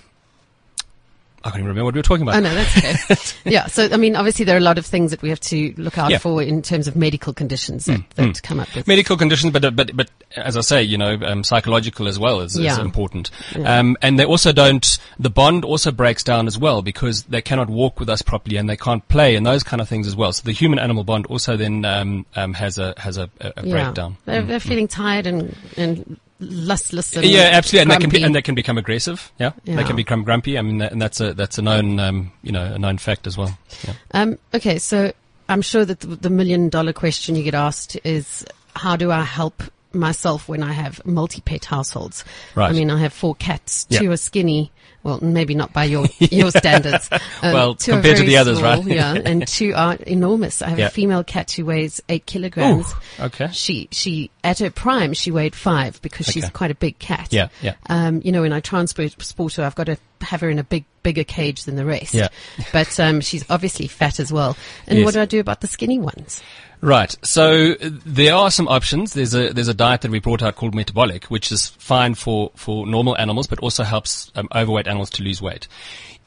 I 1.44 1.50
can't 1.50 1.56
even 1.60 1.68
remember 1.68 1.84
what 1.84 1.94
we 1.94 1.98
were 1.98 2.02
talking 2.02 2.22
about. 2.22 2.36
Oh 2.36 2.40
no, 2.40 2.54
that's 2.54 2.78
okay. 2.78 3.38
yeah. 3.50 3.66
So 3.66 3.88
I 3.90 3.96
mean, 3.96 4.16
obviously 4.16 4.44
there 4.44 4.54
are 4.54 4.58
a 4.58 4.62
lot 4.62 4.78
of 4.78 4.86
things 4.86 5.10
that 5.10 5.22
we 5.22 5.28
have 5.30 5.40
to 5.40 5.74
look 5.76 5.98
out 5.98 6.10
Yeah. 6.10 6.18
for 6.18 6.42
in 6.42 6.62
terms 6.62 6.88
of 6.88 6.96
medical 6.96 7.32
conditions 7.32 7.86
that, 7.86 8.02
that 8.16 8.42
come 8.42 8.60
up 8.60 8.74
with. 8.74 8.86
medical 8.86 9.16
conditions, 9.16 9.52
but 9.52 9.74
but 9.74 9.96
but 9.96 10.10
as 10.36 10.56
I 10.56 10.60
say, 10.60 10.82
you 10.82 10.96
know, 10.98 11.18
um, 11.24 11.44
psychological 11.44 12.08
as 12.08 12.18
well 12.18 12.40
is, 12.40 12.56
is 12.56 12.62
Yeah. 12.62 12.80
important. 12.80 13.30
Um, 13.56 13.96
and 14.02 14.18
they 14.18 14.24
also 14.24 14.52
don't. 14.52 14.98
The 15.18 15.30
bond 15.30 15.64
also 15.64 15.90
breaks 15.90 16.22
down 16.22 16.46
as 16.46 16.58
well 16.58 16.82
because 16.82 17.24
they 17.24 17.42
cannot 17.42 17.68
walk 17.68 17.98
with 18.00 18.08
us 18.08 18.22
properly 18.22 18.56
and 18.56 18.68
they 18.68 18.76
can't 18.76 19.06
play 19.08 19.36
and 19.36 19.44
those 19.46 19.62
kind 19.62 19.80
of 19.80 19.88
things 19.88 20.06
as 20.06 20.16
well. 20.16 20.32
So 20.32 20.42
the 20.44 20.52
human 20.52 20.78
animal 20.78 21.04
bond 21.04 21.26
also 21.26 21.56
then 21.56 21.84
um, 21.84 22.26
um, 22.36 22.54
has 22.54 22.78
a 22.78 22.94
has 22.96 23.18
a, 23.18 23.28
a, 23.40 23.52
yeah. 23.64 23.72
breakdown. 23.84 24.16
They're, 24.24 24.42
they're 24.42 24.60
feeling 24.60 24.88
tired 24.88 25.26
and 25.26 25.56
and 25.76 26.18
lustless. 26.42 27.16
And 27.16 27.24
Yeah, 27.24 27.50
absolutely, 27.52 27.80
and 27.82 27.90
they 27.90 28.02
can 28.04 28.10
be, 28.10 28.22
and 28.22 28.34
they 28.34 28.42
can 28.42 28.54
become 28.54 28.78
aggressive. 28.78 29.32
Yeah, 29.38 29.52
Yeah. 29.64 29.76
they 29.76 29.84
can 29.84 29.96
become 29.96 30.22
grumpy. 30.24 30.58
I 30.58 30.62
mean, 30.62 30.78
that, 30.78 30.92
and 30.92 31.00
that's 31.00 31.20
a 31.20 31.34
that's 31.34 31.58
a 31.58 31.62
known 31.62 31.98
um, 32.00 32.32
you 32.42 32.52
know 32.52 32.64
a 32.74 32.78
known 32.78 32.98
fact 32.98 33.26
as 33.26 33.36
well. 33.38 33.56
Yeah. 33.84 33.94
Um, 34.12 34.38
okay, 34.54 34.78
so 34.78 35.12
I'm 35.48 35.62
sure 35.62 35.84
that 35.84 36.00
the, 36.00 36.08
the 36.08 36.30
million 36.30 36.68
dollar 36.68 36.92
question 36.92 37.36
you 37.36 37.42
get 37.42 37.54
asked 37.54 37.96
is 38.04 38.44
how 38.76 38.96
do 38.96 39.10
I 39.10 39.22
help 39.22 39.62
myself 39.94 40.48
when 40.48 40.62
I 40.62 40.72
have 40.72 41.04
multi 41.06 41.40
pet 41.40 41.64
households? 41.64 42.24
Right. 42.54 42.70
I 42.70 42.72
mean, 42.72 42.90
I 42.90 42.98
have 42.98 43.12
four 43.12 43.34
cats. 43.34 43.84
Two 43.84 44.10
are 44.10 44.16
skinny. 44.16 44.72
Well, 45.04 45.18
maybe 45.20 45.56
not 45.56 45.72
by 45.72 45.84
your 45.84 46.06
your 46.20 46.52
standards. 46.52 47.08
Um, 47.42 47.52
Well, 47.52 47.74
compared 47.74 48.18
to 48.18 48.22
the 48.24 48.36
others, 48.36 48.58
small, 48.58 48.76
right? 48.82 48.84
yeah, 48.86 49.14
and 49.14 49.46
two 49.48 49.72
are 49.74 49.94
enormous. 49.96 50.62
I 50.62 50.68
have 50.68 50.78
Yeah. 50.78 50.86
a 50.86 50.90
female 50.90 51.24
cat 51.24 51.50
who 51.50 51.64
weighs 51.64 52.00
eight 52.08 52.24
kilograms. 52.24 52.86
Ooh, 53.18 53.24
okay. 53.24 53.48
She 53.52 53.88
she 53.90 54.30
at 54.44 54.60
her 54.60 54.70
prime 54.70 55.12
she 55.12 55.32
weighed 55.32 55.56
five 55.56 56.00
because 56.02 56.26
she's 56.26 56.48
quite 56.50 56.70
a 56.70 56.76
big 56.76 57.00
cat. 57.00 57.28
Yeah, 57.32 57.48
yeah. 57.60 57.74
Um, 57.88 58.20
you 58.24 58.30
know, 58.30 58.42
when 58.42 58.52
I 58.52 58.60
transport 58.60 59.54
her, 59.54 59.64
I've 59.64 59.74
got 59.74 59.86
to 59.86 59.96
have 60.20 60.40
her 60.40 60.48
in 60.50 60.60
a 60.60 60.64
big 60.64 60.84
bigger 61.02 61.24
cage 61.24 61.64
than 61.64 61.74
the 61.74 61.84
rest. 61.84 62.14
Yeah. 62.14 62.28
But 62.72 63.00
um, 63.00 63.20
she's 63.20 63.44
obviously 63.50 63.88
fat 63.88 64.20
as 64.20 64.32
well. 64.32 64.56
And 64.86 64.98
Yes. 64.98 65.04
what 65.04 65.14
do 65.14 65.20
I 65.20 65.24
do 65.24 65.40
about 65.40 65.60
the 65.62 65.66
skinny 65.66 65.98
ones? 65.98 66.40
Right. 66.82 67.16
So 67.22 67.74
there 67.80 68.34
are 68.34 68.50
some 68.50 68.66
options. 68.66 69.14
There's 69.14 69.34
a 69.34 69.52
there's 69.52 69.68
a 69.68 69.74
diet 69.74 70.00
that 70.00 70.10
we 70.10 70.18
brought 70.18 70.42
out 70.42 70.56
called 70.56 70.74
metabolic, 70.74 71.26
which 71.26 71.52
is 71.52 71.68
fine 71.68 72.14
for 72.14 72.50
for 72.56 72.88
normal 72.88 73.16
animals, 73.16 73.46
but 73.46 73.60
also 73.60 73.84
helps 73.84 74.32
um, 74.34 74.48
overweight 74.52 74.88
animals 74.88 75.08
to 75.10 75.22
lose 75.22 75.40
weight. 75.40 75.68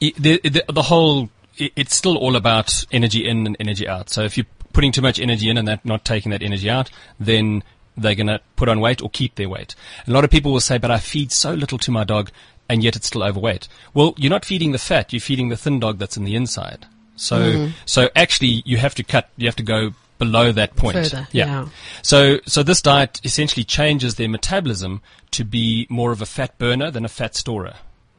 The 0.00 0.40
the, 0.42 0.64
the 0.72 0.82
whole 0.82 1.28
it's 1.58 1.94
still 1.94 2.16
all 2.16 2.36
about 2.36 2.84
energy 2.90 3.28
in 3.28 3.46
and 3.46 3.56
energy 3.60 3.86
out. 3.86 4.08
So 4.08 4.22
if 4.22 4.38
you're 4.38 4.46
putting 4.72 4.92
too 4.92 5.02
much 5.02 5.20
energy 5.20 5.50
in 5.50 5.58
and 5.58 5.68
that 5.68 5.84
not 5.84 6.06
taking 6.06 6.30
that 6.30 6.42
energy 6.42 6.70
out, 6.70 6.90
then 7.20 7.62
they're 7.96 8.14
going 8.14 8.26
to 8.26 8.40
put 8.56 8.68
on 8.68 8.80
weight 8.80 9.02
or 9.02 9.10
keep 9.10 9.34
their 9.34 9.48
weight. 9.48 9.74
A 10.06 10.10
lot 10.10 10.24
of 10.24 10.30
people 10.30 10.52
will 10.52 10.60
say, 10.60 10.78
"But 10.78 10.90
I 10.90 10.98
feed 10.98 11.32
so 11.32 11.52
little 11.52 11.78
to 11.78 11.90
my 11.90 12.04
dog, 12.04 12.30
and 12.66 12.82
yet 12.82 12.96
it's 12.96 13.08
still 13.08 13.22
overweight." 13.22 13.68
Well, 13.92 14.14
you're 14.16 14.30
not 14.30 14.46
feeding 14.46 14.72
the 14.72 14.78
fat; 14.78 15.12
you're 15.12 15.20
feeding 15.20 15.50
the 15.50 15.56
thin 15.58 15.80
dog 15.80 15.98
that's 15.98 16.16
in 16.16 16.24
the 16.24 16.34
inside. 16.34 16.86
So, 17.18 17.70
so 17.86 18.10
actually, 18.14 18.62
you 18.66 18.78
have 18.78 18.94
to 18.94 19.02
cut. 19.02 19.28
You 19.36 19.48
have 19.48 19.56
to 19.56 19.62
go 19.62 19.92
below 20.18 20.52
that 20.52 20.76
point. 20.76 20.96
Further, 20.96 21.28
yeah. 21.32 21.68
So, 22.02 22.38
so 22.46 22.62
this 22.62 22.80
diet 22.82 23.20
essentially 23.24 23.64
changes 23.64 24.14
their 24.16 24.28
metabolism 24.28 25.02
to 25.32 25.44
be 25.44 25.86
more 25.90 26.12
of 26.12 26.22
a 26.22 26.26
fat 26.26 26.56
burner 26.58 26.90
than 26.90 27.04
a 27.04 27.08
fat 27.08 27.34
storer. 27.34 27.74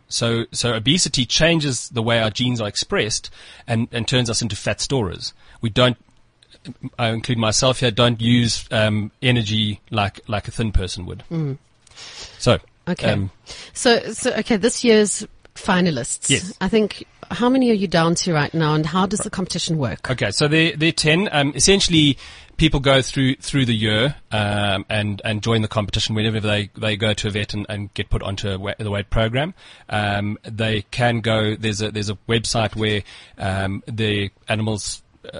So, 0.10 0.46
so 0.52 0.74
obesity 0.74 1.26
changes 1.26 1.90
the 1.90 2.02
way 2.02 2.22
our 2.22 2.30
genes 2.30 2.62
are 2.62 2.68
expressed 2.68 3.30
and, 3.68 3.88
and 3.92 4.08
turns 4.08 4.30
us 4.30 4.42
into 4.42 4.56
fat 4.56 4.80
storers. 4.80 5.34
We 5.62 5.70
don't, 5.70 5.98
I 6.98 7.10
include 7.10 7.38
myself 7.38 7.80
here, 7.82 7.92
don't 7.92 8.22
use 8.22 8.66
um, 8.72 9.12
energy 9.22 9.82
like 9.90 10.20
like 10.28 10.48
a 10.48 10.52
thin 10.52 10.72
person 10.72 11.06
would. 11.06 11.24
So, 12.40 12.60
Okay. 12.88 13.12
um, 13.12 13.32
So, 13.74 14.14
so 14.14 14.32
okay, 14.36 14.56
this 14.56 14.84
year's 14.84 15.26
finalists. 15.56 16.30
Yes. 16.30 16.54
I 16.62 16.70
think 16.70 17.06
how 17.32 17.50
many 17.50 17.70
are 17.70 17.74
you 17.74 17.88
down 17.88 18.16
to 18.16 18.34
right 18.34 18.54
now, 18.54 18.74
and 18.74 18.86
how 18.86 19.06
does 19.06 19.20
the 19.20 19.30
competition 19.30 19.78
work? 19.78 20.10
Okay, 20.10 20.32
so 20.32 20.48
they're, 20.48 20.76
they're 20.76 20.92
10. 20.92 21.30
Um, 21.32 21.54
essentially, 21.56 22.18
people 22.58 22.80
go 22.80 23.02
through 23.02 23.36
through 23.36 23.66
the 23.66 23.76
year 23.76 24.16
um, 24.32 24.86
and, 24.90 25.22
and 25.24 25.44
join 25.44 25.62
the 25.62 25.68
competition 25.68 26.16
whenever 26.16 26.40
they, 26.40 26.70
they 26.76 26.96
go 26.98 27.14
to 27.14 27.28
a 27.28 27.32
vet 27.32 27.54
and, 27.54 27.66
and 27.70 27.94
get 27.94 28.10
put 28.10 28.24
onto 28.24 28.50
a 28.50 28.58
wa- 28.58 28.74
the 28.80 28.90
weight 28.92 29.10
program. 29.10 29.54
Um, 29.90 30.38
they 30.44 30.82
can 30.92 31.22
go, 31.22 31.56
there's 31.56 31.82
a, 31.82 31.92
there's 31.92 32.10
a 32.10 32.18
website 32.28 32.76
where 32.76 33.04
um, 33.38 33.84
the 33.88 34.32
animals 34.50 35.04
uh, 35.32 35.40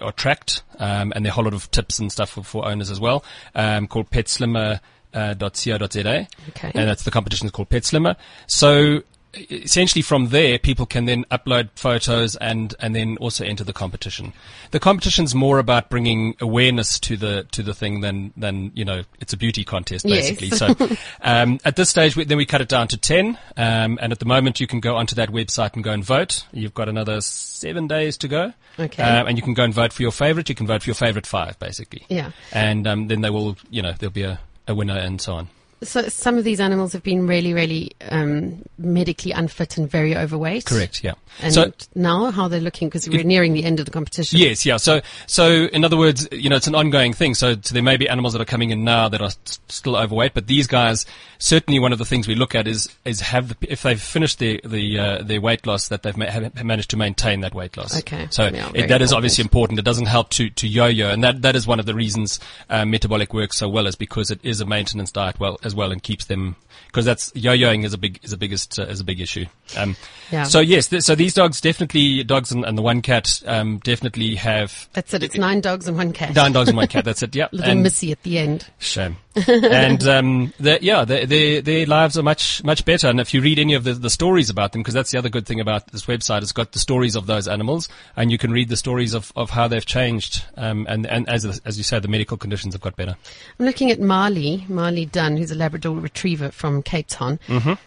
are 0.00 0.12
tracked 0.12 0.62
um, 0.78 1.12
and 1.14 1.24
there 1.24 1.30
are 1.30 1.32
a 1.32 1.34
whole 1.34 1.44
lot 1.44 1.54
of 1.54 1.70
tips 1.70 1.98
and 1.98 2.10
stuff 2.10 2.30
for, 2.30 2.42
for 2.44 2.66
owners 2.66 2.90
as 2.90 3.00
well 3.00 3.24
um, 3.54 3.86
called 3.86 4.10
petslimmer. 4.10 4.80
Uh, 5.14 5.34
.co.za, 5.34 6.28
Okay. 6.50 6.72
and 6.74 6.88
that's 6.90 7.04
the 7.04 7.10
competition 7.10 7.46
is 7.46 7.50
called 7.50 7.70
Pet 7.70 7.86
Slimmer. 7.86 8.16
So 8.48 9.02
essentially, 9.50 10.02
from 10.02 10.28
there, 10.28 10.58
people 10.58 10.86
can 10.86 11.04
then 11.04 11.24
upload 11.30 11.68
photos 11.76 12.36
and 12.36 12.74
and 12.80 12.94
then 12.94 13.16
also 13.18 13.44
enter 13.44 13.64
the 13.64 13.72
competition. 13.72 14.32
The 14.70 14.80
competition's 14.80 15.34
more 15.34 15.58
about 15.58 15.90
bringing 15.90 16.34
awareness 16.40 16.98
to 17.00 17.16
the 17.16 17.46
to 17.52 17.62
the 17.62 17.74
thing 17.74 18.00
than 18.00 18.32
than 18.36 18.72
you 18.74 18.84
know 18.84 19.02
it's 19.20 19.32
a 19.32 19.36
beauty 19.36 19.64
contest 19.64 20.04
Yes. 20.04 20.30
basically. 20.30 20.50
so 20.50 20.96
um, 21.22 21.58
at 21.64 21.76
this 21.76 21.90
stage, 21.90 22.16
we, 22.16 22.24
then 22.24 22.38
we 22.38 22.46
cut 22.46 22.60
it 22.60 22.68
down 22.68 22.88
to 22.88 22.96
ten, 22.96 23.38
um, 23.56 23.98
and 24.00 24.12
at 24.12 24.18
the 24.18 24.26
moment, 24.26 24.60
you 24.60 24.66
can 24.66 24.80
go 24.80 24.96
onto 24.96 25.14
that 25.16 25.30
website 25.30 25.74
and 25.74 25.84
go 25.84 25.92
and 25.92 26.04
vote. 26.04 26.44
You've 26.52 26.74
got 26.74 26.88
another 26.88 27.20
seven 27.20 27.86
days 27.86 28.16
to 28.18 28.28
go. 28.28 28.52
Okay. 28.78 29.02
Um, 29.02 29.26
and 29.26 29.38
you 29.38 29.42
can 29.42 29.54
go 29.54 29.64
and 29.64 29.72
vote 29.72 29.92
for 29.92 30.02
your 30.02 30.12
favorite. 30.12 30.48
You 30.48 30.54
can 30.54 30.66
vote 30.66 30.82
for 30.82 30.88
your 30.88 30.94
favorite 30.94 31.26
five, 31.26 31.58
basically. 31.58 32.04
Yeah. 32.08 32.32
And 32.52 32.86
um, 32.86 33.08
then 33.08 33.22
they 33.22 33.30
will, 33.30 33.56
you 33.70 33.80
know, 33.80 33.92
there'll 33.98 34.12
be 34.12 34.22
a, 34.24 34.38
a 34.68 34.74
winner 34.74 34.96
and 34.98 35.18
so 35.20 35.32
on. 35.34 35.48
So 35.82 36.08
some 36.08 36.38
of 36.38 36.44
these 36.44 36.58
animals 36.58 36.94
have 36.94 37.02
been 37.02 37.26
really, 37.26 37.52
really 37.52 37.92
um, 38.08 38.64
medically 38.78 39.32
unfit 39.32 39.76
and 39.76 39.90
very 39.90 40.16
overweight. 40.16 40.64
Correct. 40.64 41.04
Yeah. 41.04 41.14
And 41.42 41.52
so 41.52 41.72
now, 41.94 42.30
how 42.30 42.48
they're 42.48 42.60
looking 42.60 42.88
because 42.88 43.06
we're 43.06 43.22
nearing 43.22 43.52
the 43.52 43.62
end 43.62 43.78
of 43.78 43.84
the 43.84 43.92
competition. 43.92 44.38
Yes, 44.38 44.64
yeah. 44.64 44.78
So, 44.78 45.02
so 45.26 45.66
in 45.66 45.84
other 45.84 45.98
words, 45.98 46.26
you 46.32 46.48
know, 46.48 46.56
it's 46.56 46.66
an 46.66 46.74
ongoing 46.74 47.12
thing. 47.12 47.34
So, 47.34 47.56
so 47.60 47.74
there 47.74 47.82
may 47.82 47.98
be 47.98 48.08
animals 48.08 48.32
that 48.32 48.40
are 48.40 48.46
coming 48.46 48.70
in 48.70 48.84
now 48.84 49.10
that 49.10 49.20
are 49.20 49.32
still 49.68 49.96
overweight, 49.96 50.32
but 50.32 50.46
these 50.46 50.66
guys, 50.66 51.04
certainly 51.38 51.78
one 51.78 51.92
of 51.92 51.98
the 51.98 52.06
things 52.06 52.26
we 52.26 52.34
look 52.34 52.54
at 52.54 52.66
is, 52.66 52.88
is 53.04 53.20
have 53.20 53.50
the, 53.50 53.56
if 53.60 53.82
they've 53.82 54.00
finished 54.00 54.38
their, 54.38 54.58
the, 54.64 54.98
uh, 54.98 55.22
their 55.22 55.42
weight 55.42 55.66
loss, 55.66 55.88
that 55.88 56.02
they've 56.02 56.16
ma- 56.16 56.48
managed 56.64 56.88
to 56.90 56.96
maintain 56.96 57.42
that 57.42 57.54
weight 57.54 57.76
loss. 57.76 57.98
Okay. 57.98 58.28
So 58.30 58.46
Yeah, 58.46 58.70
it, 58.74 58.88
that 58.88 59.02
is 59.02 59.12
obviously 59.12 59.42
important. 59.42 59.78
It 59.78 59.84
doesn't 59.84 60.06
help 60.06 60.30
to, 60.30 60.48
to 60.48 60.66
yo-yo. 60.66 61.10
And 61.10 61.22
that, 61.22 61.42
that 61.42 61.54
is 61.54 61.66
one 61.66 61.80
of 61.80 61.84
the 61.84 61.94
reasons, 61.94 62.40
uh, 62.70 62.86
metabolic 62.86 63.34
works 63.34 63.58
so 63.58 63.68
well 63.68 63.86
is 63.86 63.94
because 63.94 64.30
it 64.30 64.40
is 64.42 64.62
a 64.62 64.66
maintenance 64.66 65.12
diet 65.12 65.38
well, 65.38 65.58
as 65.66 65.74
well 65.74 65.92
and 65.92 66.02
keeps 66.02 66.24
them, 66.24 66.56
because 66.86 67.04
that's, 67.04 67.30
yo-yoing 67.34 67.84
is 67.84 67.92
a 67.92 67.98
big, 67.98 68.20
is 68.22 68.32
a 68.32 68.38
biggest, 68.38 68.78
uh, 68.78 68.84
is 68.84 69.00
a 69.00 69.04
big 69.04 69.20
issue. 69.20 69.44
Um, 69.76 69.96
Yeah. 70.32 70.42
so 70.42 70.58
yes, 70.58 70.88
th- 70.88 71.02
so 71.04 71.14
these 71.14 71.34
dogs 71.34 71.60
definitely, 71.60 72.24
dogs 72.24 72.50
and, 72.50 72.64
and 72.64 72.76
the 72.76 72.82
one 72.82 73.00
cat, 73.00 73.40
um, 73.46 73.78
definitely 73.84 74.34
have 74.34 74.88
That's 74.92 75.14
it. 75.14 75.22
It's 75.22 75.38
nine 75.38 75.60
dogs 75.60 75.86
and 75.86 75.96
one 75.96 76.12
cat. 76.12 76.34
Nine 76.34 76.52
dogs 76.52 76.68
and 76.68 76.76
one 76.76 76.88
cat. 76.88 77.04
That's 77.04 77.22
it. 77.22 77.34
Yeah. 77.36 77.46
Little 77.52 77.70
and 77.70 77.82
Missy 77.84 78.10
at 78.12 78.22
the 78.24 78.38
end. 78.38 78.66
shame. 78.78 79.18
and 79.46 80.02
um, 80.08 80.54
yeah, 80.58 81.04
their, 81.04 81.26
their 81.26 81.60
their 81.60 81.84
lives 81.86 82.16
are 82.16 82.22
much 82.22 82.64
much 82.64 82.84
better. 82.86 83.06
And 83.08 83.20
if 83.20 83.34
you 83.34 83.42
read 83.42 83.58
any 83.58 83.74
of 83.74 83.84
the, 83.84 83.92
the 83.92 84.08
stories 84.10 84.48
about 84.48 84.72
them, 84.72 84.80
because 84.82 84.94
that's 84.94 85.10
the 85.10 85.18
other 85.18 85.28
good 85.28 85.46
thing 85.46 85.60
about 85.60 85.88
this 85.92 86.06
website, 86.06 86.40
it's 86.42 86.52
got 86.52 86.72
the 86.72 86.78
stories 86.78 87.14
of 87.16 87.26
those 87.26 87.46
animals, 87.46 87.88
and 88.16 88.32
you 88.32 88.38
can 88.38 88.50
read 88.50 88.70
the 88.70 88.78
stories 88.78 89.12
of, 89.12 89.32
of 89.36 89.50
how 89.50 89.68
they've 89.68 89.84
changed. 89.84 90.42
Um, 90.56 90.86
and 90.88 91.06
and 91.06 91.28
as 91.28 91.44
as 91.44 91.76
you 91.76 91.84
said, 91.84 92.00
the 92.02 92.08
medical 92.08 92.38
conditions 92.38 92.72
have 92.72 92.80
got 92.80 92.96
better. 92.96 93.14
I'm 93.60 93.66
looking 93.66 93.90
at 93.90 94.00
Marley, 94.00 94.64
Marley 94.68 95.04
Dunn, 95.04 95.36
who's 95.36 95.50
a 95.50 95.54
Labrador 95.54 95.94
retriever 95.96 96.50
from 96.50 96.82
Cape 96.82 97.06
Town. 97.08 97.38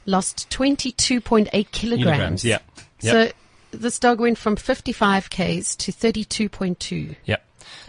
Lost 0.05 0.47
22.8 0.51 1.68
kilograms. 1.71 2.41
Kilograms, 2.41 2.45
yeah. 2.45 2.59
Yep. 3.01 3.33
So 3.71 3.77
this 3.77 3.99
dog 3.99 4.19
went 4.19 4.37
from 4.37 4.55
55 4.55 5.29
Ks 5.29 5.75
to 5.77 5.91
32.2. 5.91 7.15
Yeah. 7.25 7.37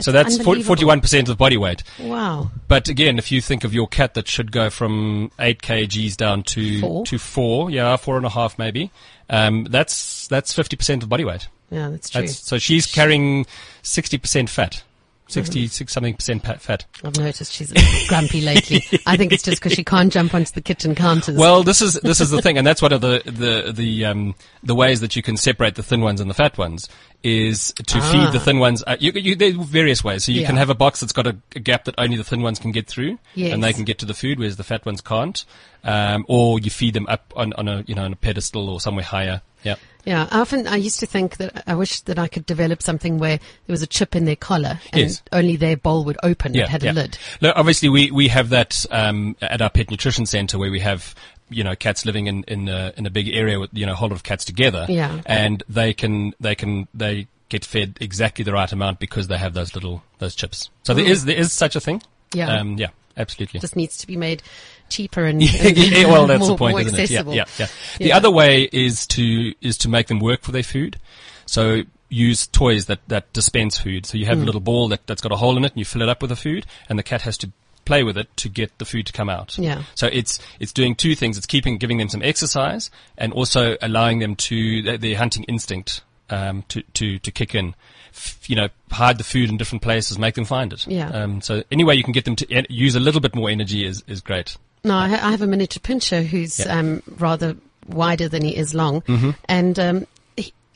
So 0.01 0.13
that's 0.13 0.39
unbelievable. 0.39 0.65
forty 0.65 0.85
one 0.85 1.01
percent 1.01 1.29
of 1.29 1.39
body 1.39 1.57
weight. 1.57 1.83
Wow. 1.99 2.51
But 2.69 2.89
again, 2.89 3.19
if 3.19 3.33
you 3.33 3.41
think 3.41 3.65
of 3.65 3.75
your 3.75 3.87
cat 3.87 4.15
that 4.15 4.29
should 4.29 4.53
go 4.53 4.71
from 4.71 5.31
eight 5.39 5.63
kgs 5.63 6.17
down 6.17 6.43
to 6.45 6.81
Four. 6.81 7.07
to 7.07 7.19
four, 7.19 7.71
yeah, 7.71 7.97
four 7.97 8.17
and 8.17 8.27
a 8.27 8.31
half 8.31 8.59
maybe, 8.59 8.91
um, 9.29 9.65
that's 9.65 10.27
that's 10.29 10.53
fifty 10.53 10.77
percent 10.77 11.03
of 11.03 11.09
body 11.09 11.25
weight. 11.25 11.49
Yeah, 11.71 11.89
that's 11.91 12.11
true. 12.11 12.23
That's, 12.23 12.37
so 12.39 12.59
she's 12.59 12.87
carrying 12.87 13.47
60% 13.85 14.49
fat. 14.49 14.83
66 15.31 15.93
something 15.93 16.15
percent 16.15 16.43
fat. 16.43 16.85
I've 17.05 17.17
noticed 17.17 17.53
she's 17.53 17.73
a 17.73 18.09
grumpy 18.09 18.41
lately. 18.41 18.83
I 19.07 19.17
think 19.17 19.33
it's 19.33 19.43
just 19.43 19.61
because 19.61 19.73
she 19.73 19.85
can't 19.85 20.13
jump 20.13 20.35
onto 20.35 20.53
the 20.53 20.61
kitchen 20.61 20.95
counters. 20.95 21.37
Well, 21.37 21.63
this 21.63 21.81
is 21.83 21.95
this 21.95 22.21
is 22.21 22.31
the 22.31 22.43
thing, 22.43 22.59
and 22.59 22.67
that's 22.67 22.83
one 22.83 22.93
of 22.93 23.01
the 23.01 23.23
the 23.25 23.73
the 23.73 24.05
um, 24.07 24.35
the 24.63 24.75
ways 24.75 25.01
that 25.01 25.17
you 25.17 25.23
can 25.23 25.37
separate 25.37 25.75
the 25.77 25.83
thin 25.83 26.01
ones 26.01 26.21
and 26.21 26.29
the 26.29 26.35
fat 26.35 26.59
ones 26.59 26.89
is 27.23 27.73
to 27.87 28.01
feed 28.01 28.33
the 28.33 28.41
thin 28.41 28.59
ones. 28.59 28.83
Uh, 28.87 28.97
you, 28.99 29.13
you, 29.13 29.37
there 29.37 29.51
are 29.51 29.63
various 29.65 30.03
ways. 30.03 30.25
So 30.25 30.33
you 30.33 30.47
can 30.47 30.57
Ah. 30.57 30.61
Have 30.61 30.71
a 30.71 30.75
box 30.75 31.01
that's 31.01 31.13
got 31.13 31.27
a, 31.27 31.37
a 31.55 31.61
gap 31.61 31.85
that 31.85 31.95
only 31.99 32.17
the 32.17 32.25
thin 32.25 32.41
ones 32.43 32.59
can 32.59 32.73
get 32.73 32.87
through, 32.87 33.19
and 33.37 33.63
they 33.63 33.73
can 33.73 33.85
get 33.85 33.99
to 33.99 34.07
the 34.07 34.15
food, 34.15 34.39
whereas 34.39 34.57
the 34.57 34.65
fat 34.65 34.85
ones 34.87 35.01
can't. 35.01 35.45
Um, 35.85 36.25
or 36.29 36.59
you 36.59 36.71
feed 36.71 36.95
them 36.95 37.07
up 37.09 37.33
on, 37.37 37.53
on 37.55 37.67
a 37.69 37.85
you 37.87 37.95
know 37.95 38.05
on 38.05 38.13
a 38.13 38.17
pedestal 38.17 38.69
or 38.69 38.81
somewhere 38.81 39.05
higher. 39.05 39.43
Yeah. 39.63 39.77
Yeah, 40.05 40.29
I 40.31 40.41
often 40.41 40.67
I 40.67 40.77
used 40.77 41.01
to 41.01 41.07
think 41.07 41.37
that 41.39 41.65
I 41.67 41.75
wish 41.75 42.01
that 42.03 42.19
I 42.19 42.29
could 42.29 42.47
develop 42.47 42.83
something 42.83 43.19
where 43.19 43.39
there 43.39 43.73
was 43.73 43.83
a 43.83 43.87
chip 43.87 44.17
in 44.17 44.25
their 44.25 44.37
collar 44.37 44.81
and 44.93 45.03
Yes. 45.03 45.23
only 45.33 45.57
their 45.57 45.77
bowl 45.77 46.05
would 46.05 46.19
open. 46.23 46.55
yeah, 46.55 46.65
it 46.65 46.69
had 46.69 46.83
yeah. 46.83 46.93
a 46.93 46.95
lid. 46.95 47.19
No, 47.41 47.53
obviously 47.55 47.89
we, 47.89 48.11
we 48.11 48.29
have 48.29 48.49
that 48.51 48.85
um, 48.91 49.37
at 49.43 49.61
our 49.61 49.71
pet 49.71 49.91
nutrition 49.91 50.27
center 50.27 50.59
where 50.59 50.71
we 50.71 50.81
have 50.81 51.15
you 51.49 51.65
know 51.65 51.75
cats 51.75 52.07
living 52.07 52.29
in 52.29 52.45
in 52.45 52.69
a, 52.69 52.93
in 52.97 53.07
a 53.07 53.11
big 53.11 53.29
area 53.29 53.59
with 53.59 53.71
you 53.73 53.85
know 53.85 53.93
a 53.93 53.97
whole 53.97 54.09
lot 54.09 54.15
of 54.17 54.23
cats 54.23 54.45
together. 54.45 54.87
Yeah. 54.89 55.21
and 55.27 55.63
they 55.69 55.93
can 55.93 56.35
they 56.41 56.55
can 56.55 56.89
they 56.95 57.27
get 57.49 57.65
fed 57.65 57.99
exactly 58.01 58.45
the 58.45 58.53
right 58.53 58.71
amount 58.73 59.01
because 59.01 59.27
they 59.29 59.37
have 59.37 59.53
those 59.55 59.75
little 59.75 60.03
those 60.19 60.35
chips. 60.35 60.71
So 60.85 60.95
there 60.95 61.05
is 61.05 61.25
there 61.25 61.37
is 61.37 61.53
such 61.53 61.77
a 61.77 61.81
thing. 61.81 61.99
Mm. 62.31 62.37
Yeah. 62.37 62.57
um, 62.57 62.79
yeah, 62.79 62.91
absolutely. 63.17 63.59
Just 63.61 63.75
needs 63.77 63.99
to 63.99 64.07
be 64.07 64.17
made 64.17 64.43
cheaper 64.91 65.25
and, 65.25 65.43
and 65.61 66.09
well, 66.11 66.27
that's 66.27 66.41
more, 66.41 66.49
the 66.51 66.57
point, 66.57 66.73
more 66.75 66.81
isn't 66.81 66.95
it? 66.99 67.11
Yeah, 67.11 67.21
accessible. 67.21 67.35
yeah, 67.35 67.45
yeah. 67.59 67.67
The 67.99 68.05
Yeah. 68.09 68.17
other 68.17 68.31
way 68.31 68.69
is 68.73 69.07
to 69.09 69.55
is 69.61 69.79
to 69.79 69.89
make 69.89 70.09
them 70.09 70.21
work 70.21 70.43
for 70.43 70.53
their 70.53 70.63
food. 70.63 70.99
So 71.47 71.83
use 72.09 72.47
toys 72.49 72.87
that 72.87 73.01
that 73.09 73.33
dispense 73.33 73.79
food. 73.79 74.05
So 74.07 74.19
you 74.19 74.27
have 74.27 74.41
a 74.41 74.45
little 74.45 74.61
ball 74.61 74.89
that 74.89 75.07
that's 75.07 75.23
got 75.23 75.33
a 75.33 75.37
hole 75.37 75.57
in 75.57 75.65
it, 75.65 75.73
and 75.73 75.79
you 75.79 75.85
fill 75.85 76.03
it 76.03 76.09
up 76.09 76.21
with 76.23 76.31
the 76.31 76.37
food, 76.37 76.67
and 76.89 76.99
the 76.99 77.03
cat 77.03 77.23
has 77.23 77.39
to 77.39 77.51
play 77.87 78.03
with 78.03 78.17
it 78.19 78.29
to 78.37 78.49
get 78.49 78.77
the 78.79 78.85
food 78.85 79.07
to 79.07 79.13
come 79.13 79.29
out. 79.31 79.57
Yeah. 79.59 79.83
So 79.95 80.09
it's 80.13 80.39
it's 80.61 80.73
doing 80.73 80.95
two 80.95 81.15
things. 81.15 81.37
It's 81.39 81.47
keeping 81.47 81.79
giving 81.79 81.99
them 81.99 82.09
some 82.09 82.23
exercise, 82.23 82.91
and 83.17 83.33
also 83.33 83.77
allowing 83.81 84.19
them 84.19 84.37
to 84.37 84.83
their, 84.83 84.99
their 84.99 85.17
hunting 85.17 85.45
instinct 85.45 86.03
um, 86.29 86.63
to 86.69 86.83
to 86.95 87.19
to 87.19 87.31
kick 87.31 87.55
in. 87.55 87.75
F- 88.13 88.51
you 88.51 88.57
know, 88.57 88.69
hide 88.91 89.19
the 89.19 89.25
food 89.25 89.51
in 89.51 89.57
different 89.57 89.83
places, 89.83 90.19
make 90.19 90.35
them 90.35 90.45
find 90.45 90.73
it. 90.73 90.85
Yeah. 90.85 91.09
Um, 91.11 91.41
so 91.41 91.63
any 91.71 91.85
way 91.85 91.95
you 91.95 92.03
can 92.03 92.13
get 92.13 92.25
them 92.25 92.35
to 92.37 92.53
en- 92.53 92.67
use 92.69 92.97
a 92.97 93.01
little 93.01 93.21
bit 93.21 93.37
more 93.37 93.49
energy 93.49 93.85
is 93.87 94.03
is 94.09 94.21
great. 94.21 94.57
No, 94.85 94.95
I, 94.97 95.07
I 95.07 95.31
have 95.31 95.43
a 95.43 95.47
miniature 95.47 95.81
pinscher 95.83 96.25
who's 96.25 96.59
Yeah. 96.61 96.79
um, 96.79 97.03
rather 97.19 97.57
wider 97.89 98.29
than 98.29 98.43
he 98.43 98.57
is 98.57 98.75
long, 98.75 99.03
Mm-hmm. 99.03 99.31
and 99.47 99.79
um, 99.79 100.07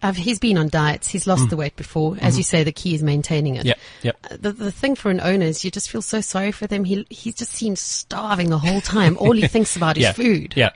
I've, 0.05 0.17
he's 0.17 0.39
been 0.39 0.59
on 0.59 0.69
diets. 0.69 1.09
He's 1.09 1.27
lost 1.27 1.49
the 1.49 1.57
weight 1.57 1.77
before. 1.77 2.17
As 2.21 2.37
you 2.37 2.45
say, 2.45 2.63
the 2.63 2.73
key 2.73 2.95
is 2.95 3.03
maintaining 3.03 3.57
it. 3.57 3.65
Mm. 3.67 3.71
Mm-hmm. 3.73 4.07
Yeah, 4.07 4.13
yeah. 4.23 4.31
Uh, 4.31 4.37
The 4.41 4.53
the 4.53 4.71
thing 4.73 4.95
for 4.95 5.11
an 5.11 5.21
owner 5.21 5.47
is 5.47 5.65
you 5.65 5.71
just 5.71 5.91
feel 5.91 6.03
so 6.03 6.21
sorry 6.21 6.53
for 6.53 6.67
them. 6.67 6.85
He 6.85 7.07
he 7.11 7.33
just 7.33 7.53
seems 7.53 7.81
starving 7.81 8.51
the 8.51 8.59
whole 8.59 8.81
time. 8.81 9.17
All 9.19 9.33
he 9.33 9.47
thinks 9.55 9.77
about 9.77 9.97
is 9.97 10.09
food. 10.11 10.53
Yeah. 10.57 10.71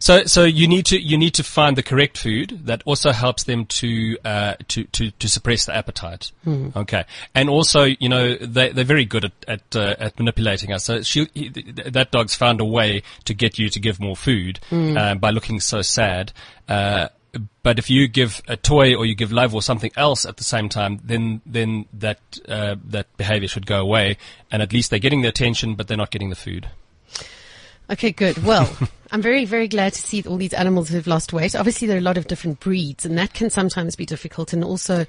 So 0.00 0.24
so 0.24 0.42
you 0.44 0.66
need 0.66 0.86
to 0.86 1.00
you 1.00 1.16
need 1.16 1.34
to 1.34 1.44
find 1.44 1.76
the 1.76 1.82
correct 1.82 2.18
food 2.18 2.66
that 2.66 2.82
also 2.84 3.12
helps 3.12 3.44
them 3.44 3.66
to 3.66 4.18
uh, 4.24 4.54
to, 4.68 4.84
to 4.84 5.10
to 5.12 5.28
suppress 5.28 5.66
the 5.66 5.74
appetite. 5.76 6.32
Hmm. 6.44 6.70
Okay. 6.74 7.04
And 7.34 7.48
also 7.48 7.84
you 7.84 8.08
know 8.08 8.34
they 8.36 8.70
they're 8.72 8.84
very 8.84 9.04
good 9.04 9.24
at 9.26 9.32
at, 9.46 9.76
uh, 9.76 9.94
at 9.98 10.18
manipulating 10.18 10.72
us. 10.72 10.84
So 10.84 11.02
she 11.02 11.28
he, 11.34 11.48
that 11.50 12.10
dog's 12.10 12.34
found 12.34 12.60
a 12.60 12.64
way 12.64 13.02
to 13.24 13.34
get 13.34 13.58
you 13.58 13.68
to 13.70 13.78
give 13.80 14.00
more 14.00 14.16
food 14.16 14.58
Hmm. 14.70 14.96
uh, 14.96 15.14
by 15.14 15.30
looking 15.30 15.60
so 15.60 15.82
sad. 15.82 16.32
Uh, 16.68 17.08
but 17.62 17.78
if 17.78 17.88
you 17.88 18.08
give 18.08 18.42
a 18.46 18.56
toy 18.56 18.94
or 18.94 19.06
you 19.06 19.14
give 19.14 19.32
love 19.32 19.54
or 19.54 19.62
something 19.62 19.90
else 19.96 20.26
at 20.26 20.36
the 20.36 20.44
same 20.44 20.68
time, 20.68 21.00
then 21.02 21.40
then 21.46 21.86
that 21.92 22.20
uh, 22.48 22.76
that 22.84 23.16
behavior 23.16 23.48
should 23.48 23.66
go 23.66 23.80
away, 23.80 24.18
and 24.50 24.62
at 24.62 24.72
least 24.72 24.90
they're 24.90 24.98
getting 24.98 25.22
the 25.22 25.28
attention, 25.28 25.74
but 25.74 25.88
they're 25.88 25.96
not 25.96 26.10
getting 26.10 26.30
the 26.30 26.36
food. 26.36 26.68
Okay, 27.92 28.10
good. 28.12 28.42
Well, 28.42 28.74
I'm 29.12 29.20
very, 29.20 29.44
very 29.44 29.68
glad 29.68 29.92
to 29.92 30.00
see 30.00 30.22
all 30.22 30.38
these 30.38 30.54
animals 30.54 30.88
who've 30.88 31.06
lost 31.06 31.34
weight. 31.34 31.54
Obviously, 31.54 31.86
there 31.86 31.98
are 31.98 32.00
a 32.00 32.02
lot 32.02 32.16
of 32.16 32.26
different 32.26 32.60
breeds, 32.60 33.04
and 33.04 33.18
that 33.18 33.34
can 33.34 33.50
sometimes 33.50 33.94
be 33.94 34.06
difficult. 34.06 34.54
And 34.54 34.64
also, 34.64 35.04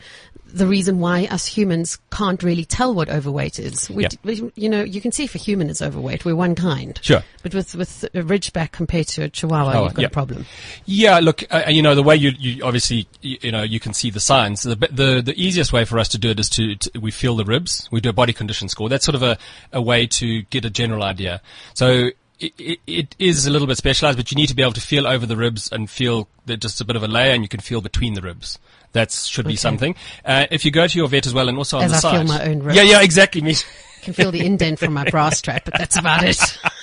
the 0.45 0.67
reason 0.67 0.99
why 0.99 1.25
us 1.31 1.45
humans 1.45 1.97
can't 2.11 2.43
really 2.43 2.65
tell 2.65 2.93
what 2.93 3.07
overweight 3.09 3.59
is. 3.59 3.89
We, 3.89 4.03
Yeah. 4.03 4.09
we, 4.25 4.51
you 4.55 4.67
know, 4.67 4.83
you 4.83 4.99
can 4.99 5.13
see 5.13 5.23
if 5.23 5.33
a 5.35 5.37
human 5.37 5.69
is 5.69 5.81
overweight, 5.81 6.25
we're 6.25 6.35
one 6.35 6.53
kind. 6.55 6.99
Sure. 7.01 7.23
But 7.43 7.55
with 7.55 7.73
with 7.75 8.03
a 8.13 8.21
Ridgeback 8.21 8.73
compared 8.73 9.07
to 9.07 9.23
a 9.23 9.29
Chihuahua, 9.29 9.73
Oh, 9.79 9.83
you've 9.85 9.93
got 9.93 10.01
yeah. 10.01 10.07
a 10.07 10.11
problem. 10.11 10.45
Yeah, 10.85 11.19
look, 11.19 11.43
uh, 11.49 11.63
you 11.69 11.81
know, 11.81 11.95
the 11.95 12.03
way 12.03 12.17
you, 12.17 12.31
you 12.37 12.65
obviously, 12.65 13.07
you, 13.21 13.37
you 13.41 13.51
know, 13.53 13.63
you 13.63 13.79
can 13.79 13.93
see 13.93 14.09
the 14.09 14.19
signs. 14.19 14.63
The, 14.63 14.75
the, 14.75 15.21
the 15.25 15.33
easiest 15.41 15.71
way 15.71 15.85
for 15.85 15.97
us 15.97 16.09
to 16.09 16.17
do 16.17 16.29
it 16.31 16.39
is 16.41 16.49
to, 16.49 16.75
to, 16.75 16.99
we 16.99 17.11
feel 17.11 17.37
the 17.37 17.45
ribs. 17.45 17.87
We 17.89 18.01
do 18.01 18.09
a 18.09 18.13
body 18.13 18.33
condition 18.33 18.67
score. 18.67 18.89
That's 18.89 19.05
sort 19.05 19.15
of 19.15 19.23
a, 19.23 19.37
a 19.71 19.81
way 19.81 20.07
to 20.07 20.41
get 20.43 20.65
a 20.65 20.69
general 20.69 21.03
idea. 21.03 21.41
So 21.73 22.09
it, 22.57 22.79
it, 22.87 23.15
is 23.19 23.45
a 23.47 23.51
little 23.51 23.67
bit 23.67 23.77
specialized, 23.77 24.17
but 24.17 24.31
you 24.31 24.35
need 24.35 24.47
to 24.47 24.55
be 24.55 24.61
able 24.61 24.73
to 24.73 24.81
feel 24.81 25.07
over 25.07 25.25
the 25.25 25.37
ribs 25.37 25.71
and 25.71 25.89
feel 25.89 26.27
that 26.45 26.57
just 26.57 26.81
a 26.81 26.85
bit 26.85 26.95
of 26.95 27.03
a 27.03 27.07
layer 27.07 27.31
and 27.31 27.43
you 27.43 27.49
can 27.49 27.59
feel 27.59 27.81
between 27.81 28.13
the 28.13 28.21
ribs. 28.21 28.59
That 28.91 29.11
should 29.11 29.47
be 29.47 29.55
something. 29.55 29.95
Uh, 30.23 30.45
if 30.51 30.65
you 30.65 30.71
go 30.71 30.85
to 30.87 30.97
your 30.97 31.07
vet 31.07 31.25
as 31.25 31.33
well 31.33 31.49
and 31.49 31.57
also 31.57 31.77
on 31.77 31.85
As 31.85 31.91
the 31.91 31.97
I 31.97 31.99
side. 31.99 32.17
feel 32.17 32.27
my 32.27 32.45
own 32.45 32.59
ribs. 32.63 32.75
Yeah, 32.75 32.83
yeah, 32.83 33.01
exactly. 33.01 33.41
Me. 33.41 33.51
I 33.53 33.55
can 34.01 34.13
feel 34.13 34.31
the 34.31 34.45
indent 34.45 34.79
from 34.79 34.93
my 34.93 35.09
bra 35.09 35.29
strap, 35.31 35.65
but 35.65 35.73
that's 35.77 35.97
about 35.97 36.23
it. 36.23 36.39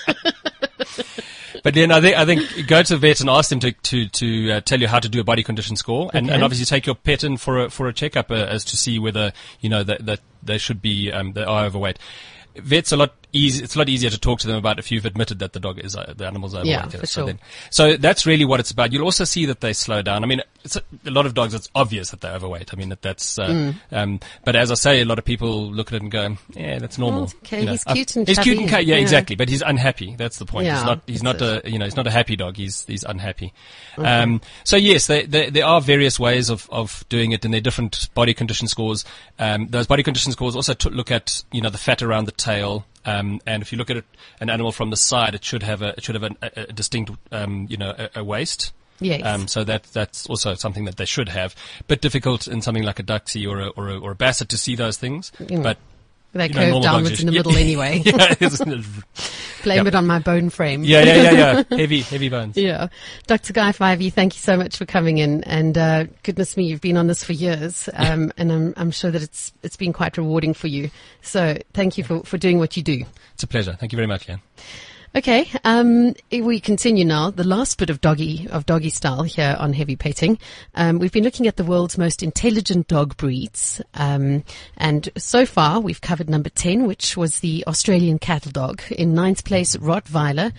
But 1.63 1.75
then 1.75 1.91
I 1.93 2.01
think 2.01 2.17
I 2.17 2.25
think 2.25 2.67
go 2.67 2.83
to 2.83 2.95
the 2.95 2.99
vet 2.99 3.21
and 3.21 3.29
ask 3.29 3.51
them 3.51 3.61
to 3.61 3.73
to 3.73 4.09
to 4.09 4.51
uh, 4.53 4.61
tell 4.63 4.81
you 4.81 4.89
how 4.89 4.99
to 4.99 5.09
do 5.09 5.21
a 5.21 5.25
body 5.25 5.43
condition 5.43 5.77
score, 5.77 6.11
and, 6.15 6.27
Okay. 6.27 6.35
and 6.35 6.43
obviously 6.43 6.65
take 6.65 6.87
your 6.87 6.95
pet 6.95 7.25
in 7.25 7.37
for 7.37 7.65
a 7.65 7.71
for 7.71 7.89
a 7.89 7.93
checkup 7.93 8.31
uh, 8.31 8.35
as 8.35 8.65
to 8.67 8.77
see 8.77 8.99
whether 8.99 9.33
you 9.61 9.69
know 9.69 9.83
that 9.83 10.07
that 10.07 10.21
they 10.43 10.59
should 10.59 10.81
be 10.81 11.13
um, 11.13 11.33
they 11.33 11.45
are 11.45 11.65
overweight. 11.67 11.99
Vets 12.57 12.93
a 12.93 12.97
lot 12.97 13.15
easy. 13.33 13.63
It's 13.65 13.75
a 13.75 13.79
lot 13.79 13.89
easier 13.89 14.11
to 14.11 14.19
talk 14.19 14.41
to 14.41 14.47
them 14.47 14.57
about 14.57 14.79
if 14.79 14.91
you've 14.91 15.05
admitted 15.07 15.39
that 15.41 15.53
the 15.53 15.61
dog 15.61 15.79
is 15.79 15.97
uh, 15.97 16.15
the 16.17 16.27
animal's 16.27 16.55
overweight. 16.55 16.71
Yeah, 16.71 16.87
for 16.89 17.07
so 17.07 17.27
sure. 17.27 17.39
so 17.71 17.97
that's 17.97 18.27
really 18.27 18.45
what 18.45 18.61
it's 18.61 18.71
about. 18.71 18.93
You'll 18.93 19.05
also 19.05 19.25
see 19.25 19.47
that 19.47 19.61
they 19.61 19.73
slow 19.73 20.03
down. 20.03 20.23
I 20.25 20.27
mean, 20.27 20.43
it's 20.65 20.77
a, 20.77 20.83
a 21.07 21.11
lot 21.11 21.27
of 21.27 21.35
dogs. 21.35 21.55
It's 21.55 21.69
obvious 21.75 22.11
that 22.11 22.21
they're 22.21 22.35
overweight. 22.35 22.73
I 22.73 22.77
mean, 22.77 22.89
that, 22.91 23.03
that's. 23.03 23.39
Uh, 23.39 23.49
Mm. 23.51 23.75
um, 23.93 24.21
but 24.45 24.55
as 24.57 24.71
I 24.71 24.75
say, 24.75 25.01
a 25.01 25.05
lot 25.05 25.19
of 25.19 25.25
people 25.25 25.71
look 25.73 25.89
at 25.89 25.95
it 25.97 26.03
and 26.03 26.11
go, 26.11 26.37
"Yeah, 26.55 26.79
that's 26.79 26.99
normal." 26.99 27.23
Well, 27.23 27.33
okay. 27.45 27.61
You 27.61 27.67
know, 27.67 27.73
He's 27.73 27.85
cute 27.85 28.17
and 28.17 28.29
he's 28.29 28.39
cute 28.39 28.59
and 28.59 28.69
chubby. 28.71 28.85
cu- 28.85 28.89
yeah, 28.89 28.97
Yeah. 28.97 29.03
exactly. 29.03 29.37
But 29.37 29.49
he's 29.49 29.63
unhappy. 29.63 30.15
That's 30.17 30.39
the 30.39 30.47
point. 30.47 30.67
Yeah, 30.67 30.77
he's 30.77 30.85
not. 30.87 31.03
He's 31.07 31.23
not 31.23 31.43
a 31.43 31.63
you 31.65 31.79
know, 31.79 31.85
he's 31.87 31.97
not 31.97 32.07
a 32.07 32.11
happy 32.11 32.37
dog. 32.37 32.57
He's 32.57 32.85
he's 32.87 33.03
unhappy. 33.03 33.53
Um, 33.99 34.41
so 34.65 34.77
yes, 34.77 35.07
they, 35.09 35.27
they, 35.27 35.51
there 35.51 35.67
are 35.67 35.81
various 35.81 36.19
ways 36.19 36.49
of, 36.49 36.69
of 36.71 37.05
doing 37.09 37.33
it, 37.33 37.45
and 37.45 37.53
there 37.53 37.59
are 37.59 37.63
different 37.63 38.09
body 38.15 38.33
condition 38.35 38.67
scores. 38.69 39.05
Um, 39.39 39.69
those 39.69 39.87
body 39.87 40.03
condition 40.03 40.33
scores 40.33 40.57
also 40.57 40.75
t- 40.75 40.91
look 40.91 41.11
at 41.11 41.43
you 41.53 41.61
know 41.61 41.71
the 41.71 41.79
fat 41.79 42.03
around 42.03 42.25
the 42.27 42.33
tail. 42.33 42.87
Um, 43.05 43.41
and 43.47 43.63
if 43.63 43.73
you 43.73 43.79
look 43.79 43.91
at 43.91 43.99
it, 43.99 44.05
an 44.41 44.51
animal 44.51 44.73
from 44.73 44.91
the 44.91 44.97
side, 44.97 45.35
it 45.35 45.45
should 45.45 45.63
have 45.63 45.83
a 45.83 45.89
it 45.97 46.05
should 46.05 46.15
have 46.15 46.25
a, 46.25 46.37
a, 46.69 46.73
distinct 46.73 47.13
um, 47.33 47.67
you 47.71 47.77
know 47.77 47.95
a, 47.97 48.21
a 48.21 48.25
waist. 48.25 48.73
Yes. 49.01 49.23
Um, 49.25 49.49
so 49.49 49.65
that 49.65 49.85
that's 49.85 50.27
also 50.27 50.55
something 50.55 50.85
that 50.85 50.97
they 50.97 51.07
should 51.07 51.31
have. 51.31 51.55
Bit 51.89 52.03
difficult 52.03 52.47
in 52.47 52.61
something 52.61 52.83
like 52.83 52.99
a 52.99 53.03
Duxie 53.03 53.49
or 53.49 53.61
a, 53.61 53.69
or 53.69 53.89
a, 53.89 53.99
or 53.99 54.11
a 54.13 54.15
Basset 54.15 54.51
to 54.51 54.59
see 54.59 54.77
those 54.77 54.99
things, 54.99 55.33
but 55.63 55.79
They 56.33 56.47
you 56.47 56.55
know, 56.55 56.61
curve 56.61 56.69
normal 56.71 56.83
dogs 56.83 56.95
downwards 56.97 57.21
in 57.21 57.27
the 57.27 57.33
middle 57.33 57.57
anyway. 57.57 58.03
yeah, 58.05 58.83
Blame 59.63 59.83
Yeah. 59.85 59.89
it 59.89 59.95
on 59.95 60.07
my 60.07 60.19
bone 60.21 60.49
frame. 60.49 60.85
yeah, 60.85 61.03
yeah, 61.03 61.23
yeah, 61.23 61.31
yeah. 61.33 61.63
Heavy, 61.77 62.01
heavy 62.01 62.29
bones. 62.29 62.57
Yeah. 62.57 62.89
Dr. 63.27 63.53
Guy 63.53 63.73
Fyvie, 63.73 64.13
thank 64.13 64.35
you 64.35 64.41
so 64.41 64.57
much 64.57 64.77
for 64.77 64.87
coming 64.87 65.19
in. 65.19 65.45
And 65.45 65.77
uh, 65.77 66.05
goodness 66.23 66.57
me, 66.57 66.65
you've 66.65 66.81
been 66.81 66.97
on 66.97 67.07
this 67.09 67.25
for 67.25 67.33
years. 67.33 67.89
Um, 68.01 68.33
and 68.39 68.51
I'm, 68.51 68.75
I'm 68.79 68.91
sure 68.93 69.11
that 69.11 69.21
it's 69.21 69.53
it's 69.63 69.77
been 69.77 69.93
quite 69.93 70.17
rewarding 70.17 70.55
for 70.55 70.69
you. 70.69 70.91
So 71.21 71.59
thank 71.75 71.99
you 71.99 72.05
for, 72.05 72.23
for 72.23 72.39
doing 72.39 72.59
what 72.59 72.75
you 72.75 72.83
do. 72.83 73.05
It's 73.35 73.43
a 73.43 73.47
pleasure. 73.47 73.77
Thank 73.79 73.93
you 73.93 73.97
very 73.97 74.07
much, 74.07 74.27
Leanne. 74.27 74.41
Okay, 75.13 75.51
um, 75.65 76.15
we 76.31 76.61
continue 76.61 77.05
now. 77.05 77.31
The 77.31 77.43
last 77.43 77.79
bit 77.79 77.91
of 77.91 78.01
doggy 78.01 78.47
of 78.49 78.65
doggy 78.65 78.91
style 78.91 79.25
here 79.25 79.57
on 79.59 79.73
heavy 79.73 79.97
petting. 79.97 80.39
Um, 80.77 81.01
we've 81.01 81.11
been 81.11 81.25
looking 81.25 81.49
at 81.49 81.57
the 81.57 81.65
world's 81.65 81.99
most 81.99 82.23
intelligent 82.23 82.87
dog 82.87 83.17
breeds, 83.17 83.83
um, 83.95 84.45
and 84.77 85.09
so 85.17 85.47
far 85.47 85.81
we've 85.81 86.01
covered 86.01 86.31
number 86.31 86.49
ten, 86.49 86.87
which 86.87 87.17
was 87.17 87.41
the 87.41 87.65
Australian 87.67 88.21
cattle 88.21 88.53
dog. 88.53 88.83
In 88.93 89.13
ninth 89.13 89.45
place, 89.45 89.75
Rottweiler. 89.75 90.53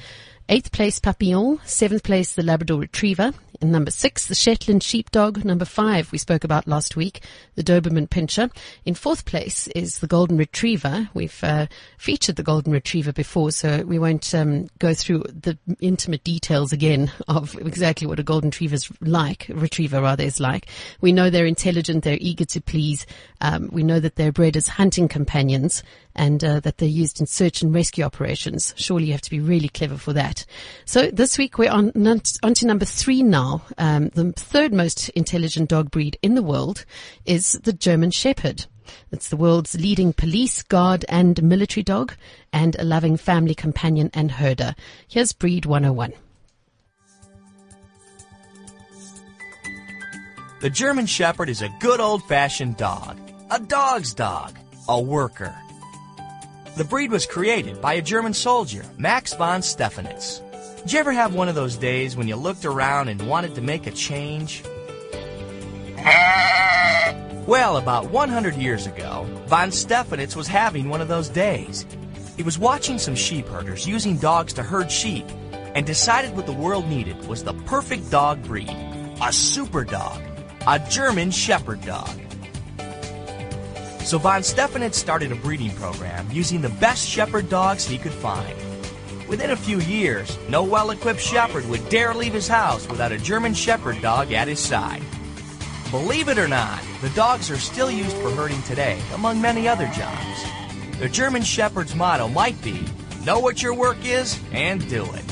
Eighth 0.52 0.74
place, 0.74 1.00
Papillon. 1.00 1.62
Seventh 1.64 2.04
place, 2.04 2.36
the 2.36 2.44
Labrador 2.44 2.82
Retriever. 2.82 3.32
In 3.62 3.72
number 3.72 3.90
six, 3.90 4.28
the 4.28 4.36
Shetland 4.36 4.84
Sheepdog. 4.84 5.46
Number 5.46 5.64
five, 5.64 6.12
we 6.12 6.18
spoke 6.18 6.44
about 6.44 6.68
last 6.68 6.98
week, 6.98 7.24
the 7.56 7.64
Doberman 7.64 8.10
Pinscher. 8.10 8.52
In 8.84 8.94
fourth 8.94 9.24
place 9.24 9.68
is 9.68 10.00
the 10.00 10.08
Golden 10.08 10.36
Retriever. 10.36 11.10
We've 11.14 11.42
uh, 11.42 11.68
featured 11.98 12.36
the 12.36 12.44
Golden 12.44 12.74
Retriever 12.74 13.14
before, 13.14 13.52
so 13.52 13.84
we 13.84 13.98
won't 13.98 14.36
um, 14.36 14.68
go 14.80 14.94
through 14.94 15.24
the 15.28 15.58
intimate 15.80 16.26
details 16.26 16.74
again 16.74 17.14
of 17.30 17.56
exactly 17.56 18.06
what 18.06 18.20
a 18.20 18.24
Golden 18.24 18.50
Retriever's 18.50 18.92
like, 19.00 19.46
Retriever 19.48 20.02
rather 20.02 20.26
is 20.26 20.42
like. 20.42 20.68
We 21.00 21.14
know 21.14 21.30
they're 21.30 21.46
intelligent, 21.46 22.04
they're 22.04 22.18
eager 22.20 22.46
to 22.46 22.60
please. 22.60 23.06
Um, 23.40 23.70
we 23.72 23.84
know 23.84 24.02
that 24.02 24.18
they're 24.18 24.34
bred 24.34 24.58
as 24.58 24.68
hunting 24.68 25.08
companions 25.08 25.82
and 26.16 26.44
uh, 26.44 26.60
that 26.62 26.78
they're 26.78 26.88
used 26.88 27.20
in 27.20 27.26
search 27.26 27.62
and 27.62 27.74
rescue 27.74 28.04
operations. 28.04 28.74
Surely 28.78 29.06
you 29.06 29.12
have 29.12 29.22
to 29.22 29.30
be 29.30 29.40
really 29.40 29.70
clever 29.70 29.98
for 29.98 30.14
that. 30.14 30.46
So 30.86 31.10
this 31.12 31.38
week 31.38 31.58
we're 31.58 31.72
on, 31.72 31.92
on 32.44 32.54
to 32.54 32.68
number 32.68 32.86
three 32.86 33.24
now. 33.24 33.64
Um, 33.78 34.10
the 34.10 34.32
third 34.34 34.74
most 34.74 35.10
intelligent 35.10 35.70
dog 35.70 35.92
breed 35.92 36.18
in 36.22 36.36
the 36.36 36.44
world 36.44 36.86
is 37.26 37.54
the 37.64 37.74
German 37.74 38.12
Shepherd. 38.12 38.66
It's 39.12 39.30
the 39.30 39.38
world's 39.38 39.76
leading 39.76 40.14
police, 40.14 40.64
guard, 40.64 41.06
and 41.08 41.42
military 41.44 41.84
dog, 41.84 42.14
and 42.52 42.76
a 42.78 42.84
loving 42.84 43.18
family 43.18 43.56
companion 43.56 44.10
and 44.14 44.32
herder. 44.32 44.76
Here's 45.08 45.34
Breed 45.34 45.66
101. 45.66 46.14
The 50.62 50.70
German 50.70 51.08
Shepherd 51.08 51.50
is 51.50 51.62
a 51.62 51.70
good 51.80 52.00
old 52.00 52.24
fashioned 52.28 52.78
dog. 52.78 53.18
A 53.50 53.60
dog's 53.60 54.14
dog. 54.14 54.56
A 54.88 55.02
worker. 55.02 55.56
The 56.78 56.86
breed 56.86 57.12
was 57.12 57.26
created 57.26 57.82
by 57.82 57.96
a 57.96 58.02
German 58.02 58.34
soldier, 58.34 58.86
Max 58.98 59.34
von 59.34 59.60
Stephanitz. 59.62 60.42
Did 60.82 60.94
you 60.94 61.00
ever 61.00 61.12
have 61.12 61.36
one 61.36 61.50
of 61.50 61.56
those 61.56 61.76
days 61.76 62.16
when 62.16 62.30
you 62.30 62.38
looked 62.38 62.64
around 62.64 63.10
and 63.10 63.22
wanted 63.28 63.56
to 63.56 63.62
make 63.62 63.88
a 63.88 63.92
change? 63.92 64.64
Well, 67.46 67.76
about 67.76 68.10
100 68.10 68.56
years 68.56 68.88
ago, 68.88 69.28
von 69.48 69.70
Stephanitz 69.70 70.36
was 70.36 70.48
having 70.48 70.88
one 70.88 71.02
of 71.02 71.10
those 71.10 71.28
days. 71.28 71.86
He 72.38 72.44
was 72.44 72.58
watching 72.58 72.98
some 72.98 73.16
sheep 73.16 73.48
herders 73.48 73.86
using 73.86 74.18
dogs 74.18 74.54
to 74.54 74.64
herd 74.64 74.90
sheep, 74.90 75.26
and 75.76 75.86
decided 75.86 76.36
what 76.36 76.46
the 76.46 76.54
world 76.54 76.88
needed 76.88 77.28
was 77.28 77.44
the 77.44 77.54
perfect 77.66 78.10
dog 78.10 78.42
breed 78.44 78.74
a 79.22 79.32
super 79.32 79.84
dog, 79.84 80.20
a 80.66 80.80
German 80.90 81.30
Shepherd 81.32 81.82
dog. 81.82 82.10
So 84.04 84.18
von 84.18 84.42
Stephanitz 84.42 84.96
started 84.96 85.32
a 85.32 85.36
breeding 85.36 85.74
program 85.76 86.28
using 86.32 86.62
the 86.62 86.70
best 86.70 87.08
shepherd 87.08 87.50
dogs 87.50 87.86
he 87.86 87.98
could 87.98 88.12
find. 88.12 88.56
Within 89.30 89.52
a 89.52 89.56
few 89.56 89.80
years, 89.80 90.38
no 90.50 90.64
well 90.64 90.92
equipped 90.92 91.22
shepherd 91.22 91.66
would 91.70 91.88
dare 91.88 92.14
leave 92.14 92.34
his 92.34 92.48
house 92.48 92.88
without 92.90 93.14
a 93.14 93.18
German 93.18 93.54
shepherd 93.54 94.02
dog 94.02 94.34
at 94.34 94.50
his 94.50 94.60
side. 94.60 95.02
Believe 95.92 96.28
it 96.28 96.38
or 96.38 96.48
not, 96.48 96.82
the 97.02 97.10
dogs 97.12 97.50
are 97.50 97.58
still 97.58 97.90
used 97.90 98.16
for 98.18 98.30
herding 98.32 98.62
today, 98.64 99.02
among 99.14 99.40
many 99.40 99.68
other 99.68 99.88
jobs. 99.88 100.44
The 101.00 101.08
German 101.08 101.44
shepherd's 101.44 101.96
motto 101.96 102.28
might 102.28 102.62
be 102.62 102.84
know 103.26 103.40
what 103.40 103.62
your 103.62 103.74
work 103.74 103.98
is 104.04 104.40
and 104.52 104.88
do 104.90 105.06
it. 105.14 105.26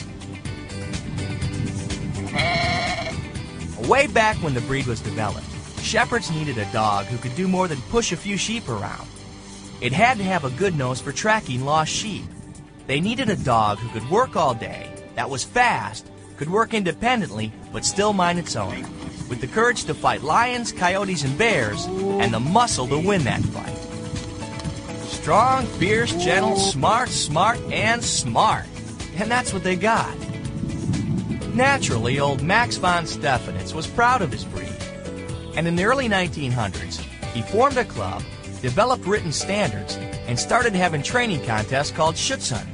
Way 3.87 4.07
back 4.07 4.37
when 4.37 4.53
the 4.53 4.61
breed 4.61 4.85
was 4.85 5.01
developed, 5.01 5.48
shepherds 5.89 6.29
needed 6.29 6.59
a 6.59 6.71
dog 6.71 7.07
who 7.07 7.17
could 7.17 7.35
do 7.35 7.47
more 7.47 7.67
than 7.67 7.81
push 7.89 8.11
a 8.11 8.15
few 8.15 8.37
sheep 8.37 8.69
around. 8.69 9.07
It 9.81 9.91
had 9.91 10.19
to 10.19 10.23
have 10.23 10.45
a 10.45 10.51
good 10.51 10.77
nose 10.77 11.01
for 11.01 11.11
tracking 11.11 11.65
lost 11.65 11.91
sheep. 11.91 12.25
They 12.85 12.99
needed 12.99 13.27
a 13.27 13.35
dog 13.35 13.79
who 13.79 13.89
could 13.89 14.07
work 14.07 14.35
all 14.35 14.53
day, 14.53 14.87
that 15.15 15.31
was 15.31 15.43
fast, 15.43 16.05
could 16.37 16.47
work 16.47 16.75
independently, 16.75 17.51
but 17.73 17.85
still 17.85 18.13
mind 18.13 18.37
its 18.37 18.55
own, 18.55 18.83
with 19.29 19.41
the 19.41 19.47
courage 19.47 19.85
to 19.85 19.95
fight 19.95 20.21
lions, 20.21 20.71
coyotes, 20.71 21.23
and 21.23 21.35
bears, 21.39 21.87
and 21.87 22.31
the 22.31 22.39
muscle 22.39 22.87
to 22.87 22.99
win 22.99 23.23
that 23.23 23.41
fight. 23.41 23.75
Strong, 25.07 25.65
fierce, 25.65 26.13
gentle, 26.23 26.55
smart, 26.55 27.09
smart, 27.09 27.59
and 27.71 28.03
smart. 28.03 28.65
And 29.15 29.29
that's 29.31 29.53
what 29.53 29.63
they 29.63 29.75
got. 29.75 30.15
Naturally, 31.55 32.19
old 32.19 32.43
Max 32.43 32.77
von 32.77 33.05
Stephanitz 33.05 33.73
was 33.73 33.87
proud 33.87 34.21
of 34.21 34.31
his 34.31 34.45
breed. 34.45 34.68
And 35.55 35.67
in 35.67 35.75
the 35.75 35.85
early 35.85 36.07
1900s, 36.07 36.99
he 37.33 37.41
formed 37.41 37.77
a 37.77 37.85
club, 37.85 38.23
developed 38.61 39.05
written 39.05 39.31
standards, 39.31 39.97
and 40.27 40.39
started 40.39 40.73
having 40.73 41.03
training 41.03 41.45
contests 41.45 41.91
called 41.91 42.15
Schutzhund. 42.15 42.67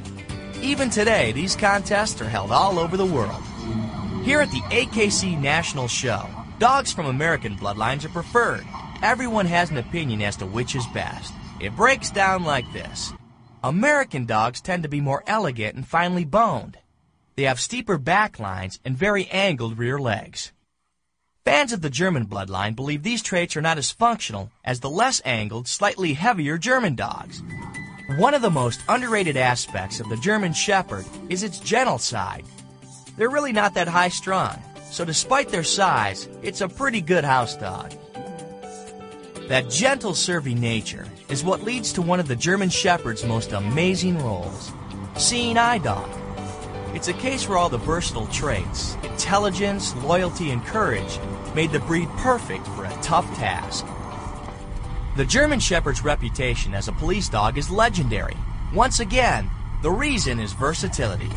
Even 0.61 0.89
today, 0.89 1.31
these 1.31 1.55
contests 1.55 2.21
are 2.21 2.29
held 2.29 2.51
all 2.51 2.79
over 2.79 2.97
the 2.97 3.05
world. 3.05 3.41
Here 4.23 4.41
at 4.41 4.49
the 4.51 4.61
AKC 4.71 5.39
National 5.39 5.87
Show, 5.87 6.27
dogs 6.57 6.91
from 6.91 7.05
American 7.05 7.55
bloodlines 7.55 8.05
are 8.05 8.09
preferred. 8.09 8.65
Everyone 9.03 9.45
has 9.45 9.69
an 9.69 9.77
opinion 9.77 10.21
as 10.21 10.35
to 10.37 10.45
which 10.45 10.75
is 10.75 10.87
best. 10.87 11.33
It 11.59 11.75
breaks 11.75 12.09
down 12.09 12.43
like 12.43 12.71
this. 12.73 13.13
American 13.63 14.25
dogs 14.25 14.61
tend 14.61 14.83
to 14.83 14.89
be 14.89 15.01
more 15.01 15.23
elegant 15.27 15.75
and 15.75 15.87
finely 15.87 16.25
boned. 16.25 16.77
They 17.35 17.43
have 17.43 17.59
steeper 17.59 17.97
back 17.97 18.39
lines 18.39 18.79
and 18.85 18.97
very 18.97 19.27
angled 19.27 19.77
rear 19.77 19.99
legs. 19.99 20.51
Fans 21.45 21.71
of 21.71 21.81
the 21.81 21.91
German 21.91 22.25
bloodline 22.25 22.75
believe 22.75 23.03
these 23.03 23.21
traits 23.21 23.55
are 23.55 23.61
not 23.61 23.77
as 23.77 23.91
functional 23.91 24.51
as 24.63 24.79
the 24.79 24.89
less 24.89 25.21
angled, 25.25 25.67
slightly 25.67 26.13
heavier 26.13 26.57
German 26.57 26.95
dogs. 26.95 27.43
One 28.17 28.33
of 28.33 28.41
the 28.41 28.49
most 28.49 28.81
underrated 28.89 29.37
aspects 29.37 29.99
of 29.99 30.09
the 30.09 30.17
German 30.17 30.53
Shepherd 30.53 31.05
is 31.29 31.43
its 31.43 31.59
gentle 31.59 31.99
side. 31.99 32.45
They're 33.15 33.29
really 33.29 33.51
not 33.51 33.75
that 33.75 33.87
high 33.87 34.09
strung, 34.09 34.59
so 34.89 35.05
despite 35.05 35.49
their 35.49 35.63
size, 35.63 36.27
it's 36.41 36.61
a 36.61 36.67
pretty 36.67 36.99
good 36.99 37.23
house 37.23 37.55
dog. 37.55 37.93
That 39.47 39.69
gentle 39.69 40.15
serving 40.15 40.59
nature 40.59 41.07
is 41.29 41.43
what 41.43 41.61
leads 41.61 41.93
to 41.93 42.01
one 42.01 42.19
of 42.19 42.27
the 42.27 42.35
German 42.35 42.69
Shepherd's 42.69 43.23
most 43.23 43.51
amazing 43.51 44.17
roles, 44.17 44.71
seeing 45.15 45.59
eye 45.59 45.77
dog. 45.77 46.09
It's 46.95 47.09
a 47.09 47.13
case 47.13 47.47
where 47.47 47.57
all 47.57 47.69
the 47.69 47.77
versatile 47.77 48.27
traits, 48.27 48.95
intelligence, 49.03 49.93
loyalty, 49.97 50.51
and 50.51 50.65
courage 50.65 51.19
made 51.55 51.71
the 51.71 51.79
breed 51.79 52.09
perfect 52.17 52.67
for 52.67 52.83
a 52.83 52.97
tough 53.01 53.25
task. 53.35 53.87
The 55.15 55.25
German 55.25 55.61
Shepherd's 55.61 56.03
reputation 56.03 56.75
as 56.75 56.89
a 56.89 56.91
police 56.91 57.29
dog 57.29 57.57
is 57.57 57.71
legendary. 57.71 58.35
Once 58.73 58.99
again, 58.99 59.49
the 59.81 59.89
reason 59.89 60.41
is 60.41 60.51
versatility. 60.51 61.29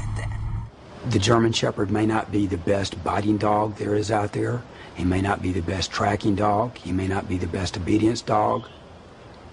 The 1.10 1.18
German 1.20 1.52
Shepherd 1.52 1.90
may 1.90 2.04
not 2.04 2.32
be 2.32 2.46
the 2.46 2.58
best 2.58 3.02
biting 3.04 3.38
dog 3.38 3.76
there 3.76 3.94
is 3.94 4.10
out 4.10 4.32
there. 4.32 4.62
He 4.96 5.04
may 5.04 5.22
not 5.22 5.40
be 5.40 5.52
the 5.52 5.62
best 5.62 5.92
tracking 5.92 6.34
dog. 6.34 6.76
He 6.76 6.90
may 6.90 7.06
not 7.06 7.28
be 7.28 7.38
the 7.38 7.46
best 7.46 7.76
obedience 7.76 8.20
dog. 8.20 8.66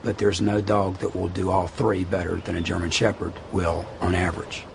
But 0.04 0.18
there's 0.18 0.42
no 0.42 0.60
dog 0.60 0.98
that 0.98 1.16
will 1.16 1.30
do 1.30 1.52
all 1.52 1.68
three 1.68 2.04
better 2.04 2.38
than 2.38 2.56
a 2.56 2.62
German 2.62 2.90
Shepherd 2.90 3.34
will 3.52 3.86
on 4.02 4.16
average. 4.16 4.66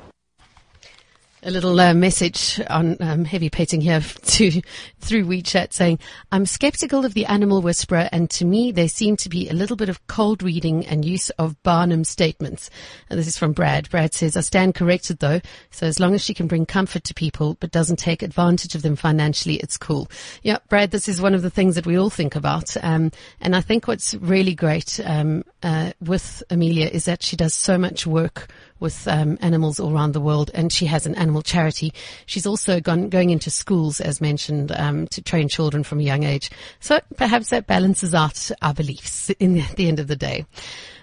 A 1.43 1.51
little 1.51 1.81
uh, 1.81 1.95
message 1.95 2.61
on 2.69 2.99
um, 3.01 3.25
heavy 3.25 3.49
petting 3.49 3.81
here 3.81 4.01
to 4.23 4.61
through 5.01 5.25
WeChat 5.25 5.73
saying, 5.73 5.99
"I'm 6.31 6.45
skeptical 6.45 7.07
of 7.07 7.15
the 7.15 7.25
animal 7.25 7.63
whisperer, 7.63 8.11
and 8.13 8.29
to 8.33 8.45
me 8.45 8.73
there 8.73 8.89
seem 8.89 9.17
to 9.17 9.31
be 9.31 9.49
a 9.49 9.55
little 9.55 9.77
bit 9.77 9.89
of 9.89 10.07
cold 10.07 10.43
reading 10.43 10.87
and 10.87 11.03
use 11.03 11.31
of 11.31 11.61
Barnum 11.63 12.05
statements." 12.05 12.69
And 13.09 13.19
this 13.19 13.27
is 13.27 13.39
from 13.39 13.53
Brad. 13.53 13.89
Brad 13.89 14.13
says, 14.13 14.37
"I 14.37 14.43
stand 14.43 14.75
corrected 14.75 15.21
though. 15.21 15.41
So 15.71 15.87
as 15.87 15.99
long 15.99 16.15
as 16.15 16.23
she 16.23 16.35
can 16.35 16.47
bring 16.47 16.67
comfort 16.67 17.05
to 17.05 17.15
people, 17.15 17.57
but 17.59 17.71
doesn't 17.71 17.99
take 17.99 18.23
advantage 18.23 18.75
of 18.75 18.83
them 18.83 18.95
financially, 18.95 19.57
it's 19.57 19.79
cool." 19.79 20.11
Yeah, 20.43 20.59
Brad, 20.69 20.91
this 20.91 21.09
is 21.09 21.23
one 21.23 21.35
of 21.35 21.41
the 21.41 21.49
things 21.49 21.75
that 21.77 21.87
we 21.87 21.97
all 21.97 22.11
think 22.11 22.37
about, 22.37 22.77
um, 22.85 23.13
and 23.41 23.57
I 23.57 23.63
think 23.63 23.89
what's 23.89 24.13
really 24.13 24.55
great 24.55 25.01
um, 25.07 25.45
uh, 25.63 25.93
with 26.01 26.43
Amelia 26.51 26.89
is 26.89 27.07
that 27.07 27.23
she 27.23 27.37
does 27.37 27.55
so 27.55 27.79
much 27.79 28.07
work 28.07 28.49
with 28.81 29.07
um, 29.07 29.39
animals 29.41 29.79
all 29.79 29.95
around 29.95 30.13
the 30.13 30.21
world, 30.21 30.51
and 30.55 30.73
she 30.73 30.87
has 30.87 31.07
an 31.07 31.15
animal 31.15 31.43
charity. 31.43 31.93
She's 32.27 32.47
also 32.47 32.81
gone 32.81 33.09
going 33.09 33.31
into 33.31 33.51
schools, 33.51 34.01
as 34.01 34.21
mentioned, 34.21 34.73
um, 34.73 35.07
to 35.09 35.23
train 35.23 35.49
children 35.49 35.85
from 35.85 36.01
a 36.01 36.03
young 36.03 36.25
age. 36.25 36.51
So 36.81 37.01
perhaps 37.17 37.51
that 37.51 37.67
balances 37.67 38.15
out 38.15 38.51
our 38.63 38.75
beliefs 38.75 39.31
in 39.31 39.55
the, 39.55 39.61
at 39.61 39.77
the 39.77 39.89
end 39.89 40.01
of 40.01 40.09
the 40.09 40.17
day. 40.17 40.47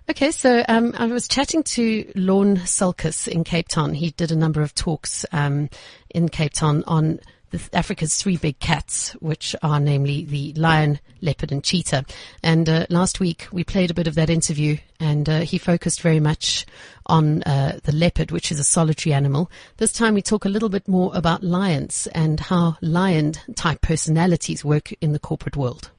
Okay, 0.09 0.31
so 0.31 0.63
um, 0.69 0.93
I 0.97 1.05
was 1.07 1.27
chatting 1.27 1.63
to 1.63 2.09
Lorne 2.15 2.59
Sulcas 2.59 3.27
in 3.27 3.43
Cape 3.43 3.67
Town. 3.67 3.93
He 3.93 4.11
did 4.11 4.31
a 4.31 4.37
number 4.37 4.61
of 4.61 4.73
talks 4.73 5.25
um, 5.33 5.69
in 6.09 6.29
Cape 6.29 6.53
Town 6.53 6.85
on 6.87 7.19
the, 7.51 7.61
Africa's 7.73 8.15
three 8.15 8.37
big 8.37 8.59
cats, 8.59 9.13
which 9.13 9.55
are 9.61 9.79
namely 9.79 10.25
the 10.25 10.53
lion, 10.53 10.99
leopard, 11.21 11.51
and 11.51 11.63
cheetah. 11.63 12.05
And 12.43 12.67
uh, 12.67 12.85
last 12.89 13.19
week 13.19 13.47
we 13.51 13.63
played 13.63 13.91
a 13.91 13.93
bit 13.93 14.07
of 14.07 14.15
that 14.15 14.29
interview, 14.29 14.77
and 14.99 15.29
uh, 15.29 15.39
he 15.41 15.57
focused 15.57 16.01
very 16.01 16.19
much 16.19 16.65
on 17.05 17.43
uh, 17.43 17.79
the 17.83 17.93
leopard, 17.93 18.31
which 18.31 18.51
is 18.51 18.59
a 18.59 18.63
solitary 18.63 19.13
animal. 19.13 19.49
This 19.77 19.93
time 19.93 20.13
we 20.13 20.21
talk 20.21 20.45
a 20.45 20.49
little 20.49 20.69
bit 20.69 20.87
more 20.87 21.11
about 21.13 21.43
lions 21.43 22.07
and 22.13 22.39
how 22.39 22.77
lion-type 22.81 23.81
personalities 23.81 24.65
work 24.65 24.93
in 25.01 25.13
the 25.13 25.19
corporate 25.19 25.55
world. 25.55 25.91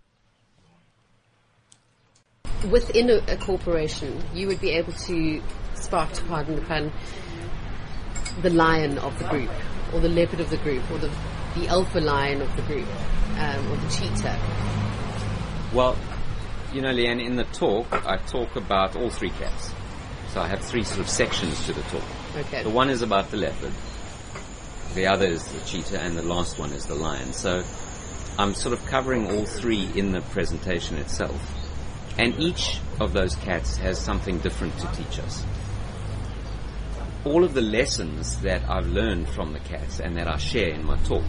Within 2.70 3.08
a, 3.08 3.18
a 3.28 3.36
corporation, 3.36 4.20
you 4.34 4.48
would 4.48 4.60
be 4.60 4.70
able 4.70 4.92
to 4.92 5.40
spark, 5.74 6.10
pardon 6.26 6.56
the 6.56 6.62
pun, 6.62 6.92
the 8.42 8.50
lion 8.50 8.98
of 8.98 9.16
the 9.18 9.28
group, 9.28 9.50
or 9.92 10.00
the 10.00 10.08
leopard 10.08 10.40
of 10.40 10.50
the 10.50 10.56
group, 10.58 10.88
or 10.90 10.98
the 10.98 11.10
the 11.54 11.68
alpha 11.68 11.98
lion 11.98 12.42
of 12.42 12.54
the 12.56 12.62
group, 12.62 12.86
um, 13.38 13.72
or 13.72 13.76
the 13.76 13.88
cheetah? 13.90 14.38
Well, 15.72 15.96
you 16.72 16.82
know, 16.82 16.90
Leanne, 16.90 17.24
in 17.24 17.36
the 17.36 17.44
talk, 17.44 17.86
I 18.06 18.18
talk 18.18 18.56
about 18.56 18.96
all 18.96 19.10
three 19.10 19.30
cats. 19.30 19.72
So 20.32 20.40
I 20.40 20.48
have 20.48 20.60
three 20.60 20.84
sort 20.84 21.00
of 21.00 21.08
sections 21.08 21.64
to 21.66 21.72
the 21.72 21.82
talk. 21.82 22.02
Okay. 22.36 22.62
The 22.62 22.70
one 22.70 22.90
is 22.90 23.02
about 23.02 23.30
the 23.30 23.38
leopard. 23.38 23.72
The 24.94 25.06
other 25.06 25.26
is 25.26 25.46
the 25.46 25.60
cheetah, 25.66 26.00
and 26.00 26.16
the 26.16 26.22
last 26.22 26.58
one 26.58 26.72
is 26.72 26.86
the 26.86 26.94
lion. 26.94 27.32
So 27.32 27.62
I'm 28.38 28.54
sort 28.54 28.74
of 28.74 28.84
covering 28.86 29.30
all 29.30 29.46
three 29.46 29.88
in 29.94 30.12
the 30.12 30.20
presentation 30.20 30.98
itself. 30.98 31.54
And 32.18 32.38
each 32.38 32.80
of 33.00 33.12
those 33.12 33.34
cats 33.36 33.76
has 33.78 33.98
something 33.98 34.38
different 34.38 34.76
to 34.78 34.86
teach 34.88 35.18
us 35.20 35.44
all 37.24 37.44
of 37.44 37.54
the 37.54 37.60
lessons 37.60 38.40
that 38.40 38.68
I've 38.68 38.86
learned 38.86 39.28
from 39.28 39.52
the 39.52 39.60
cats 39.60 40.00
and 40.00 40.16
that 40.16 40.28
I 40.28 40.36
share 40.38 40.70
in 40.70 40.84
my 40.86 40.96
talk 40.98 41.24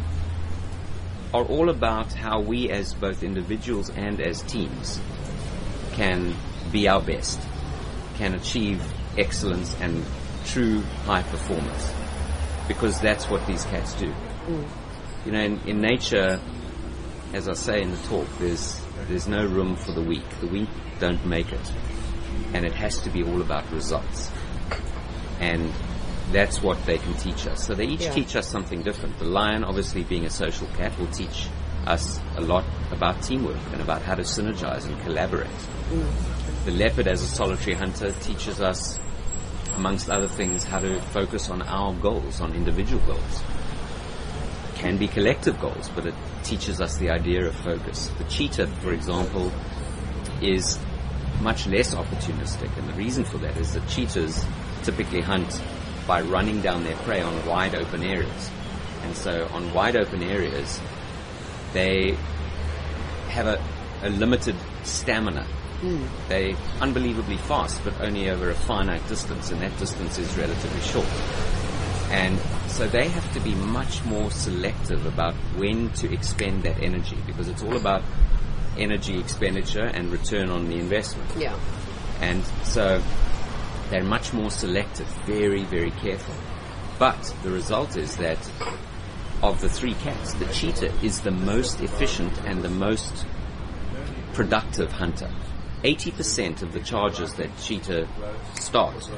are 1.33 1.43
all 1.43 1.69
about 1.69 2.13
how 2.13 2.41
we 2.41 2.69
as 2.69 2.93
both 2.93 3.23
individuals 3.23 3.89
and 3.89 4.19
as 4.19 4.41
teams 4.43 4.99
can 5.93 6.35
be 6.71 6.87
our 6.87 7.01
best, 7.01 7.39
can 8.15 8.33
achieve 8.35 8.81
excellence 9.17 9.75
and 9.79 10.05
true 10.45 10.81
high 11.05 11.23
performance. 11.23 11.93
Because 12.67 12.99
that's 13.01 13.29
what 13.29 13.45
these 13.47 13.65
cats 13.65 13.93
do. 13.95 14.11
Mm. 14.47 14.67
You 15.25 15.31
know, 15.31 15.41
in, 15.41 15.59
in 15.67 15.81
nature, 15.81 16.39
as 17.33 17.49
I 17.49 17.53
say 17.53 17.81
in 17.81 17.91
the 17.91 17.97
talk, 17.97 18.27
there's, 18.39 18.81
there's 19.07 19.27
no 19.27 19.45
room 19.45 19.75
for 19.75 19.91
the 19.91 20.01
weak. 20.01 20.27
The 20.39 20.47
weak 20.47 20.69
don't 20.99 21.25
make 21.25 21.51
it. 21.51 21.71
And 22.53 22.65
it 22.65 22.73
has 22.73 22.99
to 23.01 23.09
be 23.09 23.23
all 23.23 23.41
about 23.41 23.71
results. 23.71 24.31
And 25.39 25.71
that's 26.31 26.61
what 26.61 26.83
they 26.85 26.97
can 26.97 27.13
teach 27.15 27.47
us. 27.47 27.65
So 27.65 27.73
they 27.73 27.85
each 27.85 28.01
Yeah. 28.01 28.11
teach 28.13 28.35
us 28.35 28.47
something 28.47 28.83
different. 28.83 29.17
The 29.19 29.25
lion, 29.25 29.63
obviously 29.63 30.03
being 30.03 30.25
a 30.25 30.29
social 30.29 30.67
cat, 30.77 30.97
will 30.99 31.07
teach 31.07 31.47
us 31.87 32.19
a 32.37 32.41
lot 32.41 32.63
about 32.91 33.21
teamwork 33.23 33.57
and 33.71 33.81
about 33.81 34.01
how 34.03 34.15
to 34.15 34.23
synergize 34.23 34.85
and 34.85 34.99
collaborate. 35.01 35.49
Mm. 35.91 36.65
The 36.65 36.71
leopard, 36.71 37.07
as 37.07 37.23
a 37.23 37.27
solitary 37.27 37.75
hunter, 37.75 38.11
teaches 38.21 38.61
us, 38.61 38.99
amongst 39.75 40.09
other 40.09 40.27
things, 40.27 40.63
how 40.65 40.79
to 40.79 41.01
focus 41.13 41.49
on 41.49 41.61
our 41.63 41.93
goals, 41.93 42.41
on 42.41 42.53
individual 42.53 43.01
goals. 43.05 43.41
can 44.75 44.95
be 44.95 45.09
collective 45.09 45.59
goals, 45.59 45.89
but 45.93 46.05
it 46.05 46.13
teaches 46.43 46.79
us 46.79 46.95
the 46.99 47.09
idea 47.09 47.45
of 47.45 47.53
focus. 47.53 48.09
The 48.17 48.23
cheetah, 48.25 48.67
for 48.81 48.93
example, 48.93 49.51
is 50.41 50.79
much 51.41 51.67
less 51.67 51.93
opportunistic, 51.93 52.69
and 52.77 52.87
the 52.87 52.93
reason 52.93 53.25
for 53.25 53.39
that 53.39 53.57
is 53.57 53.73
that 53.73 53.85
cheetahs 53.89 54.45
typically 54.89 55.21
hunt 55.21 55.61
by 56.07 56.21
running 56.21 56.61
down 56.61 56.83
their 56.83 56.95
prey 56.97 57.21
on 57.21 57.45
wide 57.45 57.75
open 57.75 58.03
areas. 58.03 58.49
And 59.03 59.15
so 59.15 59.47
on 59.53 59.71
wide 59.71 59.95
open 59.95 60.23
areas, 60.23 60.81
they 61.73 62.17
have 63.27 63.45
a, 63.45 63.63
a 64.01 64.09
limited 64.09 64.55
stamina. 64.83 65.43
Hmm. 65.81 66.05
They're 66.27 66.55
unbelievably 66.81 67.37
fast, 67.37 67.83
but 67.83 68.01
only 68.01 68.29
over 68.29 68.49
a 68.49 68.55
finite 68.55 69.07
distance, 69.07 69.51
and 69.51 69.61
that 69.61 69.77
distance 69.77 70.17
is 70.17 70.35
relatively 70.35 70.81
short. 70.81 71.07
And 72.09 72.39
so 72.67 72.87
they 72.87 73.07
have 73.07 73.33
to 73.33 73.39
be 73.41 73.53
much 73.53 74.03
more 74.05 74.31
selective 74.31 75.05
about 75.05 75.35
when 75.55 75.91
to 75.91 76.11
expend 76.11 76.63
that 76.63 76.81
energy, 76.81 77.17
because 77.27 77.47
it's 77.47 77.61
all 77.61 77.77
about 77.77 78.01
energy 78.77 79.19
expenditure 79.19 79.85
and 79.85 80.11
return 80.11 80.49
on 80.49 80.67
the 80.67 80.77
investment. 80.77 81.29
Yeah. 81.37 81.57
And 82.19 82.43
so 82.63 83.01
they're 83.89 84.03
much 84.03 84.33
more 84.33 84.51
selective, 84.51 85.07
very, 85.25 85.63
very 85.63 85.91
careful. 85.91 86.35
But 86.97 87.33
the 87.43 87.49
result 87.49 87.97
is 87.97 88.17
that 88.17 88.37
of 89.41 89.61
the 89.61 89.69
three 89.69 89.93
cats, 89.95 90.33
the 90.33 90.45
cheetah 90.47 90.93
is 91.01 91.21
the 91.21 91.31
most 91.31 91.81
efficient 91.81 92.37
and 92.45 92.61
the 92.61 92.69
most 92.69 93.25
productive 94.33 94.91
hunter. 94.91 95.29
80% 95.83 96.61
of 96.61 96.73
the 96.73 96.81
charges 96.81 97.33
that 97.35 97.49
cheetah 97.57 98.07
start 98.55 99.09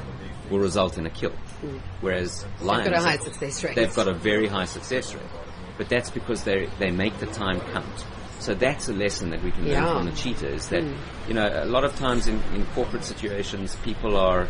will 0.48 0.60
result 0.60 0.96
in 0.96 1.06
a 1.06 1.10
kill. 1.10 1.32
Hmm. 1.32 1.78
Whereas 2.00 2.46
lions, 2.60 2.88
got 2.88 2.98
a 2.98 3.02
high 3.02 3.16
success 3.16 3.64
rate. 3.64 3.74
They've 3.74 3.94
got 3.94 4.06
a 4.06 4.14
very 4.14 4.46
high 4.46 4.66
success 4.66 5.12
rate. 5.14 5.22
But 5.76 5.88
that's 5.88 6.10
because 6.10 6.44
they 6.44 6.68
they 6.78 6.90
make 6.90 7.18
the 7.18 7.26
time 7.26 7.60
count. 7.60 8.04
So 8.42 8.54
that's 8.54 8.88
a 8.88 8.92
lesson 8.92 9.30
that 9.30 9.40
we 9.44 9.52
can 9.52 9.68
learn 9.68 9.84
from 9.84 10.06
the 10.06 10.16
cheetah 10.16 10.48
is 10.48 10.68
that, 10.70 10.82
hmm. 10.82 11.28
you 11.28 11.34
know, 11.34 11.48
a 11.48 11.64
lot 11.64 11.84
of 11.84 11.94
times 11.94 12.26
in, 12.26 12.42
in 12.54 12.66
corporate 12.74 13.04
situations, 13.04 13.76
people 13.84 14.16
are 14.16 14.48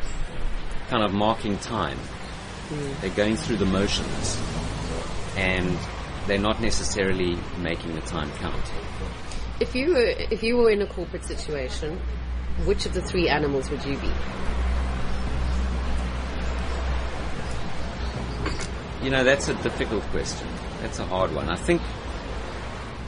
kind 0.88 1.02
of 1.02 1.12
marking 1.12 1.58
time. 1.58 1.98
Hmm. 1.98 3.00
They're 3.02 3.14
going 3.14 3.36
through 3.36 3.58
the 3.58 3.66
motions 3.66 4.40
and 5.36 5.76
they're 6.26 6.38
not 6.38 6.62
necessarily 6.62 7.36
making 7.58 7.94
the 7.94 8.00
time 8.00 8.30
count. 8.38 8.64
If 9.60 9.74
you 9.74 9.92
were 9.92 10.06
if 10.06 10.42
you 10.42 10.56
were 10.56 10.70
in 10.70 10.80
a 10.80 10.86
corporate 10.86 11.26
situation, 11.26 12.00
which 12.64 12.86
of 12.86 12.94
the 12.94 13.02
three 13.02 13.28
animals 13.28 13.70
would 13.70 13.84
you 13.84 13.98
be? 13.98 14.10
You 19.02 19.10
know, 19.10 19.22
that's 19.22 19.48
a 19.48 19.54
difficult 19.62 20.04
question. 20.04 20.48
That's 20.80 20.98
a 20.98 21.04
hard 21.04 21.34
one. 21.34 21.50
I 21.50 21.56
think, 21.56 21.82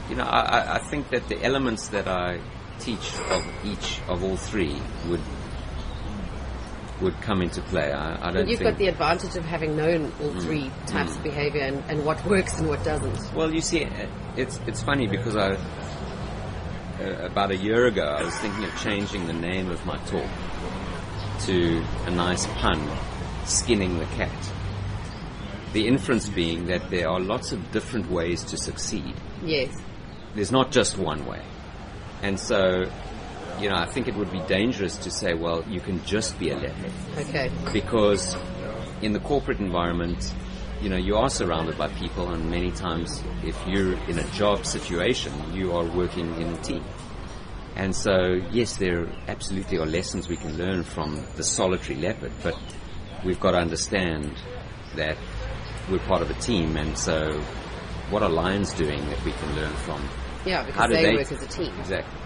you 0.09 0.15
know, 0.15 0.23
I, 0.23 0.75
I- 0.75 0.79
think 0.79 1.09
that 1.09 1.27
the 1.29 1.43
elements 1.43 1.89
that 1.89 2.07
I 2.07 2.39
teach 2.79 3.13
of 3.31 3.43
each 3.63 3.99
of 4.07 4.23
all 4.23 4.35
three 4.37 4.77
would 5.07 5.21
would 7.01 7.19
come 7.21 7.41
into 7.41 7.61
play. 7.63 7.91
I, 7.91 8.29
I 8.29 8.31
don't 8.31 8.47
You've 8.47 8.59
think. 8.59 8.71
got 8.71 8.77
the 8.77 8.87
advantage 8.87 9.35
of 9.35 9.43
having 9.45 9.75
known 9.75 10.11
all 10.21 10.31
three 10.39 10.71
types 10.87 11.13
of 11.15 11.23
behavior 11.23 11.61
and, 11.63 11.83
and 11.89 12.05
what 12.05 12.23
works 12.33 12.57
and 12.57 12.69
what 12.69 12.83
doesn't. 12.83 13.33
Well, 13.33 13.53
you 13.53 13.61
see, 13.61 13.87
it's 14.37 14.59
it's 14.67 14.81
funny 14.81 15.07
because 15.07 15.35
I 15.35 15.57
uh, 17.01 17.25
about 17.25 17.51
a 17.51 17.57
year 17.57 17.87
ago 17.87 18.03
I 18.03 18.23
was 18.23 18.35
thinking 18.37 18.63
of 18.63 18.73
changing 18.81 19.27
the 19.27 19.33
name 19.33 19.69
of 19.69 19.85
my 19.85 19.97
talk 20.05 20.29
to 21.41 21.83
a 22.05 22.11
nice 22.11 22.45
pun, 22.47 22.79
skinning 23.45 23.99
the 23.99 24.05
cat. 24.05 24.31
The 25.73 25.87
inference 25.87 26.29
being 26.29 26.67
that 26.67 26.89
there 26.89 27.09
are 27.09 27.19
lots 27.19 27.51
of 27.51 27.71
different 27.73 28.09
ways 28.09 28.45
to 28.45 28.57
succeed. 28.57 29.13
Yes. 29.43 29.75
There's 30.35 30.51
not 30.51 30.71
just 30.71 30.97
one 30.97 31.25
way, 31.25 31.41
and 32.21 32.39
so. 32.39 32.85
You 33.57 33.69
know, 33.69 33.77
I 33.77 33.85
think 33.85 34.09
it 34.09 34.15
would 34.15 34.33
be 34.33 34.41
dangerous 34.49 34.97
to 34.97 35.09
say, 35.09 35.33
well, 35.33 35.63
you 35.69 35.79
can 35.79 36.03
just 36.03 36.37
be 36.37 36.49
a 36.49 36.57
leopard 36.57 36.91
Okay. 37.17 37.49
because 37.71 38.35
in 39.01 39.13
the 39.13 39.19
corporate 39.21 39.59
environment, 39.59 40.33
you 40.81 40.89
know, 40.89 40.97
you 40.97 41.15
are 41.15 41.29
surrounded 41.29 41.77
by 41.77 41.87
people, 41.87 42.31
and 42.33 42.51
many 42.51 42.71
times, 42.71 43.23
if 43.45 43.55
you're 43.65 43.93
in 44.09 44.19
a 44.19 44.27
job 44.31 44.65
situation, 44.65 45.31
you 45.53 45.71
are 45.71 45.85
working 45.85 46.35
in 46.35 46.49
a 46.49 46.57
team. 46.63 46.83
And 47.77 47.95
so, 47.95 48.41
yes, 48.51 48.75
there 48.75 49.07
absolutely 49.29 49.77
are 49.77 49.85
lessons 49.85 50.27
we 50.27 50.35
can 50.35 50.57
learn 50.57 50.83
from 50.83 51.23
the 51.37 51.43
solitary 51.45 51.97
leopard, 51.97 52.33
but 52.43 52.57
we've 53.23 53.39
got 53.39 53.51
to 53.51 53.57
understand 53.59 54.33
that 54.97 55.17
we're 55.89 55.99
part 55.99 56.21
of 56.21 56.29
a 56.29 56.35
team, 56.41 56.75
and 56.75 56.97
so, 56.97 57.39
what 58.09 58.21
are 58.21 58.29
lions 58.29 58.73
doing 58.73 58.99
that 59.09 59.23
we 59.23 59.31
can 59.31 59.55
learn 59.55 59.73
from? 59.75 60.05
Yeah, 60.45 60.63
because 60.63 60.89
they, 60.89 61.03
they 61.03 61.15
work 61.15 61.31
as 61.31 61.43
a 61.43 61.47
team. 61.47 61.73
Exactly. 61.79 62.19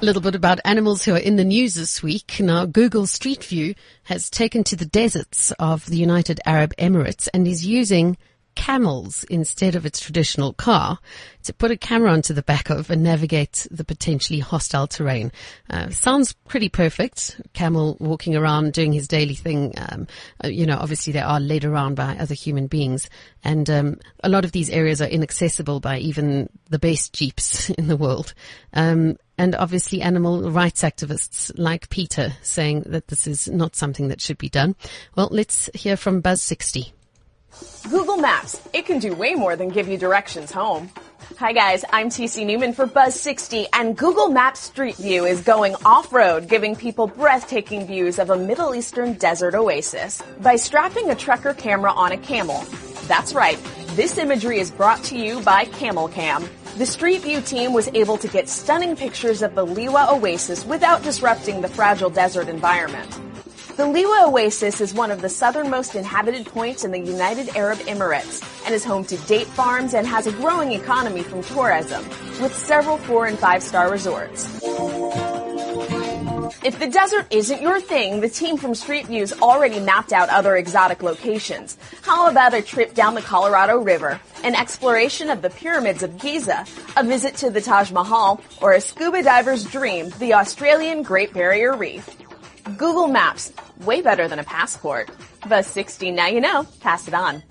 A 0.00 0.04
little 0.04 0.22
bit 0.22 0.34
about 0.34 0.60
animals 0.64 1.04
who 1.04 1.14
are 1.14 1.18
in 1.18 1.36
the 1.36 1.44
news 1.44 1.74
this 1.74 2.02
week. 2.02 2.36
Now, 2.38 2.66
Google 2.66 3.06
Street 3.06 3.42
View 3.44 3.74
has 4.04 4.28
taken 4.28 4.62
to 4.64 4.76
the 4.76 4.84
deserts 4.84 5.52
of 5.58 5.86
the 5.86 5.96
United 5.96 6.40
Arab 6.44 6.74
Emirates 6.76 7.28
and 7.32 7.46
is 7.48 7.64
using 7.64 8.16
camels 8.54 9.24
instead 9.24 9.74
of 9.74 9.86
its 9.86 10.00
traditional 10.00 10.52
car 10.52 10.98
to 11.42 11.52
put 11.52 11.70
a 11.70 11.76
camera 11.76 12.10
onto 12.10 12.32
the 12.32 12.42
back 12.42 12.70
of 12.70 12.90
and 12.90 13.02
navigate 13.02 13.66
the 13.70 13.84
potentially 13.84 14.38
hostile 14.38 14.86
terrain. 14.86 15.30
Uh, 15.70 15.90
sounds 15.90 16.32
pretty 16.32 16.68
perfect. 16.68 17.40
Camel 17.52 17.96
walking 18.00 18.34
around 18.36 18.72
doing 18.72 18.92
his 18.92 19.06
daily 19.08 19.34
thing. 19.34 19.74
Um, 19.76 20.06
uh, 20.42 20.48
you 20.48 20.66
know, 20.66 20.78
obviously 20.78 21.12
they 21.12 21.20
are 21.20 21.40
led 21.40 21.64
around 21.64 21.96
by 21.96 22.16
other 22.16 22.34
human 22.34 22.66
beings, 22.66 23.08
and 23.42 23.68
um, 23.68 23.98
a 24.22 24.28
lot 24.28 24.44
of 24.44 24.52
these 24.52 24.70
areas 24.70 25.02
are 25.02 25.08
inaccessible 25.08 25.80
by 25.80 25.98
even 25.98 26.48
the 26.70 26.78
best 26.78 27.12
jeeps 27.12 27.70
in 27.78 27.88
the 27.88 27.96
world. 27.96 28.34
Um, 28.72 29.16
and 29.36 29.54
obviously 29.56 30.00
animal 30.00 30.50
rights 30.50 30.82
activists 30.82 31.50
like 31.56 31.90
PETA 31.90 32.34
saying 32.42 32.84
that 32.86 33.08
this 33.08 33.26
is 33.26 33.48
not 33.48 33.74
something 33.74 34.08
that 34.08 34.20
should 34.20 34.38
be 34.38 34.48
done. 34.48 34.76
Well, 35.16 35.28
let's 35.32 35.68
hear 35.74 35.96
from 35.96 36.22
Buzz60. 36.22 36.92
Google 37.90 38.16
Maps. 38.16 38.60
It 38.72 38.86
can 38.86 38.98
do 38.98 39.14
way 39.14 39.34
more 39.34 39.56
than 39.56 39.68
give 39.68 39.88
you 39.88 39.98
directions 39.98 40.50
home. 40.50 40.90
Hi 41.38 41.52
guys, 41.52 41.84
I'm 41.92 42.08
TC 42.08 42.46
Newman 42.46 42.72
for 42.72 42.86
Buzz60 42.86 43.66
and 43.72 43.96
Google 43.96 44.28
Maps 44.28 44.60
Street 44.60 44.96
View 44.96 45.24
is 45.24 45.40
going 45.40 45.74
off-road, 45.84 46.48
giving 46.48 46.76
people 46.76 47.06
breathtaking 47.06 47.86
views 47.86 48.18
of 48.18 48.30
a 48.30 48.36
Middle 48.36 48.74
Eastern 48.74 49.14
desert 49.14 49.54
oasis 49.54 50.22
by 50.40 50.56
strapping 50.56 51.10
a 51.10 51.14
Trekker 51.14 51.56
camera 51.56 51.92
on 51.92 52.12
a 52.12 52.18
camel. 52.18 52.64
That's 53.06 53.34
right. 53.34 53.58
This 53.96 54.16
imagery 54.18 54.60
is 54.60 54.70
brought 54.70 55.02
to 55.04 55.18
you 55.18 55.40
by 55.40 55.64
Camel 55.64 56.08
Cam. 56.08 56.48
The 56.78 56.86
Street 56.86 57.22
View 57.22 57.40
team 57.40 57.72
was 57.72 57.88
able 57.94 58.16
to 58.18 58.28
get 58.28 58.48
stunning 58.48 58.96
pictures 58.96 59.42
of 59.42 59.54
the 59.54 59.66
Liwa 59.66 60.12
Oasis 60.12 60.64
without 60.64 61.02
disrupting 61.02 61.60
the 61.60 61.68
fragile 61.68 62.10
desert 62.10 62.48
environment. 62.48 63.20
The 63.76 63.82
Liwa 63.82 64.28
Oasis 64.28 64.80
is 64.80 64.94
one 64.94 65.10
of 65.10 65.20
the 65.20 65.28
southernmost 65.28 65.96
inhabited 65.96 66.46
points 66.46 66.84
in 66.84 66.92
the 66.92 67.00
United 67.00 67.56
Arab 67.56 67.80
Emirates 67.80 68.40
and 68.64 68.72
is 68.72 68.84
home 68.84 69.04
to 69.06 69.16
date 69.26 69.48
farms 69.48 69.94
and 69.94 70.06
has 70.06 70.28
a 70.28 70.32
growing 70.32 70.70
economy 70.70 71.24
from 71.24 71.42
tourism, 71.42 72.08
with 72.40 72.54
several 72.54 72.98
four 72.98 73.26
and 73.26 73.36
five 73.36 73.64
star 73.64 73.90
resorts. 73.90 74.44
If 76.62 76.78
the 76.78 76.86
desert 76.86 77.26
isn't 77.30 77.60
your 77.60 77.80
thing, 77.80 78.20
the 78.20 78.28
team 78.28 78.58
from 78.58 78.76
Street 78.76 79.08
Views 79.08 79.32
already 79.32 79.80
mapped 79.80 80.12
out 80.12 80.28
other 80.28 80.56
exotic 80.56 81.02
locations. 81.02 81.76
How 82.02 82.30
about 82.30 82.54
a 82.54 82.62
trip 82.62 82.94
down 82.94 83.16
the 83.16 83.22
Colorado 83.22 83.78
River, 83.78 84.20
an 84.44 84.54
exploration 84.54 85.30
of 85.30 85.42
the 85.42 85.50
pyramids 85.50 86.04
of 86.04 86.16
Giza, 86.18 86.64
a 86.96 87.02
visit 87.02 87.34
to 87.38 87.50
the 87.50 87.60
Taj 87.60 87.90
Mahal, 87.90 88.40
or 88.62 88.72
a 88.72 88.80
scuba 88.80 89.24
diver's 89.24 89.64
dream, 89.64 90.10
the 90.20 90.34
Australian 90.34 91.02
Great 91.02 91.34
Barrier 91.34 91.76
Reef? 91.76 92.08
Google 92.64 93.08
Maps, 93.08 93.52
way 93.84 94.00
better 94.00 94.26
than 94.26 94.38
a 94.38 94.44
passport. 94.44 95.10
Buzz 95.48 95.66
60, 95.66 96.10
now 96.10 96.26
you 96.26 96.40
know, 96.40 96.66
pass 96.80 97.06
it 97.06 97.14
on. 97.14 97.42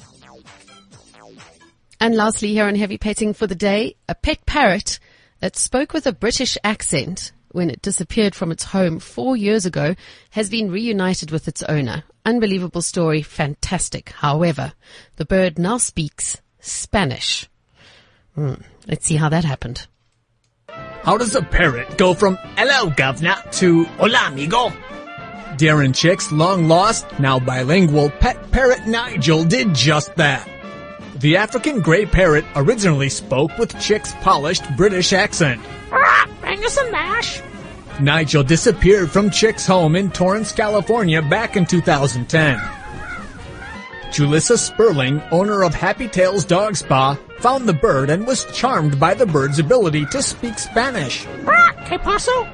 And 2.00 2.16
lastly, 2.16 2.50
here 2.50 2.66
on 2.66 2.76
Heavy 2.76 2.98
Petting 2.98 3.34
for 3.34 3.48
the 3.48 3.56
day, 3.56 3.96
a 4.10 4.16
pet 4.16 4.46
parrot 4.46 5.00
that 5.40 5.56
spoke 5.56 5.94
with 5.94 6.06
a 6.06 6.12
British 6.12 6.58
accent 6.64 7.32
when 7.52 7.70
it 7.70 7.82
disappeared 7.82 8.36
from 8.36 8.52
its 8.52 8.64
home 8.64 9.00
four 9.00 9.38
years 9.38 9.66
ago 9.66 9.96
has 10.32 10.50
been 10.50 10.72
reunited 10.72 11.32
with 11.32 11.48
its 11.48 11.64
owner. 11.64 12.04
Unbelievable 12.26 12.82
story, 12.82 13.22
fantastic. 13.22 14.10
However, 14.10 14.74
the 15.16 15.26
bird 15.26 15.60
now 15.60 15.78
speaks 15.78 16.42
Spanish. 16.60 17.48
Hmm, 18.36 18.56
let's 18.88 19.06
see 19.06 19.16
how 19.16 19.30
that 19.30 19.46
happened. 19.46 19.88
How 20.68 21.18
does 21.18 21.36
a 21.36 21.42
parrot 21.42 21.98
go 21.98 22.14
from 22.14 22.36
hello 22.58 22.90
governor 22.90 23.36
to 23.52 23.84
hola 23.84 24.28
amigo? 24.28 24.74
Darren 25.58 25.96
Chick's 25.96 26.32
long 26.32 26.68
lost, 26.68 27.06
now 27.20 27.40
bilingual 27.40 28.10
pet 28.10 28.52
parrot 28.52 28.88
Nigel 28.88 29.44
did 29.44 29.74
just 29.74 30.16
that. 30.16 30.48
The 31.16 31.38
African 31.38 31.82
grey 31.82 32.06
parrot 32.06 32.46
originally 32.56 33.10
spoke 33.10 33.58
with 33.58 33.80
Chick's 33.80 34.14
polished 34.22 34.64
British 34.76 35.14
accent. 35.14 35.62
Bring 36.42 36.64
us 36.66 36.74
some 36.74 36.92
mash. 36.92 37.42
Nigel 38.00 38.44
disappeared 38.44 39.12
from 39.12 39.30
Chick's 39.30 39.66
home 39.68 39.96
in 39.96 40.10
Torrance, 40.10 40.52
California 40.52 41.22
back 41.22 41.56
in 41.56 41.66
2010. 41.66 42.60
Julissa 44.14 44.58
Sperling, 44.58 45.22
owner 45.32 45.64
of 45.64 45.74
Happy 45.74 46.08
Tails 46.08 46.46
Dog 46.46 46.76
Spa, 46.76 47.18
found 47.40 47.68
the 47.68 47.74
bird 47.74 48.10
and 48.10 48.28
was 48.28 48.46
charmed 48.54 49.00
by 49.00 49.14
the 49.14 49.26
bird's 49.26 49.60
ability 49.60 50.06
to 50.08 50.22
speak 50.22 50.58
Spanish. 50.60 51.26
Ah, 51.48 51.74
¿Qué 51.86 51.98
pasó? 52.00 52.48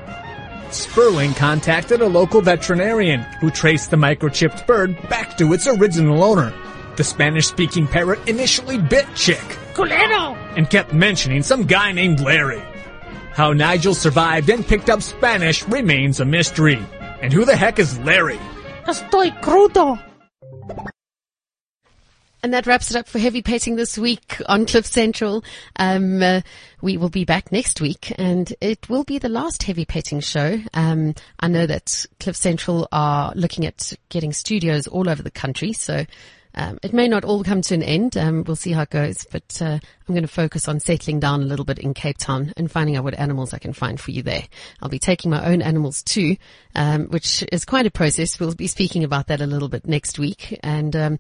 Sperling 0.71 1.33
contacted 1.33 2.01
a 2.01 2.07
local 2.07 2.41
veterinarian 2.41 3.21
who 3.41 3.49
traced 3.49 3.89
the 3.89 3.97
microchipped 3.97 4.67
bird 4.67 4.95
back 5.09 5.37
to 5.37 5.53
its 5.53 5.67
original 5.67 6.23
owner. 6.23 6.53
The 6.95 7.03
Spanish-speaking 7.03 7.87
parrot 7.87 8.19
initially 8.27 8.77
bit 8.77 9.07
Chick 9.15 9.41
Culero. 9.73 10.35
and 10.57 10.69
kept 10.69 10.93
mentioning 10.93 11.43
some 11.43 11.63
guy 11.63 11.91
named 11.91 12.19
Larry. 12.19 12.61
How 13.31 13.53
Nigel 13.53 13.95
survived 13.95 14.49
and 14.49 14.65
picked 14.65 14.89
up 14.89 15.01
Spanish 15.01 15.63
remains 15.67 16.19
a 16.19 16.25
mystery. 16.25 16.79
And 17.21 17.33
who 17.33 17.45
the 17.45 17.55
heck 17.55 17.79
is 17.79 17.97
Larry? 17.99 18.39
Estoy 18.85 19.31
crudo. 19.41 19.99
And 22.41 22.53
that 22.53 22.65
wraps 22.65 22.89
it 22.89 22.95
up 22.95 23.07
for 23.07 23.19
heavy 23.19 23.41
petting 23.41 23.75
this 23.75 23.97
week 23.97 24.41
on 24.47 24.65
Cliff 24.65 24.85
Central. 24.85 25.43
Um, 25.75 26.23
uh, 26.23 26.41
we 26.81 26.95
will 26.95 27.09
be 27.09 27.25
back 27.25 27.51
next 27.51 27.81
week 27.81 28.13
and 28.17 28.53
it 28.61 28.87
will 28.87 29.03
be 29.03 29.17
the 29.17 29.27
last 29.27 29.63
heavy 29.63 29.83
petting 29.83 30.21
show. 30.21 30.61
Um, 30.73 31.15
I 31.39 31.49
know 31.49 31.65
that 31.65 32.05
Cliff 32.21 32.37
Central 32.37 32.87
are 32.93 33.33
looking 33.35 33.65
at 33.65 33.91
getting 34.07 34.31
studios 34.31 34.87
all 34.87 35.09
over 35.09 35.21
the 35.21 35.31
country. 35.31 35.73
So, 35.73 36.05
um, 36.55 36.79
it 36.81 36.93
may 36.93 37.07
not 37.07 37.25
all 37.25 37.43
come 37.43 37.61
to 37.61 37.73
an 37.75 37.83
end. 37.83 38.17
Um, 38.17 38.43
we'll 38.45 38.55
see 38.55 38.71
how 38.71 38.81
it 38.81 38.89
goes, 38.89 39.25
but, 39.29 39.61
uh, 39.61 39.77
I'm 40.07 40.15
going 40.15 40.23
to 40.23 40.27
focus 40.27 40.67
on 40.67 40.79
settling 40.79 41.19
down 41.19 41.43
a 41.43 41.45
little 41.45 41.65
bit 41.65 41.77
in 41.77 41.93
Cape 41.93 42.17
Town 42.17 42.53
and 42.57 42.71
finding 42.71 42.95
out 42.95 43.03
what 43.03 43.19
animals 43.19 43.53
I 43.53 43.59
can 43.59 43.73
find 43.73 43.99
for 43.99 44.11
you 44.11 44.23
there. 44.23 44.43
I'll 44.81 44.89
be 44.89 44.97
taking 44.97 45.29
my 45.29 45.45
own 45.45 45.61
animals 45.61 46.01
too, 46.01 46.37
um, 46.73 47.07
which 47.07 47.43
is 47.51 47.65
quite 47.65 47.85
a 47.85 47.91
process. 47.91 48.39
We'll 48.39 48.55
be 48.55 48.67
speaking 48.67 49.03
about 49.03 49.27
that 49.27 49.41
a 49.41 49.45
little 49.45 49.69
bit 49.69 49.85
next 49.85 50.17
week 50.17 50.57
and, 50.63 50.95
um, 50.95 51.19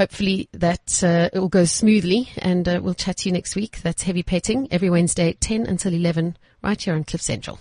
hopefully 0.00 0.48
that 0.54 1.04
uh, 1.04 1.28
it 1.30 1.38
will 1.38 1.50
go 1.50 1.66
smoothly 1.66 2.30
and 2.38 2.66
uh, 2.66 2.80
we'll 2.82 2.94
chat 2.94 3.18
to 3.18 3.28
you 3.28 3.34
next 3.34 3.54
week. 3.54 3.82
That's 3.82 4.02
Heavy 4.04 4.22
Petting 4.22 4.66
every 4.70 4.88
Wednesday 4.88 5.28
at 5.28 5.42
10 5.42 5.66
until 5.66 5.92
11 5.92 6.38
right 6.62 6.80
here 6.80 6.94
on 6.94 7.04
Cliff 7.04 7.20
Central. 7.20 7.58